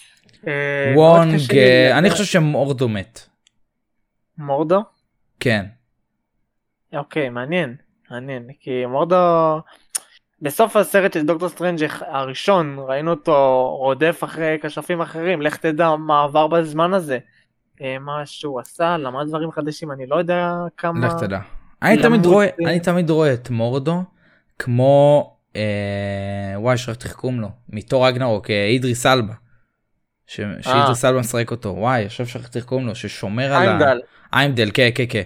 וונג. 0.95 1.57
אני 1.93 2.11
חושב 2.11 2.25
שמורדו 2.25 2.89
מת. 2.89 3.21
מורדו? 4.39 4.81
כן. 5.41 5.67
אוקיי, 6.93 7.29
מעניין, 7.29 7.77
מעניין, 8.11 8.49
כי 8.61 8.87
מורדו, 8.87 9.17
בסוף 10.43 10.77
הסרט 10.77 11.13
של 11.13 11.27
דוקטור 11.27 11.49
סטרנג' 11.49 11.87
הראשון, 12.01 12.77
ראינו 12.89 13.11
אותו 13.11 13.69
רודף 13.79 14.21
אחרי 14.25 14.59
מכשפים 14.63 15.01
אחרים, 15.01 15.43
לך 15.43 15.57
תדע 15.57 15.97
מה 15.97 16.23
עבר 16.23 16.47
בזמן 16.47 16.95
הזה. 16.95 17.19
אה, 17.83 17.99
מה 17.99 18.27
שהוא 18.27 18.61
עשה, 18.61 18.97
למד 18.97 19.29
דברים 19.29 19.51
חדשים, 19.51 19.93
אני 19.93 20.07
לא 20.07 20.17
יודע 20.17 20.53
כמה... 20.77 21.07
לך 21.07 21.13
תדע. 21.21 21.39
אני 21.83 22.03
תמיד 22.03 22.27
רואה 22.27 22.47
אה. 22.47 22.71
אני 22.71 22.81
תמיד 22.81 23.11
רואה 23.11 23.33
את 23.33 23.51
מורדו 23.51 24.03
כמו 24.59 25.31
אה, 25.57 26.55
וואי 26.57 26.77
שכחתי 26.77 27.09
איך 27.09 27.17
קוראים 27.17 27.41
לו 27.41 27.49
מת'ור 27.69 28.09
ראגנארוק 28.09 28.51
אה, 28.51 28.67
אידריס 28.67 29.07
אלבה. 29.07 29.33
ש- 30.27 30.41
שאידריס 30.61 31.05
אלבה 31.05 31.21
משחק 31.21 31.51
אותו 31.51 31.69
וואי 31.69 32.05
עכשיו 32.05 32.27
שכחתי 32.27 32.59
איך 32.59 32.67
קוראים 32.67 32.87
לו 32.87 32.95
ששומר 32.95 33.53
על 33.53 33.53
ה... 33.53 33.71
היימדל. 33.71 34.01
היימדל 34.33 34.71
כן 34.75 34.91
כן 34.95 35.05
כן. 35.09 35.23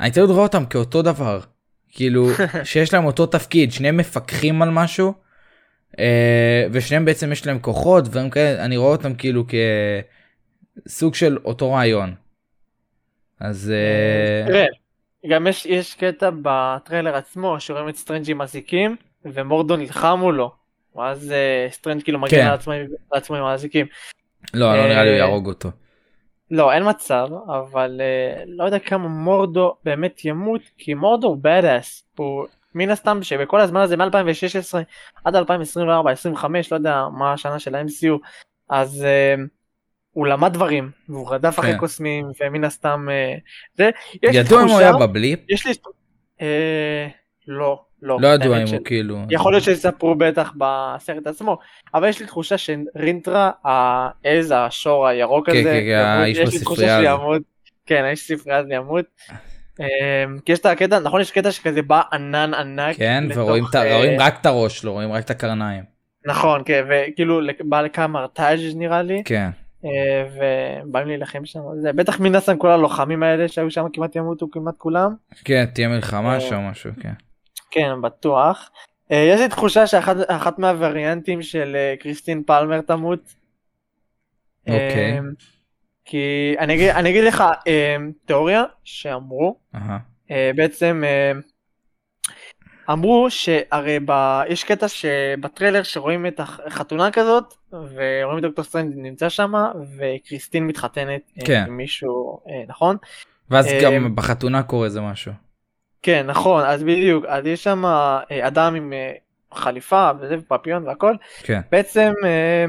אני 0.00 0.10
תמיד 0.10 0.30
רואה 0.30 0.42
אותם 0.42 0.64
כאותו 0.64 1.02
דבר 1.02 1.40
כאילו 1.92 2.28
שיש 2.64 2.94
להם 2.94 3.04
אותו 3.04 3.26
תפקיד 3.26 3.72
שניהם 3.72 3.96
מפקחים 3.96 4.62
על 4.62 4.70
משהו 4.70 5.12
אה, 5.98 6.66
ושניהם 6.72 7.04
בעצם 7.04 7.32
יש 7.32 7.46
להם 7.46 7.58
כוחות 7.58 8.04
דברים 8.04 8.30
כאלה 8.30 8.64
אני 8.64 8.76
רואה 8.76 8.92
אותם 8.92 9.14
כאילו 9.14 9.44
כסוג 10.86 11.14
של 11.14 11.38
אותו 11.44 11.72
רעיון. 11.72 12.14
אז 13.40 13.72
אה, 13.74 14.46
תראה, 14.46 14.66
גם 15.28 15.46
יש, 15.46 15.66
יש 15.66 15.94
קטע 15.94 16.30
בטריילר 16.42 17.16
עצמו 17.16 17.60
שרואים 17.60 17.88
את 17.88 17.96
סטרנג' 17.96 18.30
עם 18.30 18.42
אזיקים 18.42 18.96
ומורדו 19.24 19.76
נלחם 19.76 20.16
מולו. 20.18 20.52
ואז 20.96 21.32
אה, 21.32 21.66
סטרנג' 21.70 22.02
כאילו 22.02 22.18
מגן 22.18 22.30
כן. 22.30 22.46
על 22.46 22.54
עצמו, 23.10 23.36
עם 23.36 23.44
האזיקים. 23.44 23.86
לא 24.54 24.76
לא 24.76 24.88
נראה 24.88 25.04
לי 25.04 25.10
הוא 25.10 25.18
יהרוג 25.18 25.46
אותו. 25.46 25.70
לא, 26.54 26.72
אין 26.72 26.88
מצב, 26.88 27.28
אבל 27.46 28.00
אה, 28.00 28.44
לא 28.46 28.64
יודע 28.64 28.78
כמה 28.78 29.08
מורדו 29.08 29.74
באמת 29.84 30.24
ימות, 30.24 30.60
כי 30.78 30.94
מורדו 30.94 31.26
הוא 31.26 31.38
badass. 31.44 32.02
הוא 32.16 32.46
מן 32.74 32.90
הסתם 32.90 33.22
שבכל 33.22 33.60
הזמן 33.60 33.80
הזה 33.80 33.96
מ-2016 33.96 34.78
עד 35.24 35.36
2024-2025, 35.36 35.38
לא 36.70 36.76
יודע 36.76 37.04
מה 37.12 37.32
השנה 37.32 37.58
של 37.58 37.74
ה-MCU, 37.74 38.18
אז 38.68 39.04
אה, 39.04 39.34
הוא 40.10 40.26
למד 40.26 40.52
דברים, 40.52 40.90
והוא 41.08 41.34
רדף 41.34 41.58
אחרי 41.58 41.72
כן. 41.72 41.78
קוסמים, 41.78 42.30
ומן 42.40 42.64
הסתם 42.64 43.06
אה, 43.10 43.34
זה, 43.74 43.90
לי 44.22 44.36
ידוע 44.36 44.62
אם 44.62 44.68
הוא 44.68 44.78
היה 44.78 44.92
בבליפ? 44.92 45.40
יש 45.48 45.66
לי, 45.66 45.72
אה, 46.40 47.08
לא, 47.48 47.82
לא, 48.02 48.18
לא 48.20 48.28
ידוע 48.28 48.62
אם 48.62 48.66
של- 48.66 48.76
הוא 48.76 48.84
כאילו. 48.84 49.18
יכול 49.30 49.52
להיות 49.52 49.64
שיספרו 49.64 50.14
בטח 50.14 50.52
בסרט 50.58 51.26
עצמו, 51.26 51.58
אבל 51.94 52.08
יש 52.08 52.20
לי 52.20 52.26
תחושה 52.26 52.54
שרינטרה, 52.58 53.50
העז, 53.64 54.54
השור 54.56 55.06
הירוק 55.06 55.50
כן, 55.50 55.52
הזה, 55.60 55.62
כן, 55.64 55.78
כן, 55.80 56.14
ימות, 56.14 56.22
האיש 56.22 56.38
בספרייה. 56.38 57.00
שימות, 57.16 57.42
כן, 57.86 58.04
האיש 58.04 58.32
בספרייה 58.32 58.58
הזה 58.58 58.74
ימות. 58.74 59.04
אמ, 59.80 59.84
כי 60.44 60.52
יש 60.52 60.58
את 60.58 60.66
הקטע, 60.66 60.98
נכון 60.98 61.20
יש 61.20 61.30
קטע 61.30 61.52
שכזה 61.52 61.82
בא 61.82 62.00
ענן 62.12 62.54
ענק, 62.54 62.96
כן 62.96 63.24
לתוך, 63.26 63.38
ורואים 63.38 63.64
אה, 63.74 63.96
רואים 63.96 64.20
רק 64.20 64.40
את 64.40 64.46
הראש 64.46 64.84
לא 64.84 64.90
רואים 64.90 65.12
רק 65.12 65.24
את 65.24 65.30
הקרניים. 65.30 65.84
נכון, 66.26 66.62
כן, 66.64 66.84
וכאילו 66.88 67.40
בא 67.60 67.80
לקמרטאז' 67.82 68.76
נראה 68.76 69.02
לי, 69.02 69.22
כן. 69.24 69.50
אה, 69.84 70.24
ובאים 70.84 71.06
להילחם 71.06 71.44
שם, 71.44 71.60
זה 71.80 71.92
בטח 71.92 72.20
מן 72.20 72.34
הסתם 72.34 72.58
כל 72.58 72.70
הלוחמים 72.70 73.22
האלה 73.22 73.48
שהיו 73.48 73.70
שם 73.70 73.86
כמעט 73.92 74.16
ימותו 74.16 74.46
כמעט 74.52 74.74
כולם, 74.78 75.14
כן 75.44 75.64
תהיה 75.74 75.88
מלחמה 75.88 76.34
אה, 76.34 76.40
שם 76.40 76.58
משהו 76.60 76.90
כן. 77.00 77.12
כן, 77.72 78.00
בטוח. 78.02 78.70
אה, 79.12 79.28
יש 79.32 79.40
לי 79.40 79.48
תחושה 79.48 79.86
שאחת 79.86 80.58
מהווריאנטים 80.58 81.42
של 81.42 81.76
אה, 81.76 81.94
קריסטין 81.98 82.42
פלמר 82.42 82.80
תמות. 82.80 83.34
אוקיי. 84.68 85.12
אה, 85.12 85.18
כי 86.04 86.54
אני 86.58 86.74
אגיד, 86.74 86.88
אני 86.88 87.10
אגיד 87.10 87.24
לך 87.24 87.44
אה, 87.66 87.96
תיאוריה 88.24 88.64
שאמרו. 88.84 89.58
אה, 90.30 90.50
בעצם 90.56 91.02
אמרו 92.90 93.30
שהרי 93.30 93.98
ב... 94.06 94.40
יש 94.48 94.64
קטע 94.64 94.88
שבטריילר 94.88 95.82
שרואים 95.82 96.26
את 96.26 96.40
החתונה 96.40 97.10
כזאת 97.10 97.54
ורואים 97.70 98.38
את 98.38 98.42
דוקטור 98.42 98.64
סטרנג' 98.64 98.94
נמצא 98.96 99.28
שם 99.28 99.52
וקריסטין 99.96 100.66
מתחתנת 100.66 101.30
כן. 101.44 101.64
עם 101.66 101.76
מישהו 101.76 102.40
נכון 102.68 102.96
ואז 103.50 103.66
גם 103.82 104.14
בחתונה 104.16 104.62
קורה 104.62 104.84
איזה 104.84 105.00
משהו. 105.00 105.32
כן 106.02 106.26
נכון 106.26 106.64
אז 106.64 106.82
בדיוק 106.82 107.24
אז 107.24 107.46
יש 107.46 107.64
שם 107.64 107.84
אה, 107.86 108.46
אדם 108.46 108.74
עם 108.74 108.92
אה, 108.92 109.12
חליפה 109.52 110.10
וזה 110.20 110.36
ופפיון 110.38 110.86
והכל. 110.86 111.14
כן. 111.42 111.60
בעצם 111.72 112.12
אה, 112.24 112.64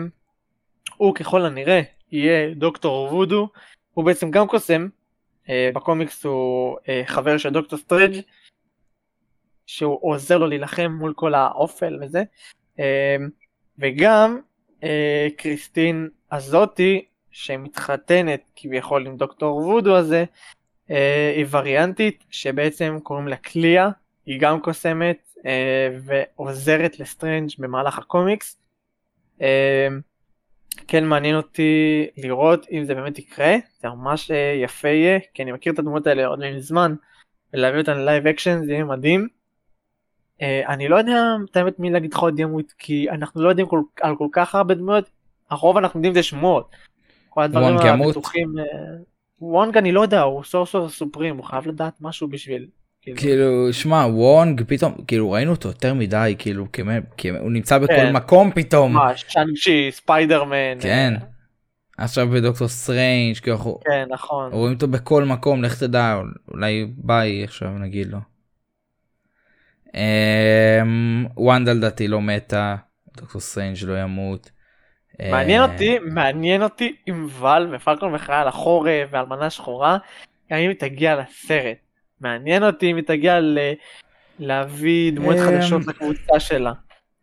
הוא 0.98 1.16
ככל 1.16 1.46
הנראה 1.46 1.82
יהיה 2.12 2.54
דוקטור 2.54 3.14
וודו. 3.14 3.50
הוא 3.94 4.06
בעצם 4.06 4.32
גם 4.32 4.48
קוסם 4.48 4.88
בקומיקס 5.50 6.26
הוא 6.26 6.78
חבר 7.06 7.38
של 7.38 7.50
דוקטור 7.50 7.80
סטרנג' 7.80 8.22
שהוא 9.66 9.98
עוזר 10.02 10.38
לו 10.38 10.48
להילחם 10.48 10.92
מול 11.00 11.14
כל 11.16 11.34
האופל 11.34 12.00
וזה. 12.02 12.24
וגם 13.80 14.40
קריסטין 15.38 16.10
הזאתי 16.32 17.06
שמתחתנת 17.32 18.42
כביכול 18.56 19.08
עם 19.08 19.18
דוקטור 19.18 19.58
וודו 19.58 19.98
הזה 19.98 20.26
היא 21.36 21.46
וריאנטית 21.52 22.24
שבעצם 22.30 22.98
קוראים 23.04 23.28
לה 23.28 23.36
קליאה 23.36 23.90
היא 24.26 24.40
גם 24.40 24.60
קוסמת 24.60 25.36
אה, 25.46 25.98
ועוזרת 26.04 27.00
לסטרנג' 27.00 27.50
במהלך 27.58 27.98
הקומיקס. 27.98 28.58
אה, 29.42 29.88
כן 30.88 31.06
מעניין 31.06 31.36
אותי 31.36 32.08
לראות 32.18 32.66
אם 32.72 32.84
זה 32.84 32.96
באמת 32.96 33.20
יקרה, 33.20 33.56
זה 33.82 33.88
ממש 33.90 34.32
אה, 34.32 34.60
יפה 34.64 34.88
יהיה, 34.88 35.20
כי 35.34 35.44
אני 35.44 35.52
מכיר 35.52 35.74
את 35.74 35.80
הדמות 35.80 36.08
האלה 36.08 36.26
עוד 36.26 36.40
מזמן, 36.40 36.96
ולהביא 37.54 37.80
אותן 37.80 37.98
ל 37.98 38.04
live 38.04 38.28
action 38.28 38.66
זה 38.66 38.72
יהיה 38.72 38.84
מדהים. 38.84 39.28
אה, 40.42 40.62
אני 40.68 40.88
לא 40.88 40.96
יודע 40.96 41.36
את 41.52 41.58
האמת 41.58 41.80
מי 41.80 41.90
להגיד 41.90 42.14
לך 42.14 42.20
עוד 42.20 42.40
ימות, 42.40 42.74
כי 42.78 43.10
אנחנו 43.10 43.44
לא 43.44 43.50
יודעים 43.50 43.68
כל, 43.68 43.82
על 44.02 44.16
כל 44.16 44.28
כך 44.32 44.56
הרבה 44.56 44.74
דמויות, 44.74 45.10
הרוב 45.50 45.78
אנחנו 45.78 46.00
יודעים 46.00 46.14
זה 46.14 46.24
שמועות. 46.24 46.76
כל 47.30 47.42
הדברים? 47.44 47.78
הבטוחים, 47.78 48.60
אה, 48.60 48.64
וונג 49.52 49.78
אני 49.78 49.92
לא 49.92 50.02
יודע, 50.02 50.22
הוא 50.22 50.44
Sorcerer 50.44 50.90
Supreme, 50.90 51.38
הוא 51.38 51.46
חייב 51.46 51.68
לדעת 51.68 51.94
משהו 52.02 52.28
בשביל. 52.28 52.68
כאילו. 53.02 53.18
כאילו 53.18 53.74
שמע 53.74 54.06
וונג 54.06 54.64
פתאום 54.68 54.94
כאילו 55.08 55.32
ראינו 55.32 55.52
אותו 55.52 55.70
יותר 55.70 55.94
מדי 55.94 56.36
כאילו 56.38 56.68
הוא 57.40 57.52
נמצא 57.52 57.78
בכל 57.78 57.94
כן. 57.94 58.14
מקום 58.14 58.52
פתאום. 58.56 58.94
מה, 58.94 59.18
שאנג-צ'י, 59.18 59.92
ספיידרמן. 59.92 60.80
כן. 60.80 61.14
אה, 61.22 61.26
עכשיו 61.98 62.28
בדוקטור 62.28 62.68
סטריינג' 62.68 63.38
כאילו 63.38 63.56
אנחנו 63.56 63.80
כן, 63.86 64.06
נכון. 64.10 64.52
רואים 64.52 64.74
אותו 64.74 64.88
בכל 64.88 65.24
מקום 65.24 65.64
לך 65.64 65.80
תדע 65.80 66.22
אולי 66.52 66.86
ביי 66.98 67.44
עכשיו 67.44 67.70
נגיד 67.70 68.08
לו. 68.08 68.18
אמ, 69.96 71.26
וונדה 71.38 71.74
לדעתי 71.74 72.08
לא 72.08 72.22
מתה 72.22 72.76
דוקטור 73.18 73.42
סטריינג' 73.42 73.78
לא 73.86 74.02
ימות. 74.02 74.52
מעניין 75.22 75.62
אה, 75.62 75.72
אותי, 75.72 76.00
מעניין 76.00 76.64
אותי 76.64 76.96
אם 77.10 77.28
ואל 77.30 77.76
ופלקון 77.76 78.16
וחייל 78.16 78.48
החורף 78.48 79.10
ואלמנה 79.12 79.50
שחורה, 79.50 79.98
האם 80.50 80.70
היא 80.70 80.80
תגיע 80.80 81.16
לסרט. 81.16 81.78
מעניין 82.22 82.64
אותי 82.64 82.92
אם 82.92 82.96
היא 82.96 83.04
תגיע 83.04 83.40
ל... 83.40 83.58
להביא 84.40 85.12
דמויות 85.12 85.40
אמ. 85.40 85.46
חדשות 85.46 85.88
לקבוצה 85.88 86.40
שלה. 86.40 86.74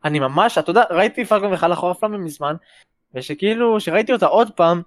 אני 0.05 0.19
ממש, 0.19 0.59
אתה 0.59 0.71
יודע, 0.71 0.83
ראיתי 0.91 1.25
פלקון 1.25 1.53
וחייל 1.53 1.73
החורף 1.73 2.05
לא 2.05 2.19
מזמן, 2.19 2.55
ושכאילו, 3.15 3.81
שראיתי 3.81 4.13
אותה 4.13 4.27
עוד 4.27 4.51
פעם, 4.51 4.83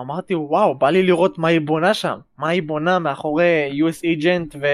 אמרתי 0.00 0.34
וואו, 0.34 0.78
בא 0.78 0.90
לי 0.90 1.02
לראות 1.02 1.38
מה 1.38 1.48
היא 1.48 1.60
בונה 1.60 1.94
שם, 1.94 2.18
מה 2.38 2.48
היא 2.48 2.62
בונה 2.62 2.98
מאחורי 2.98 3.80
US 3.82 4.04
agent 4.04 4.56
ו... 4.60 4.66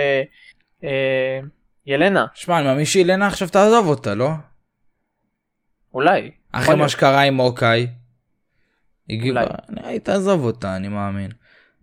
אה, 0.84 1.40
ילנה, 1.86 2.26
שמע 2.34 2.58
אני 2.58 2.66
מאמין 2.66 2.84
שאילנה 2.84 3.26
עכשיו 3.26 3.48
תעזוב 3.48 3.86
אותה 3.86 4.14
לא? 4.14 4.28
אולי, 5.94 6.30
אחרי 6.52 6.74
מה. 6.74 6.88
שקרה 6.88 7.20
עם 7.22 7.40
אוקיי. 7.40 7.86
היא 9.08 10.00
תעזוב 10.02 10.44
אותה, 10.44 10.76
אני 10.76 10.88
מאמין. 10.88 11.30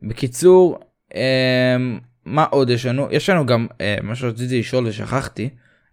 בקיצור, 0.02 0.80
אמ, 1.16 2.00
מה 2.26 2.44
עוד 2.44 2.70
יש 2.70 2.86
לנו? 2.86 3.08
יש 3.12 3.30
לנו 3.30 3.46
גם, 3.46 3.68
אה, 3.82 3.98
מה 4.04 4.16
שרציתי 4.16 4.60
לשאול 4.60 4.88
ושכחתי, 4.88 5.50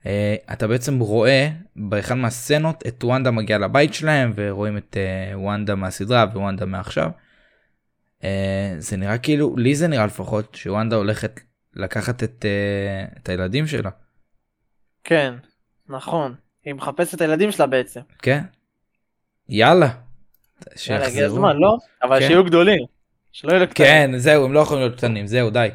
אה, 0.07 0.37
אתה 0.53 0.67
בעצם 0.67 0.99
רואה 0.99 1.49
באחד 1.77 2.15
מהסצנות 2.15 2.87
את 2.87 3.05
וונדה 3.05 3.31
מגיעה 3.31 3.59
לבית 3.59 3.95
שלהם 3.95 4.33
ורואים 4.37 4.77
את 4.77 4.97
אה, 4.97 5.39
וונדה 5.39 5.75
מהסדרה 5.75 6.25
ווונדה 6.33 6.67
מעכשיו. 6.67 7.11
זה 8.79 8.97
נראה 8.97 9.19
כאילו, 9.19 9.57
לי 9.57 9.75
זה 9.75 9.89
נראה 9.89 10.07
לפחות, 10.07 10.55
שוונדה 10.55 10.97
הולכת 10.97 11.41
לקחת 11.77 12.23
את, 12.23 12.45
את 13.17 13.29
הילדים 13.29 13.67
שלה. 13.67 13.91
כן, 15.05 15.35
נכון. 15.89 16.35
היא 16.65 16.75
מחפשת 16.75 17.15
את 17.15 17.21
הילדים 17.21 17.53
שלה 17.53 17.67
בעצם. 17.67 18.01
כן? 18.19 18.43
יאללה. 19.49 19.89
יאללה, 20.91 21.07
הגיע. 21.07 21.27
הזמן, 21.27 21.57
לא? 21.57 21.77
אבל 22.03 22.21
כן. 22.21 22.27
שיהיו 22.27 22.45
גדולים. 22.45 22.85
שלא 23.33 23.53
יהיו 23.53 23.69
קטנים. 23.69 23.89
כן, 23.89 24.11
זהו, 24.17 24.45
הם 24.45 24.53
לא 24.53 24.61
יכולים 24.61 24.83
להיות 24.83 24.97
קטנים, 24.97 25.27
זהו, 25.27 25.51
די. 25.51 25.69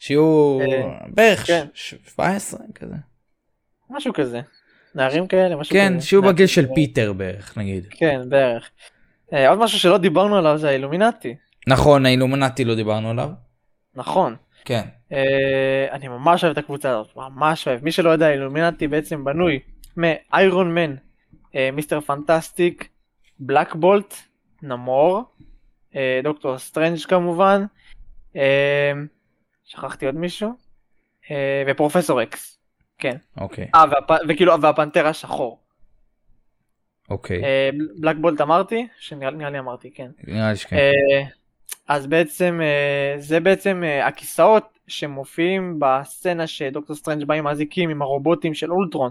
שיהיו 0.00 0.58
אה, 0.60 0.98
בערך 1.08 1.46
כן. 1.46 1.66
ש- 1.74 1.94
17 2.08 2.60
כזה. 2.74 2.94
משהו 3.90 4.12
כזה. 4.12 4.40
נערים 4.94 5.26
כאלה, 5.26 5.56
משהו 5.56 5.72
כן, 5.72 5.92
כזה. 5.96 6.06
שיהיו 6.06 6.20
נערים 6.20 6.34
בגיל 6.34 6.46
של. 6.46 6.66
פיטר 6.74 7.12
בערך, 7.12 7.58
נגיד. 7.58 7.86
כן, 7.90 8.20
בערך. 8.28 8.70
אה, 9.32 9.48
עוד 9.50 9.58
משהו 9.58 9.78
שלא 9.78 9.98
דיברנו 9.98 10.36
עליו 10.36 10.58
זה 10.58 10.68
האילומינטי. 10.68 11.34
נכון, 11.66 12.06
האילומנטי 12.06 12.64
לא 12.64 12.74
דיברנו 12.74 13.10
עליו. 13.10 13.28
נכון. 13.94 14.36
כן. 14.64 14.82
אה, 15.12 15.86
אני 15.92 16.08
ממש 16.08 16.44
אוהב 16.44 16.52
את 16.52 16.64
הקבוצה 16.64 16.90
הזאת, 16.90 17.16
ממש 17.16 17.68
אוהב. 17.68 17.84
מי 17.84 17.92
שלא 17.92 18.10
יודע, 18.10 18.30
אילומינטי 18.30 18.88
בעצם 18.88 19.24
בנוי 19.24 19.58
מאיירון 19.96 20.74
מן, 20.74 20.94
מיסטר 21.72 22.00
פנטסטיק, 22.00 22.88
בלק 23.38 23.74
בולט, 23.74 24.14
נמור, 24.62 25.24
אה, 25.96 26.20
דוקטור 26.24 26.58
סטרנג' 26.58 26.98
כמובן, 26.98 27.64
אה, 28.36 28.92
שכחתי 29.64 30.06
עוד 30.06 30.14
מישהו, 30.14 30.52
אה, 31.30 31.62
ופרופסור 31.66 32.22
אקס. 32.22 32.58
כן. 32.98 33.16
אוקיי, 33.36 33.68
אה. 33.74 33.84
וכאילו, 34.28 34.62
והפנתר 34.62 35.06
השחור. 35.06 35.58
אוקיי. 37.10 37.44
אה, 37.44 37.70
בלק 38.00 38.16
בולט 38.16 38.40
אמרתי? 38.40 38.86
שנראה 38.98 39.30
נראה 39.30 39.50
לי 39.50 39.58
אמרתי, 39.58 39.90
כן. 39.90 40.10
נראה 40.26 40.50
לי 40.50 40.56
שכן. 40.56 40.76
אה, 40.76 41.22
אז 41.88 42.06
בעצם 42.06 42.60
אה, 42.62 43.14
זה 43.18 43.40
בעצם 43.40 43.82
אה, 43.84 44.06
הכיסאות 44.06 44.78
שמופיעים 44.86 45.78
בסצנה 45.78 46.46
שדוקטור 46.46 46.96
סטרנג' 46.96 47.24
בא 47.24 47.34
עם 47.34 47.46
האזיקים 47.46 47.90
עם 47.90 48.02
הרובוטים 48.02 48.54
של 48.54 48.72
אולטרון. 48.72 49.10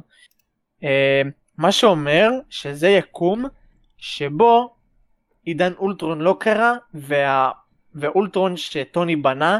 מה 1.57 1.71
שאומר 1.71 2.29
שזה 2.49 2.87
יקום 2.87 3.45
שבו 3.97 4.75
עידן 5.43 5.73
אולטרון 5.77 6.21
לא 6.21 6.37
קרה 6.39 6.73
וה... 6.93 7.51
ואולטרון 7.95 8.57
שטוני 8.57 9.15
בנה 9.15 9.59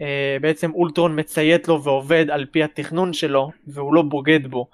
אה, 0.00 0.36
בעצם 0.40 0.70
אולטרון 0.74 1.20
מציית 1.20 1.68
לו 1.68 1.82
ועובד 1.82 2.30
על 2.30 2.46
פי 2.46 2.62
התכנון 2.62 3.12
שלו 3.12 3.50
והוא 3.66 3.94
לא 3.94 4.02
בוגד 4.02 4.46
בו. 4.46 4.68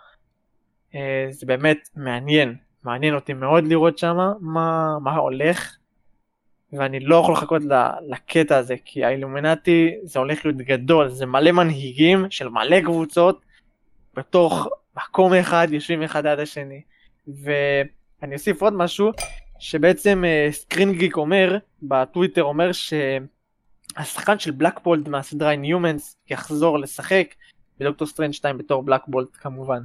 אה, 0.95 1.27
זה 1.31 1.47
באמת 1.47 1.89
מעניין, 1.97 2.57
מעניין 2.85 3.15
אותי 3.15 3.33
מאוד 3.33 3.67
לראות 3.67 3.99
שמה 3.99 4.33
מה, 4.41 4.99
מה 5.03 5.15
הולך 5.17 5.77
ואני 6.73 7.01
לא 7.01 7.17
יכול 7.17 7.35
לחכות 7.35 7.63
לקטע 8.09 8.57
הזה 8.57 8.75
כי 8.85 9.05
האילומינטי 9.05 9.95
זה 10.03 10.19
הולך 10.19 10.45
להיות 10.45 10.59
גדול 10.59 11.09
זה 11.09 11.27
מלא 11.27 11.53
מנהיגים 11.53 12.27
של 12.31 12.49
מלא 12.49 12.81
קבוצות 12.81 13.41
בתוך 14.15 14.69
מקום 14.97 15.35
אחד 15.35 15.69
יושבים 15.71 16.03
אחד 16.03 16.27
ליד 16.27 16.39
השני 16.39 16.83
ואני 17.29 18.35
אוסיף 18.35 18.63
עוד 18.63 18.73
משהו 18.73 19.11
שבעצם 19.59 20.25
ScreenGeek 20.51 21.17
אומר 21.17 21.59
בטוויטר 21.83 22.43
אומר 22.43 22.71
שהשחקן 22.73 24.39
של 24.39 24.51
בלק 24.51 24.81
בולט 24.83 25.09
מהסדרה 25.09 25.55
Inhumans 25.55 26.15
יחזור 26.31 26.79
לשחק 26.79 27.35
בדוקטור 27.81 28.07
סטרנג' 28.07 28.35
2 28.35 28.59
בתור 28.59 28.83
בלק 28.83 29.01
בולט 29.09 29.29
כמובן. 29.41 29.81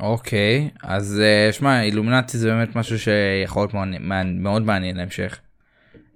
אוקיי, 0.00 0.70
אז 0.82 1.20
אה, 1.24 1.52
שמע, 1.52 1.82
אילומינטי 1.82 2.38
זה 2.38 2.48
באמת 2.48 2.76
משהו 2.76 2.98
שיכול 2.98 3.62
להיות 3.62 3.74
מעניין- 4.00 4.42
מאוד 4.42 4.62
מעניין 4.62 4.96
להמשך. 4.96 5.40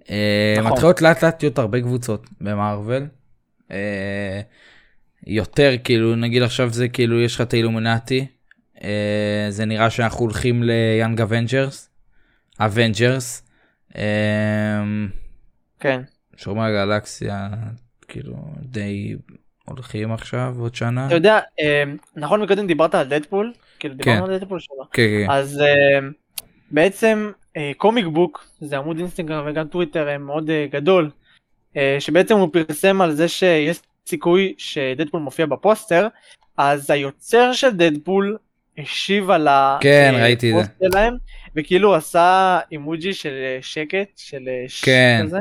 אה, 0.09 0.55
נכון. 0.59 0.71
מתחילות 0.71 1.01
לאט 1.01 1.23
לאט 1.23 1.43
להיות 1.43 1.57
הרבה 1.57 1.81
קבוצות 1.81 2.25
במארוול. 2.41 3.07
אה, 3.71 4.41
יותר 5.27 5.71
כאילו 5.83 6.15
נגיד 6.15 6.43
עכשיו 6.43 6.69
זה 6.69 6.87
כאילו 6.87 7.21
יש 7.21 7.35
לך 7.35 7.41
את 7.41 7.53
האילומינטי. 7.53 8.27
אה, 8.83 9.47
זה 9.49 9.65
נראה 9.65 9.89
שאנחנו 9.89 10.19
הולכים 10.19 10.63
ל 10.63 10.73
Young 10.73 11.21
Avengers. 11.21 11.89
Avengers. 12.59 13.43
כן. 15.79 16.01
שומרי 16.37 16.65
הגלקסיה 16.67 17.49
כאילו 18.07 18.35
די 18.59 19.15
הולכים 19.65 20.11
עכשיו 20.11 20.55
עוד 20.59 20.75
שנה. 20.75 21.07
אתה 21.07 21.15
יודע 21.15 21.39
אה, 21.59 21.83
נכון 22.15 22.41
מקודם 22.41 22.67
דיברת 22.67 22.95
על 22.95 23.07
דדפול 23.07 23.53
כאילו 23.79 23.95
דיברנו 23.95 24.25
על 24.25 24.37
דדפול 24.37 24.59
שלו. 24.59 24.83
כן, 24.91 25.03
כן. 25.03 25.31
אז 25.31 25.61
אה, 25.61 26.03
בעצם 26.71 27.31
ComicBook 27.77 28.47
זה 28.59 28.77
עמוד 28.77 28.97
אינסטגרם 28.97 29.45
וגם 29.47 29.67
טוויטר 29.67 30.17
מאוד 30.17 30.49
אה, 30.49 30.73
גדול 30.73 31.09
אה, 31.73 31.77
שבעצם 31.99 32.37
הוא 32.37 32.49
פרסם 32.53 33.01
על 33.01 33.11
זה 33.11 33.27
שיש 33.27 33.79
סיכוי 34.07 34.53
שדדפול 34.57 35.21
מופיע 35.21 35.45
בפוסטר 35.45 36.07
אז 36.57 36.89
היוצר 36.89 37.53
של 37.53 37.69
דדפול 37.69 38.37
השיב 38.77 39.29
על 39.29 39.47
כן, 39.81 40.13
ראיתי 40.15 40.49
את 40.51 40.55
זה. 40.55 40.61
הפוסט 40.61 40.91
שלהם 40.93 41.13
וכאילו 41.55 41.95
עשה 41.95 42.59
אימוג'י 42.71 43.13
של 43.13 43.29
אה, 43.33 43.57
שקט 43.61 44.07
של 44.17 44.41
אה, 44.47 44.65
כן. 44.81 45.21
כזה. 45.23 45.37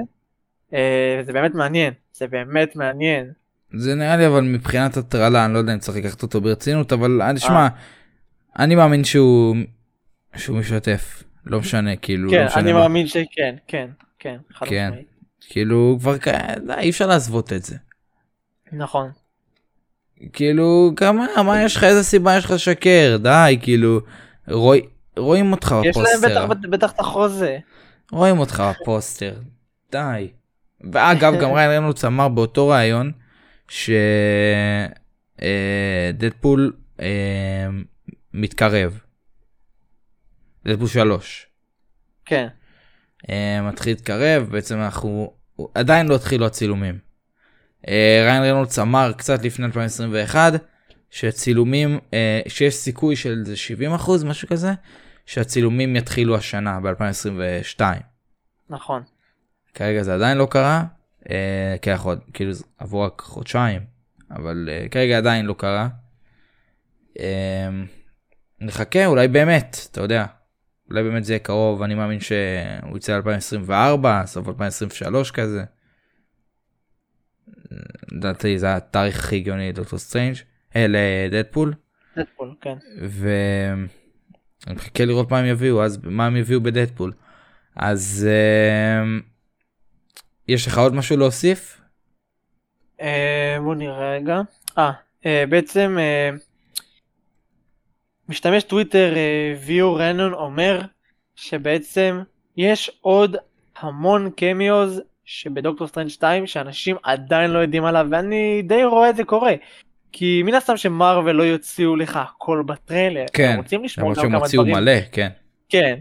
זה 1.26 1.32
באמת 1.32 1.54
מעניין 1.54 1.92
זה 2.12 2.26
באמת 2.26 2.76
מעניין 2.76 3.30
זה 3.74 3.94
נראה 3.94 4.16
לי 4.16 4.26
אבל 4.26 4.40
מבחינת 4.40 4.96
הטרלה 4.96 5.44
אני 5.44 5.54
לא 5.54 5.58
יודע 5.58 5.72
אם 5.74 5.78
צריך 5.78 5.96
לקחת 5.98 6.22
אותו 6.22 6.40
ברצינות 6.40 6.92
אבל 6.92 7.22
אני 7.22 7.34
אה. 7.34 7.40
שמע 7.40 7.68
אני 8.58 8.74
מאמין 8.74 9.04
שהוא 9.04 9.56
שהוא 10.36 10.58
משתף 10.58 11.22
לא 11.46 11.58
משנה 11.60 11.96
כאילו 11.96 12.30
כן 12.30 12.36
לא 12.40 12.46
משנה 12.46 12.60
אני 12.60 12.72
מה. 12.72 12.78
מאמין 12.78 13.06
שכן 13.06 13.54
כן 13.66 13.88
כן 14.18 14.36
חד 14.54 14.66
כן. 14.66 14.88
משמעית. 14.90 15.06
כאילו 15.50 15.96
כבר 16.00 16.18
כ- 16.18 16.28
די, 16.66 16.72
אי 16.78 16.90
אפשר 16.90 17.06
להסוות 17.06 17.52
את 17.52 17.62
זה 17.62 17.76
נכון 18.72 19.10
כאילו 20.32 20.92
כמה 20.96 21.26
מה 21.42 21.62
יש 21.62 21.76
לך 21.76 21.84
איזה 21.84 22.02
סיבה 22.02 22.36
יש 22.36 22.44
לך 22.44 22.50
לשקר 22.50 23.16
די 23.22 23.58
כאילו 23.62 24.00
רואי, 24.48 24.80
רואים 25.16 25.52
אותך 25.52 25.74
יש 25.84 25.96
להם 25.96 26.06
בפוסטר 26.06 26.46
בטח 26.46 26.68
בטח 26.70 26.92
את 26.92 27.00
החוזה. 27.00 27.58
רואים 28.12 28.38
אותך 28.38 28.62
בפוסטר 28.70 29.34
די. 29.92 30.30
ואגב 30.92 31.34
גם 31.40 31.52
ריאן 31.56 31.70
ריינולדס 31.70 32.04
אמר 32.04 32.28
באותו 32.28 32.68
ראיון 32.68 33.12
שדדפול 35.38 36.72
אה, 37.00 37.66
מתקרב. 38.34 39.00
דדפול 40.64 40.88
3 40.88 41.46
כן. 42.24 42.46
אה, 43.30 43.60
מתחיל 43.62 43.92
להתקרב 43.92 44.48
בעצם 44.50 44.80
אנחנו 44.80 45.32
עדיין 45.74 46.08
לא 46.08 46.14
התחילו 46.14 46.46
הצילומים. 46.46 47.05
אה, 47.88 48.22
ריין 48.26 48.42
רנולדס 48.42 48.78
אמר 48.78 49.12
קצת 49.16 49.44
לפני 49.44 49.66
2021 49.66 50.52
שצילומים 51.10 51.98
אה, 52.14 52.40
שיש 52.48 52.74
סיכוי 52.74 53.16
של 53.16 53.38
איזה 53.40 53.56
70 53.56 53.92
אחוז 53.92 54.24
משהו 54.24 54.48
כזה 54.48 54.72
שהצילומים 55.26 55.96
יתחילו 55.96 56.36
השנה 56.36 56.80
ב-2022. 56.80 57.80
נכון. 58.70 59.02
כרגע 59.74 60.02
זה 60.02 60.14
עדיין 60.14 60.38
לא 60.38 60.46
קרה, 60.50 60.84
אה, 61.30 61.76
כי 61.82 61.90
עוד- 61.92 62.20
כאילו 62.34 62.52
עברו 62.78 63.00
רק 63.02 63.20
חודשיים, 63.20 63.82
אבל 64.30 64.68
כרגע 64.90 65.18
עדיין 65.18 65.46
לא 65.46 65.54
קרה. 65.58 65.88
נחכה, 68.60 69.06
אולי 69.06 69.28
באמת, 69.28 69.76
אתה 69.92 70.00
יודע, 70.00 70.24
אולי 70.90 71.02
באמת 71.02 71.24
זה 71.24 71.32
יהיה 71.32 71.38
קרוב, 71.38 71.82
אני 71.82 71.94
מאמין 71.94 72.20
שהוא 72.20 72.96
יצא 72.96 73.20
ב-2024, 73.20 74.26
סוף 74.26 74.48
2023 74.48 75.30
כזה. 75.30 75.64
לדעתי 78.12 78.58
זה 78.58 78.74
התאריך 78.76 79.18
הכי 79.18 79.36
הגיוני 79.36 79.68
לדוקטור 79.68 79.98
סטרנג', 79.98 80.36
אה, 80.76 80.86
לדדפול, 80.88 81.74
דדפול, 82.16 82.54
כן. 82.60 82.74
ואני 83.08 84.74
מחכה 84.74 85.04
לראות 85.04 85.30
מה 85.30 85.38
הם 85.38 85.46
יביאו, 85.46 85.82
אז 85.82 85.98
מה 86.04 86.26
הם 86.26 86.36
יביאו 86.36 86.60
בדדפול. 86.60 87.12
אז 87.76 88.28
אה, 88.30 89.04
יש 90.48 90.66
לך 90.66 90.78
עוד 90.78 90.94
משהו 90.94 91.16
להוסיף? 91.16 91.80
אה, 93.00 93.56
בוא 93.64 93.74
נראה 93.74 94.12
רגע. 94.12 94.40
אה, 94.78 94.92
אה, 95.26 95.44
בעצם 95.48 95.96
אה, 95.98 96.30
משתמש 98.28 98.62
טוויטר 98.62 99.14
ViewerAnon 99.66 100.32
אומר 100.32 100.80
שבעצם 101.36 102.20
יש 102.56 102.90
עוד 103.00 103.36
המון 103.78 104.30
cameos 104.36 105.00
שבדוקטור 105.26 105.86
סטרנג' 105.86 106.08
2 106.08 106.46
שאנשים 106.46 106.96
עדיין 107.02 107.50
לא 107.50 107.58
יודעים 107.58 107.84
עליו 107.84 108.06
ואני 108.10 108.62
די 108.62 108.84
רואה 108.84 109.10
את 109.10 109.16
זה 109.16 109.24
קורה. 109.24 109.52
כי 110.12 110.42
מן 110.44 110.54
הסתם 110.54 110.76
שמארוול 110.76 111.36
לא 111.36 111.42
יוציאו 111.42 111.96
לך 111.96 112.16
הכל 112.22 112.62
בטריילר, 112.66 113.24
כן, 113.32 113.50
הם 113.50 113.56
רוצים 113.56 113.84
לשמור 113.84 114.14
גם 114.14 114.22
כמה 114.30 114.48
דברים. 114.52 114.74
מלא, 114.74 114.92
כן. 115.12 115.28
כן. 115.68 115.98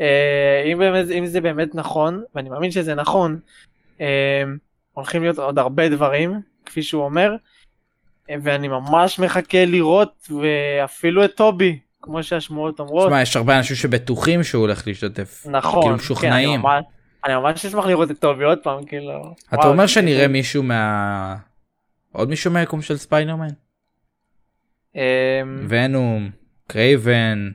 אה, 0.00 0.62
אם, 0.72 0.78
באמת, 0.78 1.10
אם 1.10 1.26
זה 1.26 1.40
באמת 1.40 1.74
נכון, 1.74 2.22
ואני 2.34 2.48
מאמין 2.48 2.70
שזה 2.70 2.94
נכון, 2.94 3.38
אה, 4.00 4.42
הולכים 4.92 5.22
להיות 5.22 5.38
עוד 5.38 5.58
הרבה 5.58 5.88
דברים, 5.88 6.40
כפי 6.66 6.82
שהוא 6.82 7.04
אומר, 7.04 7.32
ואני 8.42 8.68
ממש 8.68 9.18
מחכה 9.18 9.64
לראות, 9.64 10.28
ואפילו 10.42 11.24
את 11.24 11.34
טובי, 11.36 11.78
כמו 12.02 12.22
שהשמועות 12.22 12.80
אומרות. 12.80 13.06
תשמע, 13.06 13.22
יש 13.22 13.36
הרבה 13.36 13.58
אנשים 13.58 13.76
שבטוחים 13.76 14.42
שהוא 14.42 14.60
הולך 14.60 14.86
להשתתף. 14.86 15.46
נכון. 15.50 15.82
כאילו 15.82 15.94
כן, 15.96 16.02
משוכנעים. 16.02 16.60
ממש- 16.60 16.84
אני 17.26 17.34
ממש 17.34 17.66
אשמח 17.66 17.86
לראות 17.86 18.10
את 18.10 18.18
טובי 18.18 18.44
עוד 18.44 18.58
פעם, 18.62 18.84
כאילו. 18.84 19.34
אתה 19.54 19.68
אומר 19.68 19.86
שנראה 19.86 20.28
מישהו 20.28 20.62
מה... 20.62 21.36
עוד 22.12 22.28
מישהו 22.28 22.50
מהיקום 22.50 22.82
של 22.82 22.96
ספיידרמן? 22.96 23.48
אה, 24.96 25.42
ונום, 25.68 26.30
קרייבן, 26.66 27.50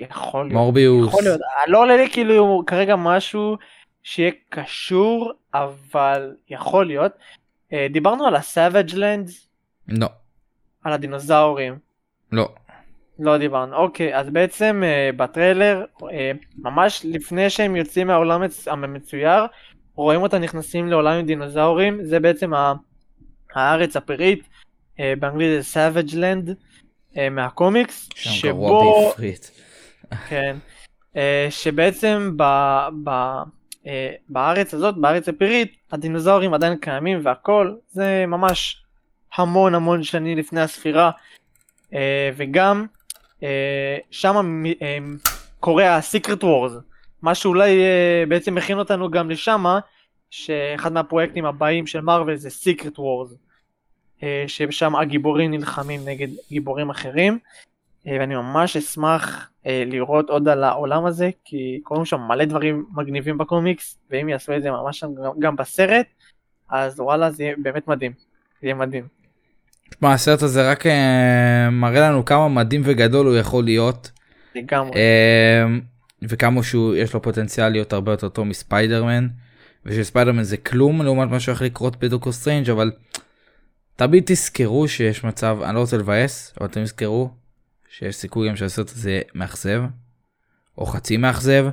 יכול 0.00 0.44
להיות. 0.44 0.52
מורביוס. 0.52 1.08
יכול 1.08 1.22
להיות. 1.22 1.40
לא 1.66 1.78
עולה 1.78 1.96
לי 1.96 2.10
כאילו 2.10 2.62
כרגע 2.66 2.96
משהו 2.96 3.56
שיהיה 4.02 4.30
קשור, 4.48 5.32
אבל 5.54 6.32
יכול 6.48 6.86
להיות. 6.86 7.12
אה, 7.72 7.86
דיברנו 7.90 8.26
על 8.26 8.36
ה-Savage 8.36 8.92
Lands, 8.92 9.32
לא, 9.88 10.08
על 10.84 10.92
הדינוזאורים. 10.92 11.78
לא. 12.32 12.48
לא 13.18 13.38
דיברנו. 13.38 13.76
אוקיי, 13.76 14.16
אז 14.18 14.30
בעצם 14.30 14.82
אה, 14.84 15.10
בטריילר, 15.16 15.84
אה, 16.12 16.32
ממש 16.58 17.02
לפני 17.04 17.50
שהם 17.50 17.76
יוצאים 17.76 18.06
מהעולם 18.06 18.42
המצויר, 18.66 19.46
רואים 19.94 20.22
אותם 20.22 20.36
נכנסים 20.36 20.88
לעולם 20.88 21.18
עם 21.18 21.26
דינוזאורים, 21.26 22.04
זה 22.04 22.20
בעצם 22.20 22.54
ה- 22.54 22.74
הארץ 23.54 23.96
הפראית, 23.96 24.48
אה, 25.00 25.12
באנגלית 25.18 25.62
זה 25.62 25.90
Savage 25.90 26.12
Land, 26.12 26.50
אה, 27.16 27.30
מהקומיקס, 27.30 28.08
שם 28.14 28.48
גרוע 28.48 29.08
בעברית. 29.08 29.50
כן. 30.28 30.56
אה, 31.16 31.46
שבעצם 31.50 32.32
ב, 32.36 32.42
ב, 33.04 33.08
אה, 33.86 34.12
בארץ 34.28 34.74
הזאת, 34.74 34.96
בארץ 34.96 35.28
הפראית, 35.28 35.76
הדינוזאורים 35.92 36.54
עדיין 36.54 36.76
קיימים 36.76 37.20
והכל, 37.22 37.74
זה 37.90 38.24
ממש 38.28 38.82
המון 39.34 39.74
המון 39.74 40.02
שנים 40.02 40.38
לפני 40.38 40.60
הספירה. 40.60 41.10
אה, 41.94 42.30
וגם 42.36 42.86
שם 44.10 44.64
אה, 44.82 44.98
קורה 45.60 45.96
ה-Secret 45.96 46.42
Wars, 46.42 46.72
מה 47.22 47.34
שאולי 47.34 47.82
אה, 47.82 48.24
בעצם 48.28 48.54
מכין 48.54 48.78
אותנו 48.78 49.10
גם 49.10 49.30
לשמה, 49.30 49.78
שאחד 50.30 50.92
מהפרויקטים 50.92 51.44
הבאים 51.44 51.86
של 51.86 52.00
מארוול 52.00 52.36
זה 52.36 52.48
Secret 52.48 52.98
Wars, 52.98 53.34
אה, 54.22 54.44
ששם 54.46 54.96
הגיבורים 54.96 55.50
נלחמים 55.50 56.00
נגד 56.04 56.28
גיבורים 56.50 56.90
אחרים. 56.90 57.38
אה, 58.06 58.16
ואני 58.20 58.34
ממש 58.34 58.76
אשמח 58.76 59.50
אה, 59.66 59.82
לראות 59.86 60.30
עוד 60.30 60.48
על 60.48 60.64
העולם 60.64 61.06
הזה 61.06 61.30
כי 61.44 61.80
קורים 61.82 62.04
שם 62.04 62.20
מלא 62.20 62.44
דברים 62.44 62.86
מגניבים 62.94 63.38
בקומיקס 63.38 63.98
ואם 64.10 64.28
יעשו 64.28 64.56
את 64.56 64.62
זה 64.62 64.70
ממש 64.70 65.04
גם 65.38 65.56
בסרט 65.56 66.06
אז 66.68 67.00
וואלה 67.00 67.30
זה 67.30 67.42
יהיה 67.42 67.54
באמת 67.62 67.88
מדהים. 67.88 68.12
זה 68.60 68.66
יהיה 68.66 68.74
מדהים. 68.74 69.23
תשמע, 69.90 70.12
הסרט 70.12 70.42
הזה 70.42 70.70
רק 70.70 70.86
אה, 70.86 71.70
מראה 71.70 72.00
לנו 72.00 72.24
כמה 72.24 72.48
מדהים 72.48 72.82
וגדול 72.84 73.26
הוא 73.26 73.36
יכול 73.36 73.64
להיות. 73.64 74.10
לגמרי. 74.54 74.92
אה, 74.96 75.64
וכמה 76.22 76.62
שהוא 76.62 76.96
יש 76.96 77.14
לו 77.14 77.22
פוטנציאל 77.22 77.68
להיות 77.68 77.92
הרבה 77.92 78.12
יותר 78.12 78.28
טוב 78.28 78.46
מספיידרמן. 78.46 79.28
ושספיידרמן 79.86 80.42
זה 80.42 80.56
כלום 80.56 81.02
לעומת 81.02 81.30
מה 81.30 81.40
שהולך 81.40 81.62
לקרות 81.62 81.96
בדוקטור 81.96 82.32
סטרנג' 82.32 82.70
אבל 82.70 82.92
תמיד 83.96 84.22
תזכרו 84.26 84.88
שיש 84.88 85.24
מצב 85.24 85.58
אני 85.64 85.74
לא 85.74 85.80
רוצה 85.80 85.96
לבאס 85.96 86.54
אבל 86.60 86.68
תמיד 86.68 86.86
תזכרו 86.86 87.30
שיש 87.88 88.16
סיכוי 88.16 88.48
גם 88.48 88.56
שהסרט 88.56 88.90
הזה 88.90 89.20
מאכזב 89.34 89.82
או 90.78 90.86
חצי 90.86 91.16
מאכזב 91.16 91.66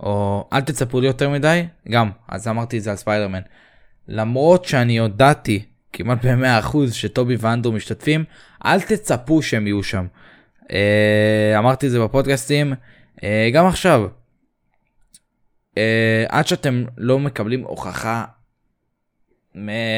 או 0.00 0.44
אל 0.52 0.60
תצפו 0.60 1.00
לי 1.00 1.06
יותר 1.06 1.30
מדי 1.30 1.66
גם 1.88 2.10
אז 2.28 2.48
אמרתי 2.48 2.78
את 2.78 2.82
זה 2.82 2.90
על 2.90 2.96
ספיידרמן. 2.96 3.40
למרות 4.08 4.64
שאני 4.64 4.98
הודעתי 4.98 5.64
כמעט 5.96 6.24
ב-100% 6.24 6.76
שטובי 6.92 7.36
ואנדרו 7.38 7.72
משתתפים 7.72 8.24
אל 8.64 8.80
תצפו 8.80 9.42
שהם 9.42 9.66
יהיו 9.66 9.82
שם. 9.82 10.06
אה, 10.72 11.54
אמרתי 11.58 11.86
את 11.86 11.90
זה 11.90 12.00
בפודקאסטים 12.00 12.72
אה, 13.24 13.50
גם 13.52 13.66
עכשיו. 13.66 14.08
אה, 15.78 16.24
עד 16.28 16.46
שאתם 16.46 16.84
לא 16.96 17.18
מקבלים 17.18 17.64
הוכחה 17.64 18.24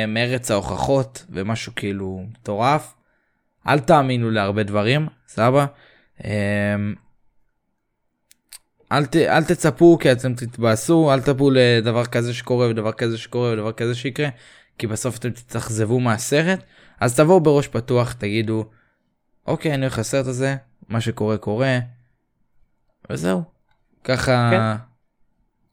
מארץ 0.09 0.51
ההוכחות 0.51 1.26
ומשהו 1.30 1.72
כאילו 1.76 2.24
מטורף 2.30 2.94
אל 3.68 3.78
תאמינו 3.78 4.30
להרבה 4.30 4.62
דברים 4.62 5.09
סבא. 5.28 5.66
אה, 6.24 6.76
אל, 8.92 9.07
ת, 9.07 9.16
אל 9.16 9.44
תצפו 9.44 9.99
כי 10.01 10.12
אתם 10.12 10.34
תתבאסו 10.34 11.12
אל 11.12 11.20
תצפו 11.20 11.51
לדבר 11.51 12.05
כזה 12.05 12.34
שקורה 12.34 12.68
ודבר 12.68 12.92
כזה 12.92 13.18
שקורה 13.18 13.53
ודבר 13.53 13.72
כזה 13.72 13.94
שיקרה 13.94 14.28
כי 14.79 14.87
בסוף 14.87 15.18
אתם 15.18 15.31
תתאכזבו 15.31 16.01
מהסרט 16.01 16.62
אז 17.01 17.16
תבואו 17.16 17.41
בראש 17.41 17.68
פתוח 17.68 18.12
תגידו 18.12 18.64
אוקיי 19.47 19.74
אני 19.74 19.81
הולך 19.81 19.99
לסרט 19.99 20.27
הזה 20.27 20.57
מה 20.89 21.01
שקורה 21.01 21.39
קורה. 21.39 21.79
וזהו. 23.11 23.43
ככה 24.05 24.51
כן. 24.51 24.87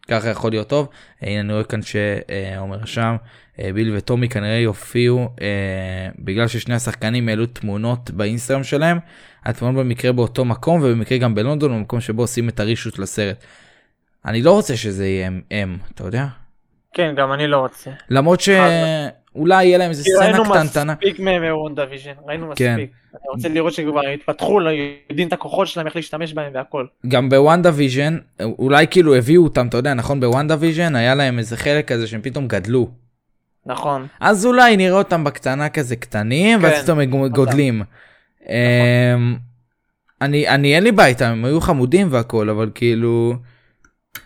ככה 0.08 0.30
יכול 0.30 0.52
להיות 0.52 0.70
טוב. 0.70 0.90
הנה 1.22 1.40
אני 1.40 1.54
רואה 1.54 1.64
כאן 1.64 1.80
שעומר 1.82 2.86
שם. 2.86 3.16
אה, 3.60 3.74
ביל 3.74 3.96
וטומי 3.96 4.30
כנראה 4.30 4.58
יופיעו 4.58 5.30
אה, 5.42 6.10
בגלל 6.20 6.48
ששני 6.48 6.76
השחקנים 6.76 7.30
העלו 7.30 7.46
תמונות 7.46 8.12
באינסטגרם 8.12 8.64
שלהם 8.64 9.00
התמונות 9.46 9.86
במקרה 9.86 10.12
באותו 10.12 10.46
מקום 10.46 10.82
ובמקרה 10.82 11.18
גם 11.18 11.36
בלונדון 11.36 11.72
במקום 11.72 12.02
שבו 12.02 12.22
עושים 12.22 12.50
את 12.50 12.60
הרישות 12.60 13.00
לסרט. 13.00 13.44
אני 14.26 14.42
לא 14.42 14.52
רוצה 14.52 14.78
שזה 14.78 15.08
יהיה 15.08 15.28
הם, 15.28 15.42
הם 15.52 15.78
אתה 15.94 16.04
יודע 16.04 16.28
כן 16.94 17.14
גם 17.18 17.34
אני 17.34 17.48
לא 17.48 17.58
רוצה. 17.58 17.92
למרות 18.10 18.42
שאולי 18.42 19.66
יהיה 19.66 19.78
להם 19.78 19.90
איזה 19.90 20.04
סצנה 20.04 20.26
ראינו 20.26 20.44
קטנטנה. 20.44 20.94
מספיק 20.94 21.20
מהם 21.20 21.44
מוונדה 21.44 21.86
ויז'ן 21.90 22.12
ראינו 22.28 22.52
כן. 22.56 22.74
מספיק. 22.74 22.92
אני 23.14 23.30
רוצה 23.36 23.50
לראות 23.50 23.74
שכבר 23.74 24.08
התפתחו 24.08 24.60
לא 24.60 24.70
יודעים 25.10 25.28
את 25.28 25.34
הכוחות 25.34 25.68
שלהם 25.68 25.88
איך 25.88 25.96
להשתמש 25.96 26.34
בהם 26.34 26.52
והכל. 26.54 26.86
גם 27.08 27.30
בוונדה 27.30 27.72
ויז'ן 27.74 28.18
אולי 28.42 28.88
כאילו 28.88 29.16
הביאו 29.16 29.44
אותם 29.44 29.68
אתה 29.68 29.78
יודע 29.78 29.94
נכון 29.94 30.20
בוונדה 30.20 30.56
ויז'ן 30.60 30.96
היה 30.96 31.16
להם 31.16 31.40
איזה 31.40 31.58
חלק 31.58 31.88
כזה 31.88 32.08
שהם 32.08 32.22
פתאום 32.22 32.48
גדלו 32.48 32.90
נכון. 33.66 34.08
אז 34.20 34.46
אולי 34.46 34.78
נראה 34.78 34.98
אותם 34.98 35.24
בקטנה 35.24 35.70
כזה 35.70 35.96
קטנים 35.96 36.60
כן, 36.60 36.66
ואז 36.66 36.84
פתאום 36.84 37.00
הם 37.00 37.28
גודלים. 37.28 37.82
אמ, 38.50 39.36
אני 40.22 40.48
אני 40.48 40.76
אין 40.76 40.84
לי 40.84 40.92
בעיה 40.92 41.10
איתם 41.10 41.26
הם 41.26 41.46
היו 41.46 41.62
חמודים 41.62 42.08
והכל 42.12 42.50
אבל 42.50 42.70
כאילו 42.76 43.36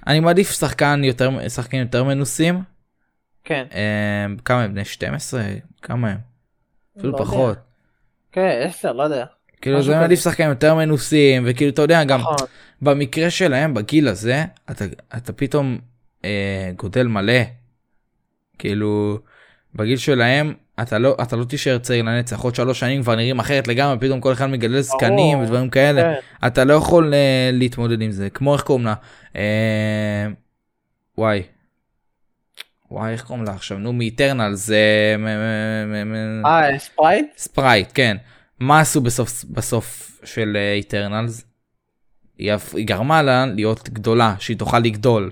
אני 0.07 0.19
מעדיף 0.19 0.51
שחקן 0.51 1.01
יותר 1.03 1.49
שחקנים 1.49 1.81
יותר 1.81 2.03
מנוסים 2.03 2.63
כן. 3.43 3.65
אמ, 3.71 4.37
כמה 4.37 4.63
הם 4.63 4.71
בני 4.73 4.85
12 4.85 5.43
כמה 5.81 6.09
הם 6.09 6.17
אפילו 6.97 7.11
לא 7.11 7.17
יודע. 7.17 7.25
פחות 7.25 7.57
כן 8.31 8.61
10 8.63 8.93
לא 8.93 9.03
יודע. 9.03 9.25
כאילו 9.61 9.81
זה. 9.81 9.95
מעדיף 9.95 10.23
שחקנים 10.23 10.49
יותר 10.49 10.75
מנוסים 10.75 11.43
וכאילו 11.47 11.71
אתה 11.71 11.81
יודע 11.81 12.03
גם 12.03 12.19
נכון. 12.19 12.35
במקרה 12.81 13.29
שלהם 13.29 13.73
בגיל 13.73 14.07
הזה 14.07 14.45
אתה 14.71 14.85
אתה 15.17 15.33
פתאום 15.33 15.79
אה, 16.25 16.71
גודל 16.75 17.07
מלא 17.07 17.41
כאילו 18.59 19.19
בגיל 19.77 19.97
שלהם 19.97 20.53
אתה 20.81 20.97
לא 20.97 21.15
אתה 21.21 21.35
לא 21.35 21.43
תישאר 21.43 21.77
צעיר 21.77 22.03
לנצח. 22.03 22.39
עוד 22.39 22.55
שלוש 22.55 22.79
שנים 22.79 23.03
כבר 23.03 23.15
נראים 23.15 23.39
אחרת 23.39 23.67
לגמרי 23.67 23.97
פתאום 23.99 24.21
כל 24.21 24.33
אחד 24.33 24.45
מגדל 24.45 24.79
זקנים 24.79 25.39
ודברים 25.39 25.69
כאלה. 25.69 26.01
כן. 26.01 26.47
אתה 26.47 26.63
לא 26.63 26.73
יכול 26.73 27.13
אה, 27.13 27.49
להתמודד 27.53 28.01
עם 28.01 28.11
זה. 28.11 28.29
כמו 28.29 28.53
איך 28.53 28.61
קוראים 28.61 28.85
לה? 28.85 28.93
אה, 29.35 30.27
וואי. 31.17 31.43
וואי 32.91 33.11
איך 33.11 33.23
קוראים 33.23 33.45
לה 33.45 33.51
עכשיו? 33.51 33.77
נו 33.77 33.93
מאיטרנלס 33.93 34.53
זה 34.53 35.15
אה 36.45 36.79
ספרייט? 36.79 37.25
ספרייט 37.37 37.89
כן. 37.93 38.17
מה 38.59 38.79
עשו 38.79 39.01
בסוף 39.01 39.43
בסוף 39.43 40.19
של 40.23 40.57
איטרנלס? 40.75 41.43
היא 42.37 42.53
גרמה 42.75 43.21
לה 43.21 43.45
להיות 43.45 43.89
גדולה 43.89 44.35
שהיא 44.39 44.57
תוכל 44.57 44.79
לגדול 44.79 45.31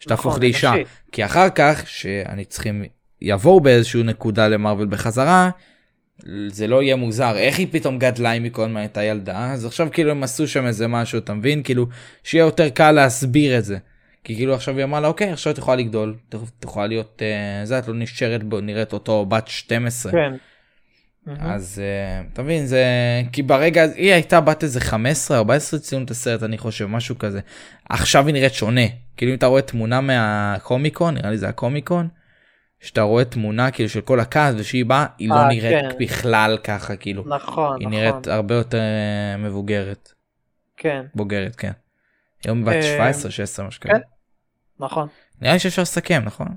שתהפוך 0.00 0.26
נכון, 0.26 0.42
לאישה. 0.42 0.72
כי 1.12 1.24
אחר 1.24 1.50
כך 1.54 1.82
שאני 1.86 2.44
צריכים 2.44 2.84
יבואו 3.22 3.60
באיזשהו 3.60 4.02
נקודה 4.02 4.48
למרוויל 4.48 4.88
בחזרה 4.88 5.50
זה 6.48 6.66
לא 6.66 6.82
יהיה 6.82 6.96
מוזר. 6.96 7.36
איך 7.36 7.58
היא 7.58 7.66
פתאום 7.70 7.98
גדלה 7.98 8.32
אם 8.32 8.44
היא 8.44 8.52
כל 8.52 8.62
הזמן 8.62 8.76
הייתה 8.76 9.02
ילדה? 9.02 9.52
אז 9.52 9.64
עכשיו 9.64 9.88
כאילו 9.92 10.10
הם 10.10 10.22
עשו 10.22 10.48
שם 10.48 10.66
איזה 10.66 10.88
משהו 10.88 11.18
אתה 11.18 11.34
מבין? 11.34 11.62
כאילו 11.62 11.86
שיהיה 12.24 12.42
יותר 12.42 12.68
קל 12.68 12.90
להסביר 12.92 13.58
את 13.58 13.64
זה. 13.64 13.78
כי 14.24 14.36
כאילו 14.36 14.54
עכשיו 14.54 14.76
היא 14.76 14.84
אמרה 14.84 15.00
לה 15.00 15.08
אוקיי 15.08 15.30
עכשיו 15.30 15.52
את 15.52 15.58
יכולה 15.58 15.76
לגדול 15.76 16.14
את 16.28 16.64
יכולה 16.64 16.86
להיות 16.86 17.22
אה, 17.22 17.66
זה 17.66 17.78
את 17.78 17.88
לא 17.88 17.94
נשארת 17.94 18.44
בו 18.44 18.60
נראית 18.60 18.92
אותו 18.92 19.26
בת 19.26 19.48
12 19.48 20.12
כן. 20.12 20.32
אז 21.40 21.82
אה, 21.84 22.22
אתה 22.32 22.42
מבין 22.42 22.66
זה 22.66 22.84
כי 23.32 23.42
ברגע 23.42 23.82
היא 23.94 24.12
הייתה 24.12 24.40
בת 24.40 24.62
איזה 24.62 24.80
15 24.80 25.38
14 25.38 25.80
ציון 25.80 26.04
את 26.04 26.10
הסרט 26.10 26.42
אני 26.42 26.58
חושב 26.58 26.86
משהו 26.86 27.18
כזה. 27.18 27.40
עכשיו 27.88 28.26
היא 28.26 28.32
נראית 28.32 28.54
שונה. 28.54 28.86
כאילו 29.16 29.32
אם 29.32 29.36
אתה 29.36 29.46
רואה 29.46 29.62
תמונה 29.62 30.00
מהקומיקון 30.00 31.14
נראה 31.14 31.30
לי 31.30 31.38
זה 31.38 31.48
הקומיקון 31.48 32.08
שאתה 32.82 33.02
רואה 33.02 33.24
תמונה 33.24 33.70
כאילו 33.70 33.88
של 33.88 34.00
כל 34.00 34.20
הכעס 34.20 34.54
ושהיא 34.58 34.84
באה 34.84 35.06
היא 35.18 35.28
לא 35.28 35.34
אה, 35.34 35.48
נראית 35.48 35.92
כן. 35.92 35.98
בכלל 36.00 36.58
ככה 36.64 36.96
כאילו 36.96 37.24
נכון, 37.26 37.76
היא 37.80 37.88
נכון. 37.88 38.00
נראית 38.00 38.26
הרבה 38.26 38.54
יותר 38.54 38.78
אה, 38.78 39.36
מבוגרת 39.36 40.12
כן, 40.76 41.04
בוגרת 41.14 41.56
כן. 41.56 41.72
היום 42.44 42.64
בת 42.64 42.74
אה, 42.74 42.82
17 42.82 43.30
16 43.30 43.66
משהו 43.66 43.80
כזה. 43.80 43.92
כן. 43.92 44.00
נכון. 44.78 45.08
נראה 45.40 45.52
לי 45.52 45.58
שאפשר 45.58 45.82
לסכם 45.82 46.22
נכון? 46.24 46.48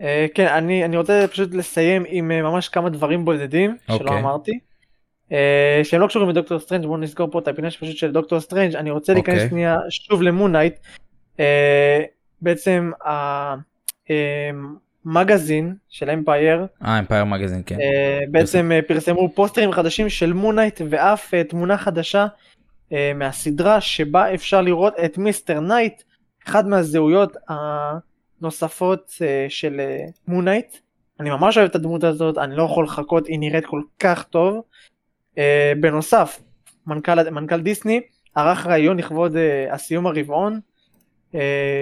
אה, 0.00 0.26
כן, 0.34 0.46
אני, 0.46 0.84
אני 0.84 0.96
רוצה 0.96 1.26
פשוט 1.30 1.54
לסיים 1.54 2.04
עם 2.06 2.30
אה, 2.30 2.42
ממש 2.42 2.68
כמה 2.68 2.90
דברים 2.90 3.24
בודדים 3.24 3.76
שלא 3.86 3.94
אוקיי. 3.94 4.18
אמרתי. 4.18 4.58
אה, 5.32 5.80
שהם 5.82 6.00
לא 6.00 6.06
קשורים 6.06 6.28
לדוקטור 6.28 6.58
סטרנג' 6.58 6.86
בואו 6.86 6.96
נסגור 6.96 7.30
פה 7.30 7.38
את 7.38 7.48
הפינה 7.48 7.70
פשוט 7.70 7.96
של 7.96 8.12
דוקטור 8.12 8.40
סטרנג' 8.40 8.74
אני 8.76 8.90
רוצה 8.90 9.14
להיכנס 9.14 9.34
אוקיי. 9.34 9.48
שנייה 9.48 9.76
שוב 9.90 10.22
למונייט. 10.22 10.78
אה, 11.40 12.02
בעצם 12.42 12.90
המגזין 15.06 15.74
של 15.88 16.10
אמפייר 16.10 16.66
אה 16.84 16.98
אמפייר 16.98 17.24
מגזין 17.24 17.62
כן. 17.66 17.80
אה, 17.80 18.20
בעצם 18.30 18.72
אה, 18.72 18.82
פרסמו 18.82 19.28
פוסטרים 19.34 19.72
חדשים 19.72 20.08
של 20.08 20.32
מונייט 20.32 20.80
ואף 20.90 21.34
אה, 21.34 21.44
תמונה 21.44 21.78
חדשה 21.78 22.26
אה, 22.92 23.12
מהסדרה 23.14 23.80
שבה 23.80 24.34
אפשר 24.34 24.60
לראות 24.60 24.94
את 25.04 25.18
מיסטר 25.18 25.60
נייט, 25.60 26.02
אחד 26.46 26.68
מהזהויות 26.68 27.36
הנוספות 27.48 29.12
אה, 29.22 29.46
של 29.48 29.80
מונייט. 30.28 30.76
אני 31.20 31.30
ממש 31.30 31.58
אוהב 31.58 31.68
את 31.68 31.74
הדמות 31.74 32.04
הזאת, 32.04 32.38
אני 32.38 32.56
לא 32.56 32.62
יכול 32.62 32.84
לחכות, 32.84 33.26
היא 33.26 33.38
נראית 33.38 33.66
כל 33.66 33.82
כך 33.98 34.24
טוב. 34.24 34.62
אה, 35.38 35.72
בנוסף, 35.80 36.40
מנכ"ל, 36.86 37.30
מנכ"ל 37.30 37.60
דיסני 37.60 38.00
ערך 38.34 38.66
ראיון 38.66 38.98
לכבוד 38.98 39.36
אה, 39.36 39.74
הסיום 39.74 40.06
הרבעון 40.06 40.60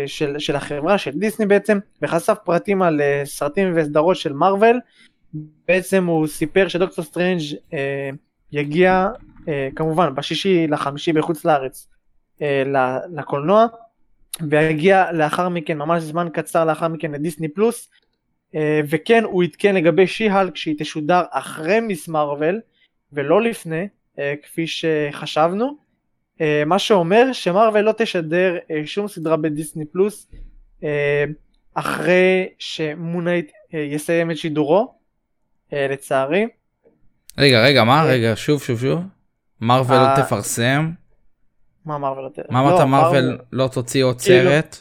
של, 0.07 0.39
של 0.39 0.57
החברה, 0.57 0.99
של 0.99 1.11
דיסני 1.11 1.47
בעצם, 1.47 1.79
וחשף 2.03 2.39
פרטים 2.45 2.83
על 2.83 3.01
אה, 3.01 3.23
סרטים 3.25 3.73
וסדרות 3.77 4.17
של 4.17 4.33
מארוול. 4.33 4.81
בעצם 5.69 6.07
הוא 6.07 6.27
סיפר 6.27 6.69
שדוקטור 6.69 7.05
סטרנג' 7.05 7.41
אה, 7.73 8.11
יגיע 8.53 9.09
אה, 9.49 9.69
כמובן 9.77 10.15
בשישי 10.15 10.67
לחמישי 10.67 11.13
בחוץ 11.13 11.45
לארץ 11.45 11.89
אה, 12.43 12.63
לקולנוע 13.17 13.67
ויגיע 14.49 15.13
לאחר 15.13 15.49
מכן 15.49 15.79
ממש 15.79 16.03
זמן 16.03 16.29
קצר 16.33 16.65
לאחר 16.65 16.89
מכן 16.89 17.13
לדיסני 17.13 17.49
פלוס 17.49 17.91
אה, 18.55 18.81
וכן 18.89 19.25
הוא 19.25 19.43
עדכן 19.43 19.75
לגבי 19.75 20.07
שי-הלק 20.07 20.57
שהיא 20.57 20.75
תשודר 20.79 21.23
אחרי 21.31 21.81
מיס 21.81 22.09
מרוויל 22.09 22.61
ולא 23.13 23.43
לפני 23.43 23.89
אה, 24.19 24.35
כפי 24.43 24.67
שחשבנו 24.67 25.65
אה, 25.67 25.71
מה 26.67 26.79
שאומר 26.79 27.33
שמרוויל 27.33 27.85
לא 27.85 27.93
תשדר 27.99 28.57
אה, 28.71 28.83
שום 28.87 29.09
סדרה 29.09 29.37
בדיסני 29.37 29.85
פלוס 29.85 30.27
אה, 30.85 31.25
אחרי 31.75 32.49
שמונייט 32.59 33.51
אה, 33.75 33.79
יסיים 33.81 34.31
את 34.31 34.37
שידורו 34.37 34.95
אה, 35.73 35.87
לצערי 35.91 36.47
רגע 37.39 37.63
רגע 37.65 37.85
מה 37.85 38.01
אה, 38.01 38.05
רגע 38.05 38.33
שוב 38.37 38.63
שוב 38.63 38.81
שוב. 38.81 39.01
מרוויל 39.61 39.99
לא 40.01 40.05
אה, 40.07 40.23
תפרסם. 40.23 40.91
מה 41.85 41.99
מרוויל? 41.99 42.25
לא, 42.39 42.45
מה 42.51 42.61
אמרת 42.61 42.81
מרוויל 42.81 43.39
לא 43.53 43.69
תוציא 43.73 44.05
עוד 44.05 44.21
כאילו- 44.21 44.51
סרט? 44.51 44.77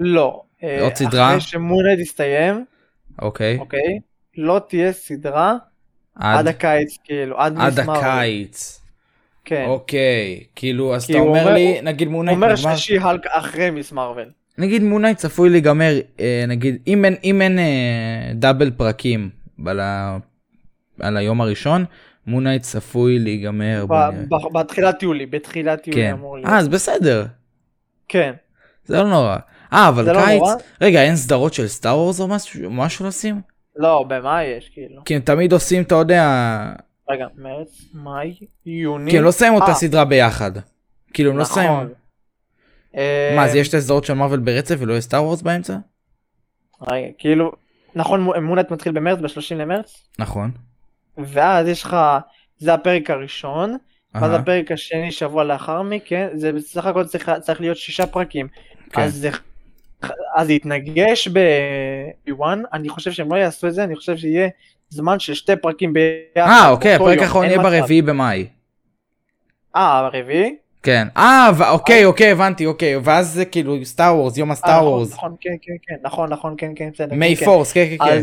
לא. 0.00 0.42
אה, 0.62 0.82
עוד 0.82 0.94
סדרה? 0.94 1.28
אחרי 1.28 1.40
שמונייט 1.40 1.98
יסתיים, 1.98 2.64
אוקיי. 3.22 3.58
אוקיי, 3.58 3.98
לא 4.36 4.60
תהיה 4.68 4.92
סדרה 4.92 5.54
עד 6.14 6.46
הקיץ, 6.46 6.98
כאילו, 7.04 7.38
עד. 7.38 7.78
הקיץ. 7.78 8.81
כן. 9.44 9.64
אוקיי 9.68 10.44
כאילו 10.56 10.94
אז 10.94 11.04
אתה 11.04 11.18
הוא 11.18 11.28
אומר 11.28 11.40
אומר- 11.40 11.54
לי 11.54 11.74
הוא- 11.76 11.82
נגיד 11.84 12.06
הוא 12.08 12.12
מונייט 12.12 12.36
אומר 12.36 12.56
ששי 12.56 12.98
הלק 12.98 13.26
אחרי 13.26 13.70
מיס 13.70 13.92
מרוויל. 13.92 14.28
נגיד 14.58 14.82
מונייט 14.82 15.16
צפוי 15.18 15.50
להיגמר 15.50 15.92
אה, 16.20 16.44
נגיד 16.48 16.76
אם 16.86 17.04
אין 17.04 17.14
אם 17.24 17.42
אין 17.42 17.58
אה, 17.58 17.64
דאבל 18.34 18.70
פרקים 18.70 19.30
על, 19.66 19.80
ה, 19.80 20.16
על 21.00 21.16
היום 21.16 21.40
הראשון 21.40 21.84
מונייט 22.26 22.62
צפוי 22.62 23.18
להיגמר. 23.18 23.86
ב-. 23.88 23.94
ב- 24.28 24.58
בתחילת 24.58 25.02
יולי, 25.02 25.26
בתחילת 25.26 25.86
יולי 25.86 26.00
כן. 26.02 26.12
אמור 26.12 26.36
להיות. 26.36 26.48
אה 26.48 26.58
אז 26.58 26.68
בסדר 26.68 27.26
כן. 28.08 28.32
זה 28.84 28.96
לא 28.96 29.08
נורא. 29.10 29.36
אה 29.72 29.88
אבל 29.88 30.12
לא 30.16 30.24
קיץ? 30.26 30.42
רגע 30.80 31.02
אין 31.02 31.16
סדרות 31.16 31.54
של 31.54 31.66
סטאר 31.68 31.98
וורס 31.98 32.20
או 32.20 32.28
משהו 32.28 32.70
משהו 32.70 33.06
לשים? 33.06 33.40
לא, 33.76 34.04
במאי 34.08 34.44
יש 34.44 34.68
כאילו. 34.74 35.02
כי 35.04 35.14
הם 35.14 35.20
תמיד 35.20 35.52
עושים 35.52 35.82
אתה 35.82 35.94
יודע 35.94 36.22
רגע, 37.10 37.26
מרץ, 37.36 37.84
מאי, 37.94 38.34
יוני. 38.66 39.10
כי 39.10 39.18
הם 39.18 39.24
לא 39.24 39.32
שמים 39.32 39.54
אותה 39.54 39.66
אה, 39.66 39.74
סדרה 39.74 40.04
ביחד. 40.04 40.50
כאילו 41.12 41.30
הם 41.30 41.36
לא 41.36 41.42
נכון. 41.42 41.64
שמים. 41.64 41.88
אה, 42.96 43.32
מה 43.36 43.44
אז 43.44 43.54
יש 43.54 43.68
את 43.68 43.74
הסדרות 43.74 44.04
של 44.04 44.14
מרוויל 44.14 44.40
ברצף 44.40 44.74
ולא 44.78 44.92
יהיה 44.92 45.00
סטאר 45.00 45.24
וורס 45.24 45.42
באמצע? 45.42 45.76
רגע, 46.90 47.06
כאילו, 47.18 47.52
נכון 47.94 48.20
מו- 48.20 48.40
מונייט 48.42 48.70
מתחיל 48.70 48.92
במרץ, 48.92 49.18
ב-30 49.18 49.54
למרץ, 49.54 50.08
נכון. 50.18 50.50
ואז 51.18 51.66
יש 51.68 51.82
לך, 51.82 51.96
זה 52.58 52.74
הפרק 52.74 53.10
הראשון, 53.10 53.76
ואז 54.14 54.32
הפרק 54.32 54.72
השני 54.72 55.12
שבוע 55.12 55.44
לאחר 55.44 55.82
מכן, 55.82 56.28
זה 56.34 56.52
בסך 56.52 56.86
הכל 56.86 57.04
צריך, 57.40 57.60
להיות 57.60 57.76
שישה 57.76 58.06
פרקים. 58.06 58.48
כן. 58.90 59.02
אז 59.02 59.14
זה 59.14 59.30
אז 60.36 60.50
יתנגש 60.50 61.28
ב-1, 61.28 62.40
אני 62.72 62.88
חושב 62.88 63.12
שהם 63.12 63.32
לא 63.32 63.36
יעשו 63.36 63.68
את 63.68 63.74
זה, 63.74 63.84
אני 63.84 63.96
חושב 63.96 64.16
שיהיה 64.16 64.48
זמן 64.92 65.18
של 65.18 65.34
שתי 65.34 65.56
פרקים 65.56 65.92
ביחד. 65.92 66.50
אה 66.50 66.68
אוקיי 66.68 66.94
הפרק 66.94 67.18
האחרון 67.18 67.44
יהיה. 67.44 67.58
ברביעי 67.58 68.02
במאי. 68.02 68.46
אה, 69.76 69.98
הרביעי? 69.98 70.56
כן. 70.82 71.08
אה 71.16 71.50
אוקיי 71.70 72.04
אוקיי 72.04 72.30
הבנתי 72.30 72.66
אוקיי 72.66 72.96
ואז 72.96 73.28
זה 73.28 73.44
כאילו 73.44 73.84
סטאר 73.84 74.16
וורס 74.16 74.36
יום 74.36 74.48
אה, 74.48 74.52
הסטאר 74.52 74.76
נכון, 74.76 74.86
וורס. 74.86 75.12
נכון, 75.12 75.34
כן, 75.40 75.50
כן, 75.62 75.72
כן, 75.82 75.94
נכון, 76.02 76.32
נכון, 76.32 76.54
כן, 76.58 76.72
כן, 76.76 76.90
בסדר. 76.94 77.14
May 77.14 77.36
כן, 77.36 77.40
כן. 77.40 77.46
Force 77.46 77.72
כן 77.72 77.86
כן 77.90 78.04
כן. 78.04 78.22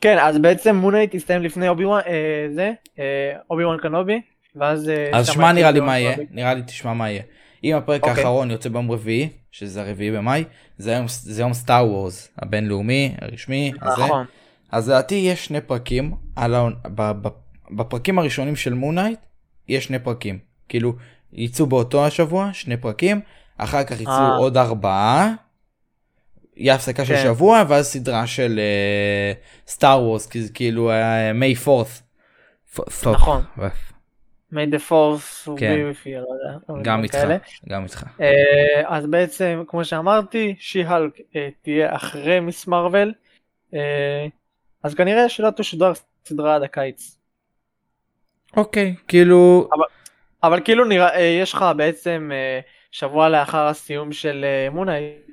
כן, 0.00 0.18
אז 0.18 0.38
בעצם 0.38 0.76
מונייט 0.76 1.14
יסתיים 1.14 1.42
לפני 1.42 1.68
אובי 1.68 1.84
וואן, 1.84 2.00
אה, 2.06 2.46
זה, 2.54 2.72
אה, 2.98 3.32
אובי 3.50 3.64
וואן 3.64 3.78
קנובי, 3.78 4.20
ואז... 4.56 4.88
אה, 4.88 5.10
אז 5.12 5.26
שמע 5.26 5.52
נראה 5.52 5.70
לי 5.70 5.80
מה 5.80 5.98
יהיה 5.98 6.16
נראה 6.30 6.54
לי 6.54 6.62
תשמע 6.62 6.92
מה 6.92 7.10
יהיה. 7.10 7.22
אם 7.64 7.76
הפרק 7.76 8.02
אוקיי. 8.02 8.22
האחרון 8.22 8.50
יוצא 8.50 8.68
ביום 8.68 8.90
רביעי 8.90 9.28
שזה 9.50 9.82
הרביעי 9.82 10.10
במאי 10.10 10.44
זה 10.78 11.02
יום 11.38 11.52
סטאר 11.52 11.86
וורס 11.86 12.28
הבינלאומי 12.38 13.14
הרשמי. 13.20 13.72
הזה. 13.82 14.02
אז 14.72 14.88
לדעתי 14.88 15.14
יש 15.14 15.44
שני 15.44 15.60
פרקים 15.60 16.14
על. 16.36 16.54
ב... 16.94 17.12
בפרקים 17.70 18.18
הראשונים 18.18 18.56
של 18.56 18.74
מונייט 18.74 19.18
יש 19.68 19.84
שני 19.84 19.98
פרקים 19.98 20.38
כאילו 20.68 20.92
יצאו 21.32 21.66
באותו 21.66 22.06
השבוע 22.06 22.50
שני 22.52 22.76
פרקים 22.76 23.20
אחר 23.58 23.84
כך 23.84 24.00
יצאו 24.00 24.12
אה. 24.12 24.36
עוד 24.36 24.56
ארבעה. 24.56 25.34
יהיה 26.56 26.74
הפסקה 26.74 27.04
של 27.04 27.14
כן. 27.14 27.22
שבוע 27.22 27.64
ואז 27.68 27.86
סדרה 27.86 28.26
של 28.26 28.60
סטאר 29.66 30.02
וורס 30.02 30.28
כאילו 30.54 30.90
מיי 31.34 31.54
פורס. 31.54 32.02
נכון. 33.06 33.42
force 34.76 35.48
will 35.48 35.58
כן. 35.58 35.74
be 35.74 35.94
with 35.94 36.06
you, 36.06 36.10
לא 36.10 36.74
יודע, 36.74 36.82
גם 36.82 37.02
איתך. 37.02 37.18
גם 37.68 37.84
איתך. 37.84 38.04
אה, 38.20 38.82
אז 38.84 39.06
בעצם 39.06 39.62
כמו 39.68 39.84
שאמרתי 39.84 40.54
שי-הלק 40.58 41.20
אה, 41.36 41.48
תהיה 41.62 41.96
אחרי 41.96 42.40
מיס 42.40 42.66
מרוויל 42.66 43.12
אה, 43.74 44.26
אז 44.86 44.94
כנראה 44.94 45.28
שלא 45.28 45.50
תשודר 45.50 45.92
סדרה 46.26 46.54
עד 46.54 46.62
הקיץ. 46.62 47.16
אוקיי 48.56 48.94
כאילו 49.08 49.68
אבל 50.42 50.60
כאילו 50.64 50.84
נראה 50.84 51.14
אה, 51.14 51.20
יש 51.42 51.52
לך 51.52 51.64
בעצם 51.76 52.30
אה, 52.32 52.60
שבוע 52.90 53.28
לאחר 53.28 53.66
הסיום 53.66 54.12
של 54.12 54.44
אה, 54.44 54.70
מונייט 54.70 54.92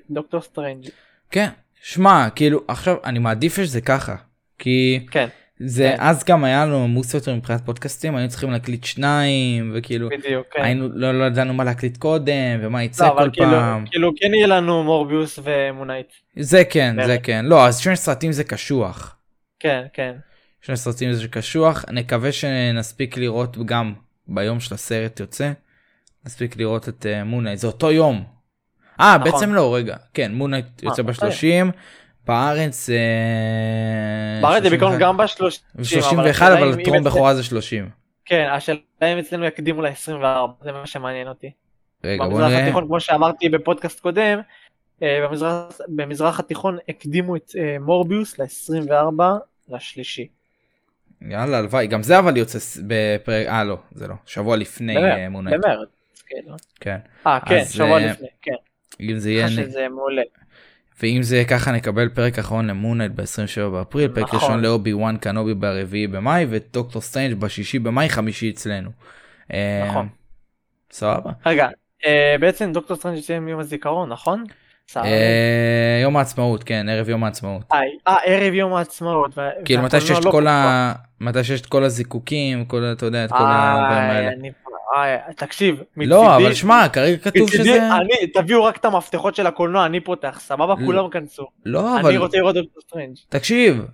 דוקטור 0.10 0.42
סטרנג' 0.42 0.90
כן. 1.32 1.48
שמע 1.82 2.28
כאילו 2.36 2.62
עכשיו 2.68 2.96
אני 3.04 3.20
מעדיף 3.20 3.56
שזה 3.56 3.82
ככה 3.82 4.16
כי 4.60 5.06
כן 5.12 5.28
זה 5.60 5.94
כן. 5.98 6.04
אז 6.04 6.24
גם 6.24 6.44
היה 6.44 6.66
לנו 6.66 6.84
עמוס 6.84 7.14
יותר 7.14 7.36
מבחינת 7.36 7.62
פודקאסטים 7.66 8.16
היינו 8.16 8.30
צריכים 8.30 8.52
להקליט 8.52 8.84
שניים 8.84 9.72
וכאילו 9.76 10.10
בדיוק 10.10 10.48
כן. 10.52 10.62
היינו 10.62 10.90
לא, 10.94 11.20
לא 11.20 11.26
ידענו 11.26 11.54
מה 11.54 11.64
להקליט 11.64 11.98
קודם 11.98 12.60
ומה 12.62 12.84
יצא 12.84 13.08
לא, 13.08 13.10
כל 13.10 13.18
אבל 13.18 13.30
כאילו, 13.34 13.52
פעם. 13.52 13.86
כאילו 13.86 14.12
כן 14.16 14.34
יהיה 14.34 14.48
לנו 14.48 14.84
מורביוס 14.84 15.40
ומונייט 15.44 16.08
זה 16.40 16.64
כן 16.70 16.96
זה 17.02 17.08
באמת. 17.08 17.20
כן. 17.24 17.46
לא 17.46 17.68
אז 17.68 17.80
שני 17.80 17.96
סרטים 17.96 18.32
זה 18.32 18.44
קשוח 18.44 19.18
כן 19.64 19.86
כן 19.94 20.16
שני 20.62 20.78
סרטים 20.78 21.14
זה 21.14 21.28
קשוח 21.28 21.86
נקווה 21.92 22.32
שנספיק 22.32 23.18
לראות 23.18 23.58
גם 23.66 23.94
ביום 24.28 24.60
של 24.60 24.76
הסרט 24.76 25.20
יוצא 25.20 25.52
נספיק 26.26 26.58
לראות 26.58 26.90
את 26.90 27.06
אה, 27.06 27.24
מונייט 27.24 27.60
זה 27.60 27.68
אותו 27.68 27.92
יום. 27.92 28.24
אה 29.00 29.18
נכון. 29.20 29.32
בעצם 29.32 29.54
לא 29.54 29.76
רגע 29.76 29.96
כן 30.14 30.34
מונייט 30.34 30.84
יוצא 30.84 31.02
אה, 31.02 31.08
בשלושים 31.08 31.72
בארץ 32.28 32.90
אה, 32.90 34.42
בארץ 34.42 34.64
זה 34.64 34.70
בעיקרון 34.70 34.92
31. 34.92 35.02
גם 35.02 35.18
בשלושים 35.18 36.02
31 36.02 36.52
אבל 36.58 36.84
טרום 36.84 37.04
בכורה 37.04 37.36
זה 37.36 37.44
30. 37.44 37.90
כן 38.26 38.48
השאלה 38.52 38.80
אם 39.02 39.18
אצלנו 39.18 39.46
יקדימו 39.46 39.82
ל-24 39.82 40.64
זה 40.64 40.72
מה 40.72 40.86
שמעניין 40.86 41.28
אותי. 41.28 41.52
רגע 42.04 42.24
בוא 42.24 42.32
במזרח 42.32 42.50
נראה. 42.50 42.64
התיכון 42.64 42.88
כמו 42.88 43.00
שאמרתי 43.00 43.50
בפודקאסט 43.50 44.00
קודם 44.00 44.40
אה, 45.04 45.28
במזרח, 45.28 45.78
במזרח 45.88 46.40
התיכון 46.40 46.78
הקדימו 46.90 47.36
את 47.36 47.52
אה, 47.58 47.78
מורביוס 47.80 48.40
ל-24 48.40 49.24
לשלישי. 49.70 50.28
יאללה 51.30 51.58
הלוואי 51.58 51.88
גם 51.88 52.04
זה 52.04 52.20
אבל 52.20 52.38
יוצא 52.38 52.60
בפרק 52.88 53.48
אה 53.48 53.64
לא 53.64 53.78
זה 53.92 54.08
לא 54.08 54.16
שבוע 54.26 54.58
לפני 54.58 54.98
אה, 54.98 55.30
מונייט. 55.30 55.58
במרץ. 55.64 55.90
כן. 56.80 56.98
אה 57.28 57.40
כן 57.40 57.64
שבוע 57.66 58.02
אה, 58.02 58.06
לפני 58.12 58.28
כן. 58.42 58.52
אם 59.00 59.18
זה 59.18 59.32
יהיה 59.32 59.48
ככה 59.48 59.56
שזה 59.56 59.88
מעולה. 59.90 60.22
ואם 61.02 61.24
זה 61.24 61.44
ככה 61.50 61.72
נקבל 61.72 62.10
פרק 62.10 62.40
אחרון 62.40 62.68
למונייט 62.68 63.12
ב-27 63.12 63.70
באפריל, 63.72 64.08
פרק 64.08 64.24
נכון. 64.24 64.40
ראשון 64.40 64.62
לאובי 64.62 64.94
וואן 64.94 65.18
קנובי 65.18 65.54
ברביעי 65.54 66.08
במאי 66.08 66.46
ודוקטור 66.50 67.02
סטרנג' 67.02 67.34
בשישי 67.34 67.80
במאי 67.80 68.10
חמישי 68.10 68.50
אצלנו. 68.50 68.90
אה, 69.54 69.86
נכון. 69.90 70.08
סבבה. 70.92 71.32
רגע, 71.46 71.68
בעצם 72.40 72.72
דוקטור 72.74 72.98
סטרנג' 72.98 73.18
יוצא 73.18 73.34
יום 73.34 73.60
הזיכרון, 73.60 74.10
נכון? 74.10 74.44
אה, 74.98 76.00
יום 76.04 76.18
העצמאות 76.18 76.64
כן 76.64 76.90
ערב 76.90 77.10
יום 77.10 77.24
העצמאות. 77.24 77.62
אה, 77.72 77.80
אה, 78.08 78.16
ערב 78.26 78.54
יום 78.54 78.74
העצמאות. 78.74 79.38
כאילו 79.66 79.82
מתי 79.84 80.02
שיש 80.02 80.20
את 80.20 80.26
לא 80.26 80.32
כל. 80.32 80.48
ה... 80.48 80.94
מתי 81.20 81.44
שיש 81.44 81.62
את 81.62 81.66
כל 81.66 81.84
הזיקוקים 81.84 82.66
כל 82.66 82.84
אתה 82.98 83.06
יודע 83.06 83.26
את 83.26 83.30
כל 83.30 83.36
הדברים 83.40 83.98
אה, 83.98 84.12
האלה. 84.18 84.28
אני- 84.32 84.52
אה, 84.96 85.18
תקשיב, 85.36 85.82
לא 85.98 86.36
אבל 86.36 86.54
שמע 86.54 86.90
כרגע 86.94 87.18
כתוב 87.18 87.44
מצידי, 87.48 87.64
שזה 87.64 87.88
אני, 87.96 88.28
תביאו 88.34 88.64
רק 88.64 88.78
את 88.78 88.86
המפתחות 88.86 89.36
של 89.36 89.48
הקולנוע, 89.48 89.86
אני 89.86 90.00
פותח, 90.00 90.40
סבבה? 90.40 90.76
כולם 90.86 91.10
כנסו. 91.10 91.48
לא 91.66 91.94
אני 91.94 92.02
אבל 92.02 92.18
רוצה 92.18 92.38
לראות 92.38 92.56
דוקטור 92.56 92.82
סטרנג'. 92.88 93.16
תקשיב 93.30 93.86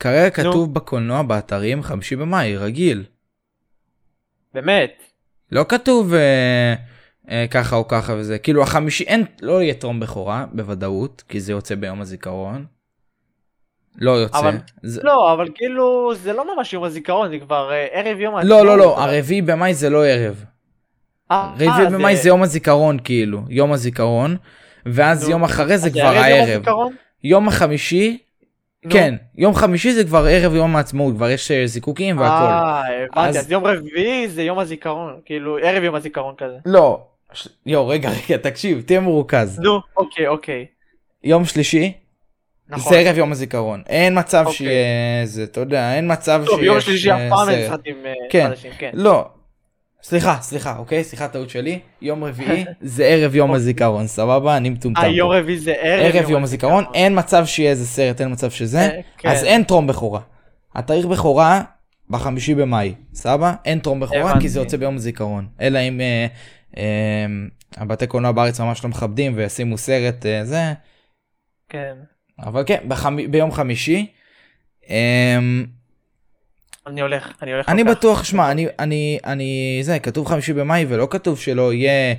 כרגע. 0.00 0.30
כתוב 0.30 0.74
בקולנוע 0.74 1.22
באתרים 1.22 1.82
חמישי 1.82 2.16
במאי 2.16 2.56
רגיל. 2.56 3.04
באמת. 4.54 5.02
לא 5.52 5.64
כתוב 5.68 6.12
ככה 7.50 7.76
או 7.76 7.88
ככה 7.88 8.14
וזה 8.16 8.38
כאילו 8.38 8.62
החמישי 8.62 9.04
אין 9.04 9.24
לא 9.42 9.62
יהיה 9.62 9.74
טרום 9.74 10.00
בכורה 10.00 10.44
בוודאות 10.52 11.22
כי 11.28 11.40
זה 11.40 11.52
יוצא 11.52 11.74
ביום 11.74 12.00
הזיכרון. 12.00 12.64
לא 14.00 14.10
יוצא. 14.10 14.38
אבל- 14.38 14.56
זה... 14.82 15.00
לא, 15.04 15.32
אבל 15.32 15.48
כאילו, 15.54 16.12
זה 16.14 16.32
לא 16.32 16.56
ממש 16.56 16.72
יום 16.72 16.84
הזיכרון, 16.84 17.30
זה 17.30 17.38
כבר 17.38 17.70
אה, 17.72 17.86
ערב 17.92 18.20
יום 18.20 18.34
לא 18.42 18.64
לא 18.66 18.78
לא 18.78 18.96
אבל- 19.04 19.14
הרביעי 19.14 19.42
במאי 19.42 19.74
זה 19.74 19.90
לא 19.90 20.06
ערב. 20.06 20.44
אה, 21.30 21.50
רביעי 21.54 21.68
אה, 21.70 21.90
במאי 21.90 22.16
זה 22.16 22.28
יום 22.28 22.42
הזיכרון 22.42 22.98
כאילו 23.04 23.40
יום 23.48 23.72
הזיכרון 23.72 24.36
ואז 24.86 25.24
נו. 25.24 25.30
יום 25.30 25.44
אחרי 25.44 25.78
זה 25.78 25.90
כבר 25.90 25.98
יום 26.00 26.08
הערב. 26.16 26.48
הזיכרון? 26.48 26.94
יום 27.24 27.48
החמישי 27.48 28.18
נו. 28.84 28.90
כן 28.90 29.14
יום 29.36 29.54
חמישי 29.54 29.92
זה 29.92 30.04
כבר 30.04 30.24
ערב 30.30 30.54
יום 30.54 30.76
העצמאות 30.76 31.14
כבר 31.14 31.30
יש 31.30 31.50
אה, 31.50 31.66
זיקוקים 31.66 32.18
והכל. 32.18 32.32
אה, 32.44 32.80
הבנתי, 33.04 33.20
אז- 33.20 33.36
אז 33.36 33.50
יום 33.50 33.66
רביעי 33.66 34.28
זה 34.28 34.42
יום 34.42 34.58
הזיכרון, 34.58 35.20
כאילו 35.24 35.58
ערב 35.58 35.82
יום 35.82 35.94
הזיכרון 35.94 36.34
כזה. 36.38 36.56
לא. 36.66 37.04
ש- 37.32 37.48
יו 37.66 37.88
רגע 37.88 38.10
רגע 38.10 38.36
תקשיב 38.36 38.80
תהיה 38.86 39.00
מרוכז. 39.00 39.58
נו, 39.60 39.80
אוקיי, 39.96 40.26
אוקיי. 40.28 40.66
יום 41.24 41.44
שלישי 41.44 41.92
נכון. 42.68 42.92
זה 42.92 42.98
ערב 42.98 43.18
יום 43.18 43.32
הזיכרון 43.32 43.82
אין 43.88 44.18
מצב 44.18 44.42
אוקיי. 44.46 44.56
שיהיה 44.56 45.26
זה 45.26 45.44
אתה 45.44 45.60
יודע 45.60 45.94
אין 45.94 46.12
מצב 46.12 46.42
טוב, 46.46 46.60
יום 46.62 46.80
שיש, 46.80 46.84
שלישי 46.86 47.12
אף 47.12 47.18
אה, 47.20 47.30
פעם 47.30 47.48
אין 47.48 47.60
סרט. 47.60 47.70
סרטים 47.70 47.96
אה, 48.06 48.12
כן. 48.30 48.46
חדשים, 48.50 48.70
כן. 48.78 48.90
לא. 48.94 49.24
סליחה 50.02 50.36
סליחה 50.40 50.78
אוקיי 50.78 51.04
סליחה 51.04 51.28
טעות 51.28 51.50
שלי 51.50 51.78
יום 52.02 52.24
רביעי 52.24 52.64
זה 52.82 53.04
ערב 53.04 53.34
יום 53.34 53.52
הזיכרון 53.54 54.06
סבבה 54.06 54.56
אני 54.56 54.70
מטומטם. 54.70 55.00
אה, 55.00 55.08
יום 55.08 55.30
פה. 55.32 55.38
רביעי 55.38 55.58
זה 55.58 55.72
ערב 55.80 56.16
ערב 56.16 56.30
יום 56.30 56.42
הזיכרון 56.44 56.84
אין 56.94 57.18
מצב 57.18 57.46
שיהיה 57.46 57.70
איזה 57.70 57.86
סרט 57.86 58.20
אין 58.20 58.32
מצב 58.32 58.50
שזה 58.50 58.80
אה, 58.80 59.00
כן. 59.18 59.28
אז 59.28 59.44
אין 59.44 59.62
טרום 59.64 59.86
בכורה. 59.86 60.20
התאריך 60.74 61.06
בכורה 61.06 61.62
בחמישי 62.10 62.54
במאי 62.54 62.94
סבבה 63.14 63.54
אין 63.64 63.78
טרום 63.78 64.00
בכורה. 64.00 64.40
כי 64.40 64.48
זה 64.48 64.60
יוצא 64.60 64.76
ביום 64.76 64.96
הזיכרון 64.96 65.46
אלא 65.60 65.78
אם 65.78 66.00
אה, 66.00 66.06
אה, 66.06 66.26
הבתי 67.76 68.06
קולנוע 68.06 68.32
בארץ 68.32 68.60
ממש 68.60 68.84
לא 68.84 68.90
מכבדים 68.90 69.32
וישימו 69.36 69.78
סרט 69.78 70.26
אה, 70.26 70.44
זה 70.44 70.72
כן. 71.68 71.94
אבל 72.38 72.62
כן 72.66 72.84
בחמ... 72.88 73.16
ביום 73.30 73.52
חמישי. 73.52 74.12
אה, 74.90 75.38
אני 76.86 77.00
הולך, 77.00 77.32
אני 77.42 77.52
הולך. 77.52 77.68
אני. 77.68 77.84
בטוח 77.84 78.24
שמע 78.24 78.50
אני 78.50 78.66
אני 78.78 79.18
אני 79.24 79.78
זה 79.82 79.98
כתוב 79.98 80.26
חמישי 80.26 80.52
במאי 80.52 80.86
ולא 80.88 81.08
כתוב 81.10 81.38
שלא 81.38 81.72
יהיה 81.72 82.14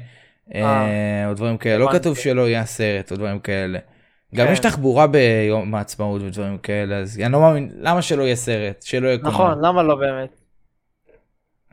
אה, 0.56 0.62
אה, 0.62 1.28
או 1.30 1.34
דברים 1.34 1.58
כאלה 1.58 1.78
לא. 1.78 1.90
כתוב 1.94 2.18
שלא 2.18 2.50
יהיה 2.50 2.66
סרט 2.66 3.12
או 3.12 3.18
דברים 3.18 3.40
כאלה. 3.40 3.80
גם 4.36 4.48
כן. 4.48 4.54
יש 4.54 4.60
תחבורה 4.60 5.08
ביום 5.08 5.76
העצמאות 5.76 6.22
ודברים 6.22 6.58
כאלה 6.58 6.98
אז 6.98 7.20
אני 7.20 7.32
לא 7.32 7.40
מאמין 7.40 7.70
למה 7.80 8.02
שלא 8.02 8.24
יהיה 8.24 8.36
סרט 8.36 8.82
שלא 8.82 9.08
יהיה 9.08 9.18
קולנוע. 9.18 9.34
נכון, 9.34 9.66
למה 9.66 9.84
לא 9.84 9.96
באמת? 9.96 10.30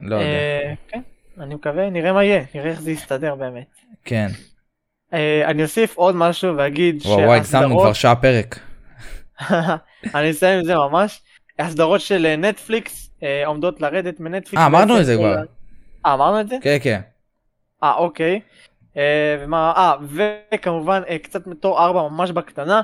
לא 0.00 0.16
יודע. 0.16 0.26
אה, 0.26 0.74
כן, 0.88 1.00
אני 1.40 1.54
מקווה, 1.54 1.90
נראה 1.90 2.12
מה 2.12 2.24
יהיה, 2.24 2.42
נראה 2.54 2.70
איך 2.70 2.80
זה 2.80 2.90
יסתדר 2.90 3.34
באמת. 3.34 3.66
כן. 4.04 4.28
אה, 5.12 5.42
אני 5.50 5.62
אוסיף 5.62 5.96
עוד 5.96 6.16
משהו 6.16 6.56
ואגיד 6.56 7.02
וואו 7.04 7.18
וואי 7.18 7.44
שמנו 7.44 7.78
כבר 7.78 7.92
שעה 7.92 8.16
פרק. 8.16 8.58
אני 10.14 10.30
אסיים 10.30 10.58
עם 10.58 10.64
זה 10.64 10.74
ממש. 10.74 11.20
הסדרות 11.58 12.00
של 12.00 12.26
אה, 12.26 12.36
נטפליקס 12.36 13.10
אה, 13.22 13.46
עומדות 13.46 13.80
לרדת 13.80 14.20
מנטפליקס. 14.20 14.62
אה, 14.62 14.66
אמרנו 14.66 15.00
את 15.00 15.06
זה 15.06 15.14
כבר. 15.16 15.36
אה, 16.06 16.14
אמרנו 16.14 16.40
את 16.40 16.48
זה? 16.48 16.56
כן 16.62 16.76
כן. 16.82 17.00
אה, 17.82 17.94
אוקיי. 17.94 18.40
אה, 18.96 19.36
ומה, 19.40 19.72
אה, 19.76 19.94
וכמובן 20.02 21.02
אה, 21.08 21.18
קצת 21.18 21.46
מתור 21.46 21.84
4 21.84 22.08
ממש 22.08 22.30
בקטנה. 22.30 22.82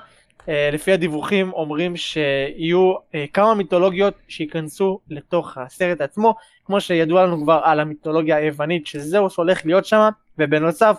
אה, 0.48 0.70
לפי 0.72 0.92
הדיווחים 0.92 1.52
אומרים 1.52 1.96
שיהיו 1.96 2.94
אה, 3.14 3.24
כמה 3.32 3.54
מיתולוגיות 3.54 4.14
שייכנסו 4.28 5.00
לתוך 5.08 5.58
הסרט 5.58 6.00
עצמו, 6.00 6.34
כמו 6.64 6.80
שידוע 6.80 7.26
לנו 7.26 7.42
כבר 7.42 7.60
על 7.64 7.80
המיתולוגיה 7.80 8.36
היוונית 8.36 8.86
שזהו 8.86 9.30
שהולך 9.30 9.66
להיות 9.66 9.84
שם, 9.84 10.08
ובנוסף 10.38 10.96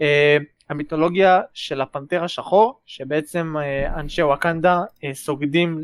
אה, 0.00 0.36
המיתולוגיה 0.68 1.40
של 1.54 1.80
הפנתר 1.80 2.24
השחור, 2.24 2.80
שבעצם 2.86 3.54
אה, 3.56 4.00
אנשי 4.00 4.22
וואקנדה 4.22 4.82
אה, 5.04 5.14
סוגדים 5.14 5.80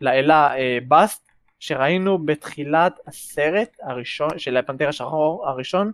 לאלה 0.00 0.56
אה, 0.56 0.78
בסט, 0.88 1.30
שראינו 1.58 2.18
בתחילת 2.18 2.98
הסרט 3.06 3.76
הראשון 3.82 4.38
של 4.38 4.56
הפנתר 4.56 4.88
השחור 4.88 5.48
הראשון. 5.48 5.92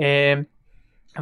אה, 0.00 0.34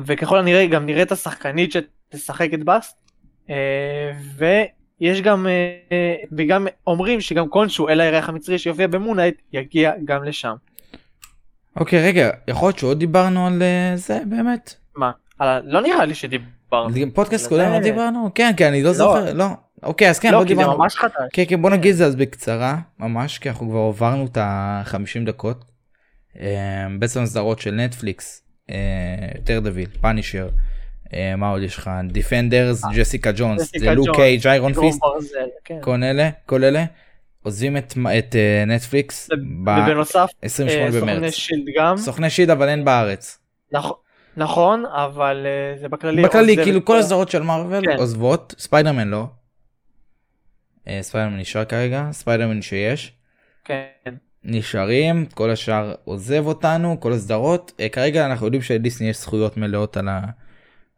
וככל 0.05 0.39
הנראה 0.39 0.67
גם 0.67 0.87
נראה 0.87 1.03
את 1.03 1.13
השחקנית 1.13 1.73
שתשחק 1.73 2.55
את 2.55 2.65
בסט. 2.65 3.05
אה, 3.51 4.13
ויש 4.37 5.21
גם, 5.21 5.47
אה, 5.47 5.77
אה, 5.93 6.17
וגם 6.33 6.67
אומרים 6.87 7.21
שגם 7.21 7.49
כלשהו 7.49 7.89
אל 7.89 8.01
הירח 8.01 8.29
המצרי 8.29 8.59
שיופיע 8.59 8.87
במונייט 8.87 9.43
יגיע 9.53 9.93
גם 10.05 10.25
לשם. 10.25 10.55
אוקיי 11.77 12.03
רגע 12.03 12.31
יכול 12.49 12.69
להיות 12.69 12.79
שעוד 12.79 12.99
דיברנו 12.99 13.47
על 13.47 13.63
אה, 13.63 13.97
זה 13.97 14.21
באמת. 14.29 14.75
מה? 14.97 15.11
על 15.39 15.63
לא 15.65 15.81
נראה 15.81 16.05
לי 16.05 16.15
שדיברנו. 16.15 16.95
פודקאסט 17.15 17.49
קודם 17.49 17.73
לא 17.73 17.79
דיברנו? 17.79 18.31
כן 18.35 18.53
כן 18.57 18.67
אני 18.67 18.83
לא 18.83 18.93
זוכר 18.93 19.33
לא. 19.33 19.47
אוקיי 19.83 20.11
אז 20.11 20.19
כן 20.19 20.33
לא, 20.33 20.41
לא 20.41 20.45
כי 20.47 20.55
זה. 20.55 20.65
ממש 20.65 20.97
חדש. 20.97 21.13
כן 21.33 21.43
כן 21.49 21.63
בוא 21.63 21.71
נגיד 21.71 21.91
את 21.91 21.97
זה 21.97 22.07
אז 22.07 22.17
בקצרה 22.17 22.79
ממש 22.99 23.39
כי 23.39 23.49
אנחנו 23.49 23.69
כבר 23.69 23.79
עברנו 23.79 24.27
את 24.27 24.37
ה-50 24.37 25.27
דקות. 25.27 25.65
אה, 26.41 26.87
בעצם 26.99 27.23
הסדרות 27.23 27.59
של 27.59 27.75
נטפליקס, 27.75 28.43
דרדוויל, 29.45 29.89
פאנישר, 30.01 30.49
אה, 31.15 31.37
מה 31.37 31.49
עוד 31.49 31.63
יש 31.63 31.77
לך? 31.77 31.91
דיפנדרס, 32.09 32.83
ג'סיקה 32.95 33.31
ג'ונס, 33.37 33.73
לוק 33.97 34.17
קייג' 34.17 34.47
איירון 34.47 34.73
פיסט, 34.73 35.01
כן. 35.65 35.79
כל 35.81 36.03
אלה, 36.03 36.31
כל 36.47 36.65
אלה 36.65 36.85
עוזבים 37.45 37.77
את 37.77 37.95
את, 38.19 38.37
אה, 38.37 38.65
נטפליקס 38.67 39.29
ובנוסף, 39.33 40.31
ב-28 40.43 40.69
אה, 40.69 40.93
סוכני. 40.93 41.33
שילד 41.33 41.65
גם. 41.77 41.97
סוכני 41.97 42.31
שילד 42.31 42.51
אבל 42.51 42.69
אין 42.69 42.85
בארץ. 42.85 43.39
נכון- 43.73 43.97
נכון, 44.37 44.85
אבל 44.87 45.47
אה, 45.47 45.79
זה 45.81 45.89
בכללי. 45.89 46.23
בכללי 46.23 46.57
כאילו 46.57 46.85
כל 46.85 46.99
הסדרות 46.99 47.31
של 47.31 47.43
מארוול 47.43 47.87
כן. 47.87 47.97
עוזבות, 47.97 48.55
ספיידרמן 48.59 49.09
לא. 49.09 49.27
אה, 50.89 50.99
ספיידרמן 51.03 51.37
נשאר 51.37 51.65
כרגע, 51.65 52.09
ספיידרמן 52.13 52.63
שיש. 52.63 53.13
כן. 53.65 53.85
נשארים, 54.45 55.27
כל 55.27 55.51
השאר 55.51 55.95
עוזב 56.05 56.47
אותנו, 56.47 57.01
כל 57.01 57.13
הסדרות. 57.13 57.73
אה, 57.81 57.89
כרגע 57.89 58.27
אנחנו 58.27 58.47
יודעים 58.47 58.63
שלדיסני 58.63 59.09
יש 59.09 59.17
זכויות 59.21 59.57
מלאות 59.57 59.97
על, 59.97 60.09
ה... 60.09 60.21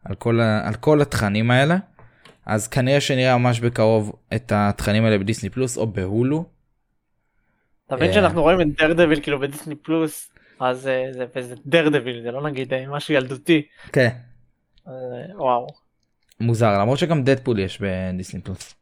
על, 0.03 0.15
כל 0.15 0.39
ה... 0.39 0.67
על 0.67 0.73
כל 0.73 1.01
התכנים 1.01 1.51
האלה. 1.51 1.77
אז 2.47 2.67
כנראה 2.67 3.01
שנראה 3.01 3.37
ממש 3.37 3.59
בקרוב 3.59 4.15
את 4.35 4.51
התכנים 4.55 5.05
האלה 5.05 5.17
בדיסני 5.17 5.49
פלוס 5.49 5.77
או 5.77 5.87
בהולו. 5.87 6.45
אתה 7.87 7.95
מבין 7.95 8.07
אה. 8.07 8.13
שאנחנו 8.13 8.41
רואים 8.41 8.61
את 8.61 8.67
דרדוויל 8.81 9.21
כאילו 9.21 9.39
בדיסני 9.39 9.75
פלוס, 9.75 10.31
אז 10.59 10.87
אה, 10.87 11.05
זה 11.11 11.25
וזה 11.35 11.55
דרדוויל, 11.65 12.21
זה 12.21 12.31
לא 12.31 12.43
נגיד 12.49 12.73
אה, 12.73 12.87
משהו 12.87 13.13
ילדותי. 13.13 13.61
כן. 13.93 14.09
וואו. 15.35 15.67
מוזר 16.39 16.79
למרות 16.79 16.99
שגם 16.99 17.23
דדפול 17.23 17.59
יש 17.59 17.81
בדיסני 17.81 18.41
פלוס. 18.41 18.75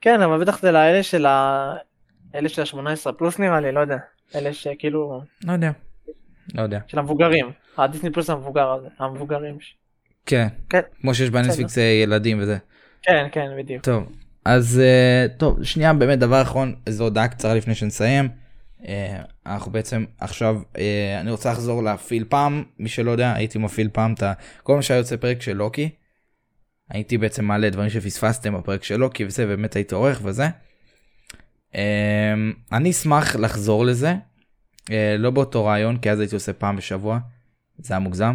כן, 0.00 0.22
אבל 0.22 0.40
בטח 0.40 0.60
זה 0.60 0.72
לאלה 0.72 1.02
של 1.02 1.26
ה... 1.26 1.74
אלה 2.34 2.48
של 2.48 2.62
ה-18 2.62 3.12
פלוס 3.12 3.38
נראה 3.38 3.60
לי, 3.60 3.72
לא 3.72 3.80
יודע. 3.80 3.96
אלה 4.34 4.52
שכאילו, 4.52 5.22
לא 5.44 5.52
יודע. 5.52 5.70
לא 6.54 6.62
יודע. 6.62 6.78
של 6.86 6.98
המבוגרים. 6.98 7.52
הדיסני 7.78 8.10
פלוס 8.10 8.30
המבוגר 8.30 8.72
הזה, 8.72 8.88
המבוגרים. 8.98 9.58
כן. 10.26 10.48
כן. 10.70 10.80
כמו 11.00 11.14
שיש 11.14 11.30
בנטפליקס 11.30 11.76
ילדים 11.76 12.38
וזה. 12.40 12.58
כן, 13.04 13.26
כן, 13.32 13.50
בדיוק. 13.58 13.84
טוב 13.84 14.08
אז 14.44 14.80
אה, 14.80 15.26
טוב 15.36 15.64
שנייה 15.64 15.92
באמת 15.92 16.18
דבר 16.18 16.42
אחרון 16.42 16.74
איזו 16.86 17.04
הודעה 17.04 17.28
קצרה 17.28 17.54
לפני 17.54 17.74
שנסיים. 17.74 18.28
אה, 18.88 19.22
אנחנו 19.46 19.72
בעצם 19.72 20.04
עכשיו 20.20 20.60
אה, 20.78 21.20
אני 21.20 21.30
רוצה 21.30 21.52
לחזור 21.52 21.82
להפעיל 21.82 22.24
פעם 22.28 22.64
מי 22.78 22.88
שלא 22.88 23.10
יודע 23.10 23.32
הייתי 23.32 23.58
מפעיל 23.58 23.88
פעם 23.92 24.14
את. 24.14 24.22
כל 24.62 24.76
מה 24.76 24.82
שהיה 24.82 24.98
יוצא 24.98 25.16
פרק 25.16 25.42
של 25.42 25.52
לוקי. 25.52 25.90
הייתי 26.90 27.18
בעצם 27.18 27.44
מעלה 27.44 27.70
דברים 27.70 27.90
שפספסתם 27.90 28.58
בפרק 28.58 28.84
של 28.84 28.96
לוקי 28.96 29.24
וזה 29.24 29.46
באמת 29.46 29.76
הייתי 29.76 29.94
עורך 29.94 30.20
וזה. 30.24 30.48
אני 32.72 32.90
אשמח 32.90 33.36
לחזור 33.36 33.84
לזה. 33.84 34.14
לא 35.18 35.30
באותו 35.30 35.64
רעיון 35.64 35.96
כי 35.96 36.10
אז 36.10 36.20
הייתי 36.20 36.34
עושה 36.34 36.52
פעם 36.52 36.76
בשבוע. 36.76 37.18
זה 37.78 37.94
היה 37.94 37.98
מוגזם. 37.98 38.34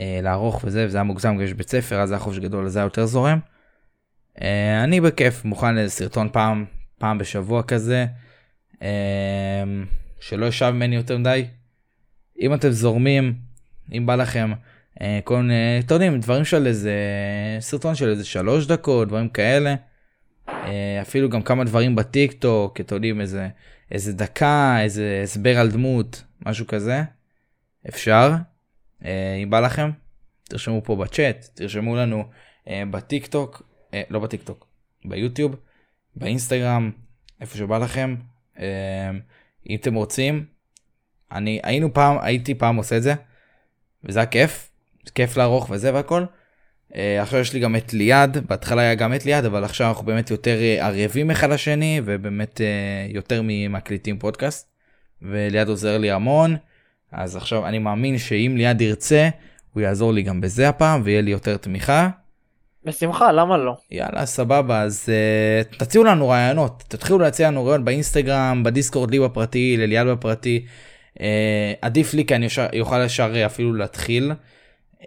אה, 0.00 0.20
לערוך 0.22 0.60
וזה 0.64 0.86
וזה 0.86 0.96
היה 0.96 1.04
מוגזם 1.04 1.36
כי 1.38 1.44
יש 1.44 1.52
בית 1.52 1.70
ספר 1.70 2.00
אז 2.00 2.10
היה 2.10 2.18
חופש 2.18 2.38
גדול 2.38 2.66
אז 2.66 2.72
זה 2.72 2.78
היה 2.78 2.86
יותר 2.86 3.06
זורם. 3.06 3.38
אה, 4.42 4.84
אני 4.84 5.00
בכיף 5.00 5.44
מוכן 5.44 5.74
לאיזה 5.74 5.90
סרטון 5.90 6.28
פעם, 6.32 6.64
פעם 6.98 7.18
בשבוע 7.18 7.62
כזה, 7.62 8.06
אה, 8.82 9.62
שלא 10.20 10.46
ישב 10.46 10.70
ממני 10.74 10.96
יותר 10.96 11.18
מדי. 11.18 11.46
אם 12.40 12.54
אתם 12.54 12.70
זורמים, 12.70 13.34
אם 13.92 14.06
בא 14.06 14.14
לכם, 14.14 14.52
כל 15.24 15.36
מיני, 15.36 15.80
אתם 15.86 15.94
יודעים, 15.94 16.20
דברים 16.20 16.44
של 16.44 16.66
איזה, 16.66 16.92
סרטון 17.60 17.94
של 17.94 18.10
איזה 18.10 18.24
שלוש 18.24 18.66
דקות, 18.66 19.08
דברים 19.08 19.28
כאלה. 19.28 19.74
אפילו 21.02 21.28
גם 21.28 21.42
כמה 21.42 21.64
דברים 21.64 21.96
בטיק 21.96 22.32
טוק, 22.32 22.80
אתם 22.80 22.94
יודעים, 22.94 23.20
איזה, 23.20 23.48
איזה 23.90 24.12
דקה, 24.12 24.76
איזה 24.80 25.20
הסבר 25.22 25.58
על 25.58 25.70
דמות, 25.70 26.22
משהו 26.46 26.66
כזה. 26.66 27.02
אפשר. 27.88 28.34
אה, 29.04 29.34
אם 29.42 29.50
בא 29.50 29.60
לכם, 29.60 29.90
תרשמו 30.44 30.84
פה 30.84 30.96
בצ'אט, 30.96 31.48
תרשמו 31.54 31.96
לנו 31.96 32.24
אה, 32.68 32.82
בטיק 32.90 33.26
טוק, 33.26 33.62
אה, 33.94 34.02
לא 34.10 34.18
בטיק 34.18 34.42
טוק, 34.42 34.66
ביוטיוב, 35.04 35.56
באינסטגרם, 36.16 36.90
איפה 37.40 37.58
שבא 37.58 37.78
לכם. 37.78 38.16
אם 39.70 39.76
אתם 39.80 39.94
רוצים, 39.94 40.44
אני 41.32 41.60
היינו 41.62 41.94
פעם, 41.94 42.16
הייתי 42.20 42.54
פעם 42.54 42.76
עושה 42.76 42.96
את 42.96 43.02
זה, 43.02 43.14
וזה 44.04 44.18
היה 44.18 44.26
כיף, 44.26 44.70
כיף 45.14 45.36
לערוך 45.36 45.70
וזה 45.70 45.94
והכל. 45.94 46.24
עכשיו 46.94 47.40
יש 47.40 47.52
לי 47.52 47.60
גם 47.60 47.76
את 47.76 47.92
ליעד, 47.92 48.38
בהתחלה 48.46 48.82
היה 48.82 48.94
גם 48.94 49.14
את 49.14 49.24
ליעד, 49.26 49.44
אבל 49.44 49.64
עכשיו 49.64 49.88
אנחנו 49.88 50.06
באמת 50.06 50.30
יותר 50.30 50.58
ערבים 50.78 51.30
אחד 51.30 51.50
לשני, 51.50 52.00
ובאמת 52.04 52.60
יותר 53.08 53.40
ממקליטים 53.44 54.18
פודקאסט, 54.18 54.70
וליעד 55.22 55.68
עוזר 55.68 55.98
לי 55.98 56.10
המון, 56.10 56.56
אז 57.12 57.36
עכשיו 57.36 57.66
אני 57.66 57.78
מאמין 57.78 58.18
שאם 58.18 58.54
ליעד 58.56 58.80
ירצה, 58.80 59.28
הוא 59.74 59.82
יעזור 59.82 60.12
לי 60.12 60.22
גם 60.22 60.40
בזה 60.40 60.68
הפעם, 60.68 61.00
ויהיה 61.04 61.20
לי 61.20 61.30
יותר 61.30 61.56
תמיכה. 61.56 62.08
בשמחה, 62.84 63.32
למה 63.32 63.56
לא? 63.56 63.76
יאללה, 63.90 64.26
סבבה, 64.26 64.82
אז 64.82 65.08
uh, 65.08 65.76
תציעו 65.78 66.04
לנו 66.04 66.28
רעיונות, 66.28 66.84
תתחילו 66.88 67.18
להציע 67.18 67.48
לנו 67.48 67.64
רעיונות 67.64 67.84
באינסטגרם, 67.84 68.62
בדיסקורד 68.64 69.10
לי 69.10 69.20
בפרטי, 69.20 69.76
לליעד 69.76 70.06
בפרטי. 70.06 70.66
Uh, 71.18 71.22
עדיף 71.82 72.14
לי 72.14 72.24
כי 72.24 72.34
אני 72.34 72.46
יוכל 72.72 73.04
ישר 73.04 73.32
אה, 73.34 73.46
אפילו 73.46 73.74
להתחיל, 73.74 74.32
uh, 75.02 75.06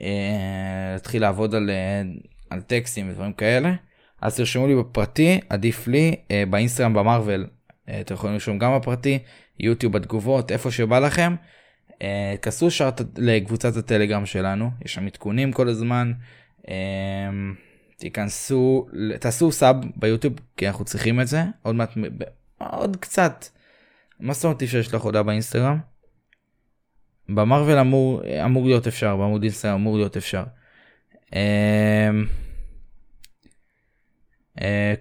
להתחיל 0.93 1.22
לעבוד 1.22 1.56
על, 1.56 1.70
uh, 1.70 2.28
על 2.49 2.62
טקסטים 2.62 3.10
ודברים 3.10 3.34
כאלה. 3.34 3.74
אז 4.22 4.36
תרשמו 4.36 4.68
לי 4.68 4.76
בפרטי, 4.76 5.39
עדיף 5.49 5.88
לי, 5.88 6.16
uh, 6.28 6.49
באינסטגרם 6.49 6.93
במרוויל, 6.93 7.45
uh, 7.45 7.91
אתם 8.01 8.14
יכולים 8.14 8.34
לרשום 8.34 8.60
גם 8.60 8.76
בפרטי, 8.76 9.20
יוטיוב 9.60 9.93
בתגובות, 9.93 10.51
איפה 10.51 10.72
שבא 10.72 10.99
לכם. 10.99 11.36
Uh, 12.04 12.38
כנסו 12.41 12.68
ישר 12.68 12.89
לקבוצת 13.18 13.78
הטלגרם 13.78 14.26
שלנו, 14.26 14.70
יש 14.86 14.93
שם 14.93 15.08
עדכונים 15.08 15.51
כל 15.51 15.70
הזמן. 15.70 16.14
Um, 16.62 16.66
תיכנסו, 17.97 18.88
תעשו 19.20 19.51
סאב 19.51 19.76
ביוטיוב 19.95 20.34
כי 20.58 20.68
אנחנו 20.68 20.86
צריכים 20.86 21.22
את 21.22 21.28
זה, 21.28 21.43
עוד 21.62 21.76
מעט, 21.76 21.93
עוד 22.58 22.97
קצת. 22.97 23.45
מה 24.20 24.34
זאת 24.34 24.43
אומרת 24.43 24.62
אי 24.62 24.66
אפשר 24.66 24.80
לשלוח 24.80 25.04
הודעה 25.04 25.24
באינסטגרם? 25.24 25.78
במרוויל 27.30 27.78
אמור, 27.78 28.22
אמור 28.45 28.66
להיות 28.66 28.88
אפשר, 28.88 29.18
בעמוד 29.18 29.43
אינסטגרם 29.43 29.74
אמור 29.74 29.97
להיות 29.97 30.18
אפשר. 30.18 30.43
Uh, 31.30 31.34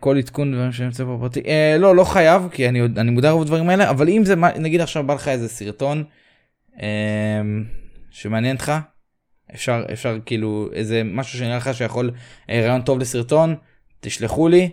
כל 0.01 0.19
עדכון 0.19 0.53
דברים 0.53 0.73
שאני 0.73 0.87
יוצא 0.87 1.05
בפרטי, 1.05 1.41
uh, 1.41 1.79
לא, 1.79 1.97
לא 1.97 2.05
חייב, 2.05 2.49
כי 2.53 2.69
אני, 2.69 2.81
אני 2.97 3.11
מודע 3.11 3.31
רוב 3.31 3.43
הדברים 3.43 3.69
האלה, 3.69 3.91
אבל 3.91 4.09
אם 4.09 4.25
זה, 4.25 4.35
נגיד 4.37 4.81
עכשיו 4.81 5.07
בא 5.07 5.15
לך 5.15 5.29
איזה 5.29 5.49
סרטון 5.49 6.05
שמעניין 8.11 8.57
אותך, 8.57 8.73
אפשר 9.55 9.85
אפשר 9.93 10.19
כאילו 10.27 10.69
איזה 10.73 11.03
משהו 11.05 11.39
שנראה 11.39 11.57
לך 11.57 11.75
שיכול 11.75 12.11
אה, 12.51 12.61
רעיון 12.61 12.83
טוב 12.83 12.99
לסרטון? 12.99 13.57
תשלחו 14.01 14.49
לי 14.49 14.71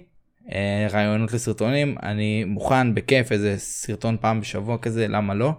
אה, 0.51 0.87
רעיונות 0.91 1.33
לסרטונים. 1.33 1.95
אני 2.03 2.43
מוכן 2.43 2.95
בכיף 2.95 3.31
איזה 3.31 3.57
סרטון 3.57 4.17
פעם 4.21 4.41
בשבוע 4.41 4.77
כזה 4.77 5.07
למה 5.07 5.33
לא? 5.33 5.53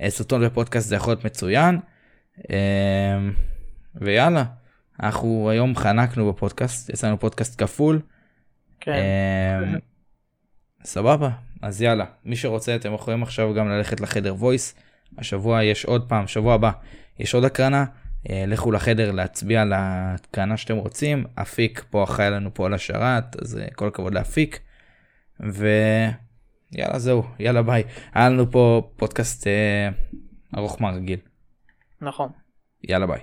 אה, 0.00 0.10
סרטון 0.10 0.44
בפודקאסט 0.44 0.88
זה 0.88 0.96
יכול 0.96 1.12
להיות 1.12 1.24
מצוין. 1.24 1.78
ויאללה 3.94 4.44
אנחנו 5.02 5.50
היום 5.50 5.76
חנקנו 5.76 6.32
בפודקאסט 6.32 6.90
יש 6.90 7.04
לנו 7.04 7.20
פודקאסט 7.20 7.62
כפול. 7.62 8.00
כן. 8.80 9.02
סבבה 10.84 11.30
אז 11.62 11.82
יאללה 11.82 12.04
מי 12.24 12.36
שרוצה 12.36 12.76
אתם 12.76 12.94
יכולים 12.94 13.22
עכשיו 13.22 13.54
גם 13.54 13.68
ללכת 13.68 14.00
לחדר 14.00 14.34
וויס 14.34 14.74
השבוע 15.18 15.64
יש 15.64 15.84
עוד 15.84 16.08
פעם 16.08 16.26
שבוע 16.26 16.54
הבא 16.54 16.70
יש 17.18 17.34
עוד 17.34 17.44
הקרנה 17.44 17.84
לכו 18.28 18.72
לחדר 18.72 19.10
להצביע 19.12 19.62
על 19.62 19.72
ההתקנה 19.72 20.56
שאתם 20.56 20.76
רוצים 20.76 21.24
אפיק 21.34 21.84
פה 21.90 22.04
אחראי 22.04 22.30
לנו 22.30 22.54
פה 22.54 22.66
על 22.66 22.74
השרת 22.74 23.42
אז 23.42 23.60
כל 23.74 23.88
הכבוד 23.88 24.14
לאפיק. 24.14 24.60
ויאללה 25.40 26.98
זהו 26.98 27.22
יאללה 27.38 27.62
ביי 27.62 27.82
היה 28.14 28.28
לנו 28.28 28.50
פה 28.50 28.90
פודקאסט 28.96 29.46
אה, 29.46 29.88
ארוך 30.56 30.80
מהרגיל. 30.80 31.18
נכון. 32.00 32.28
יאללה 32.88 33.06
ביי. 33.06 33.18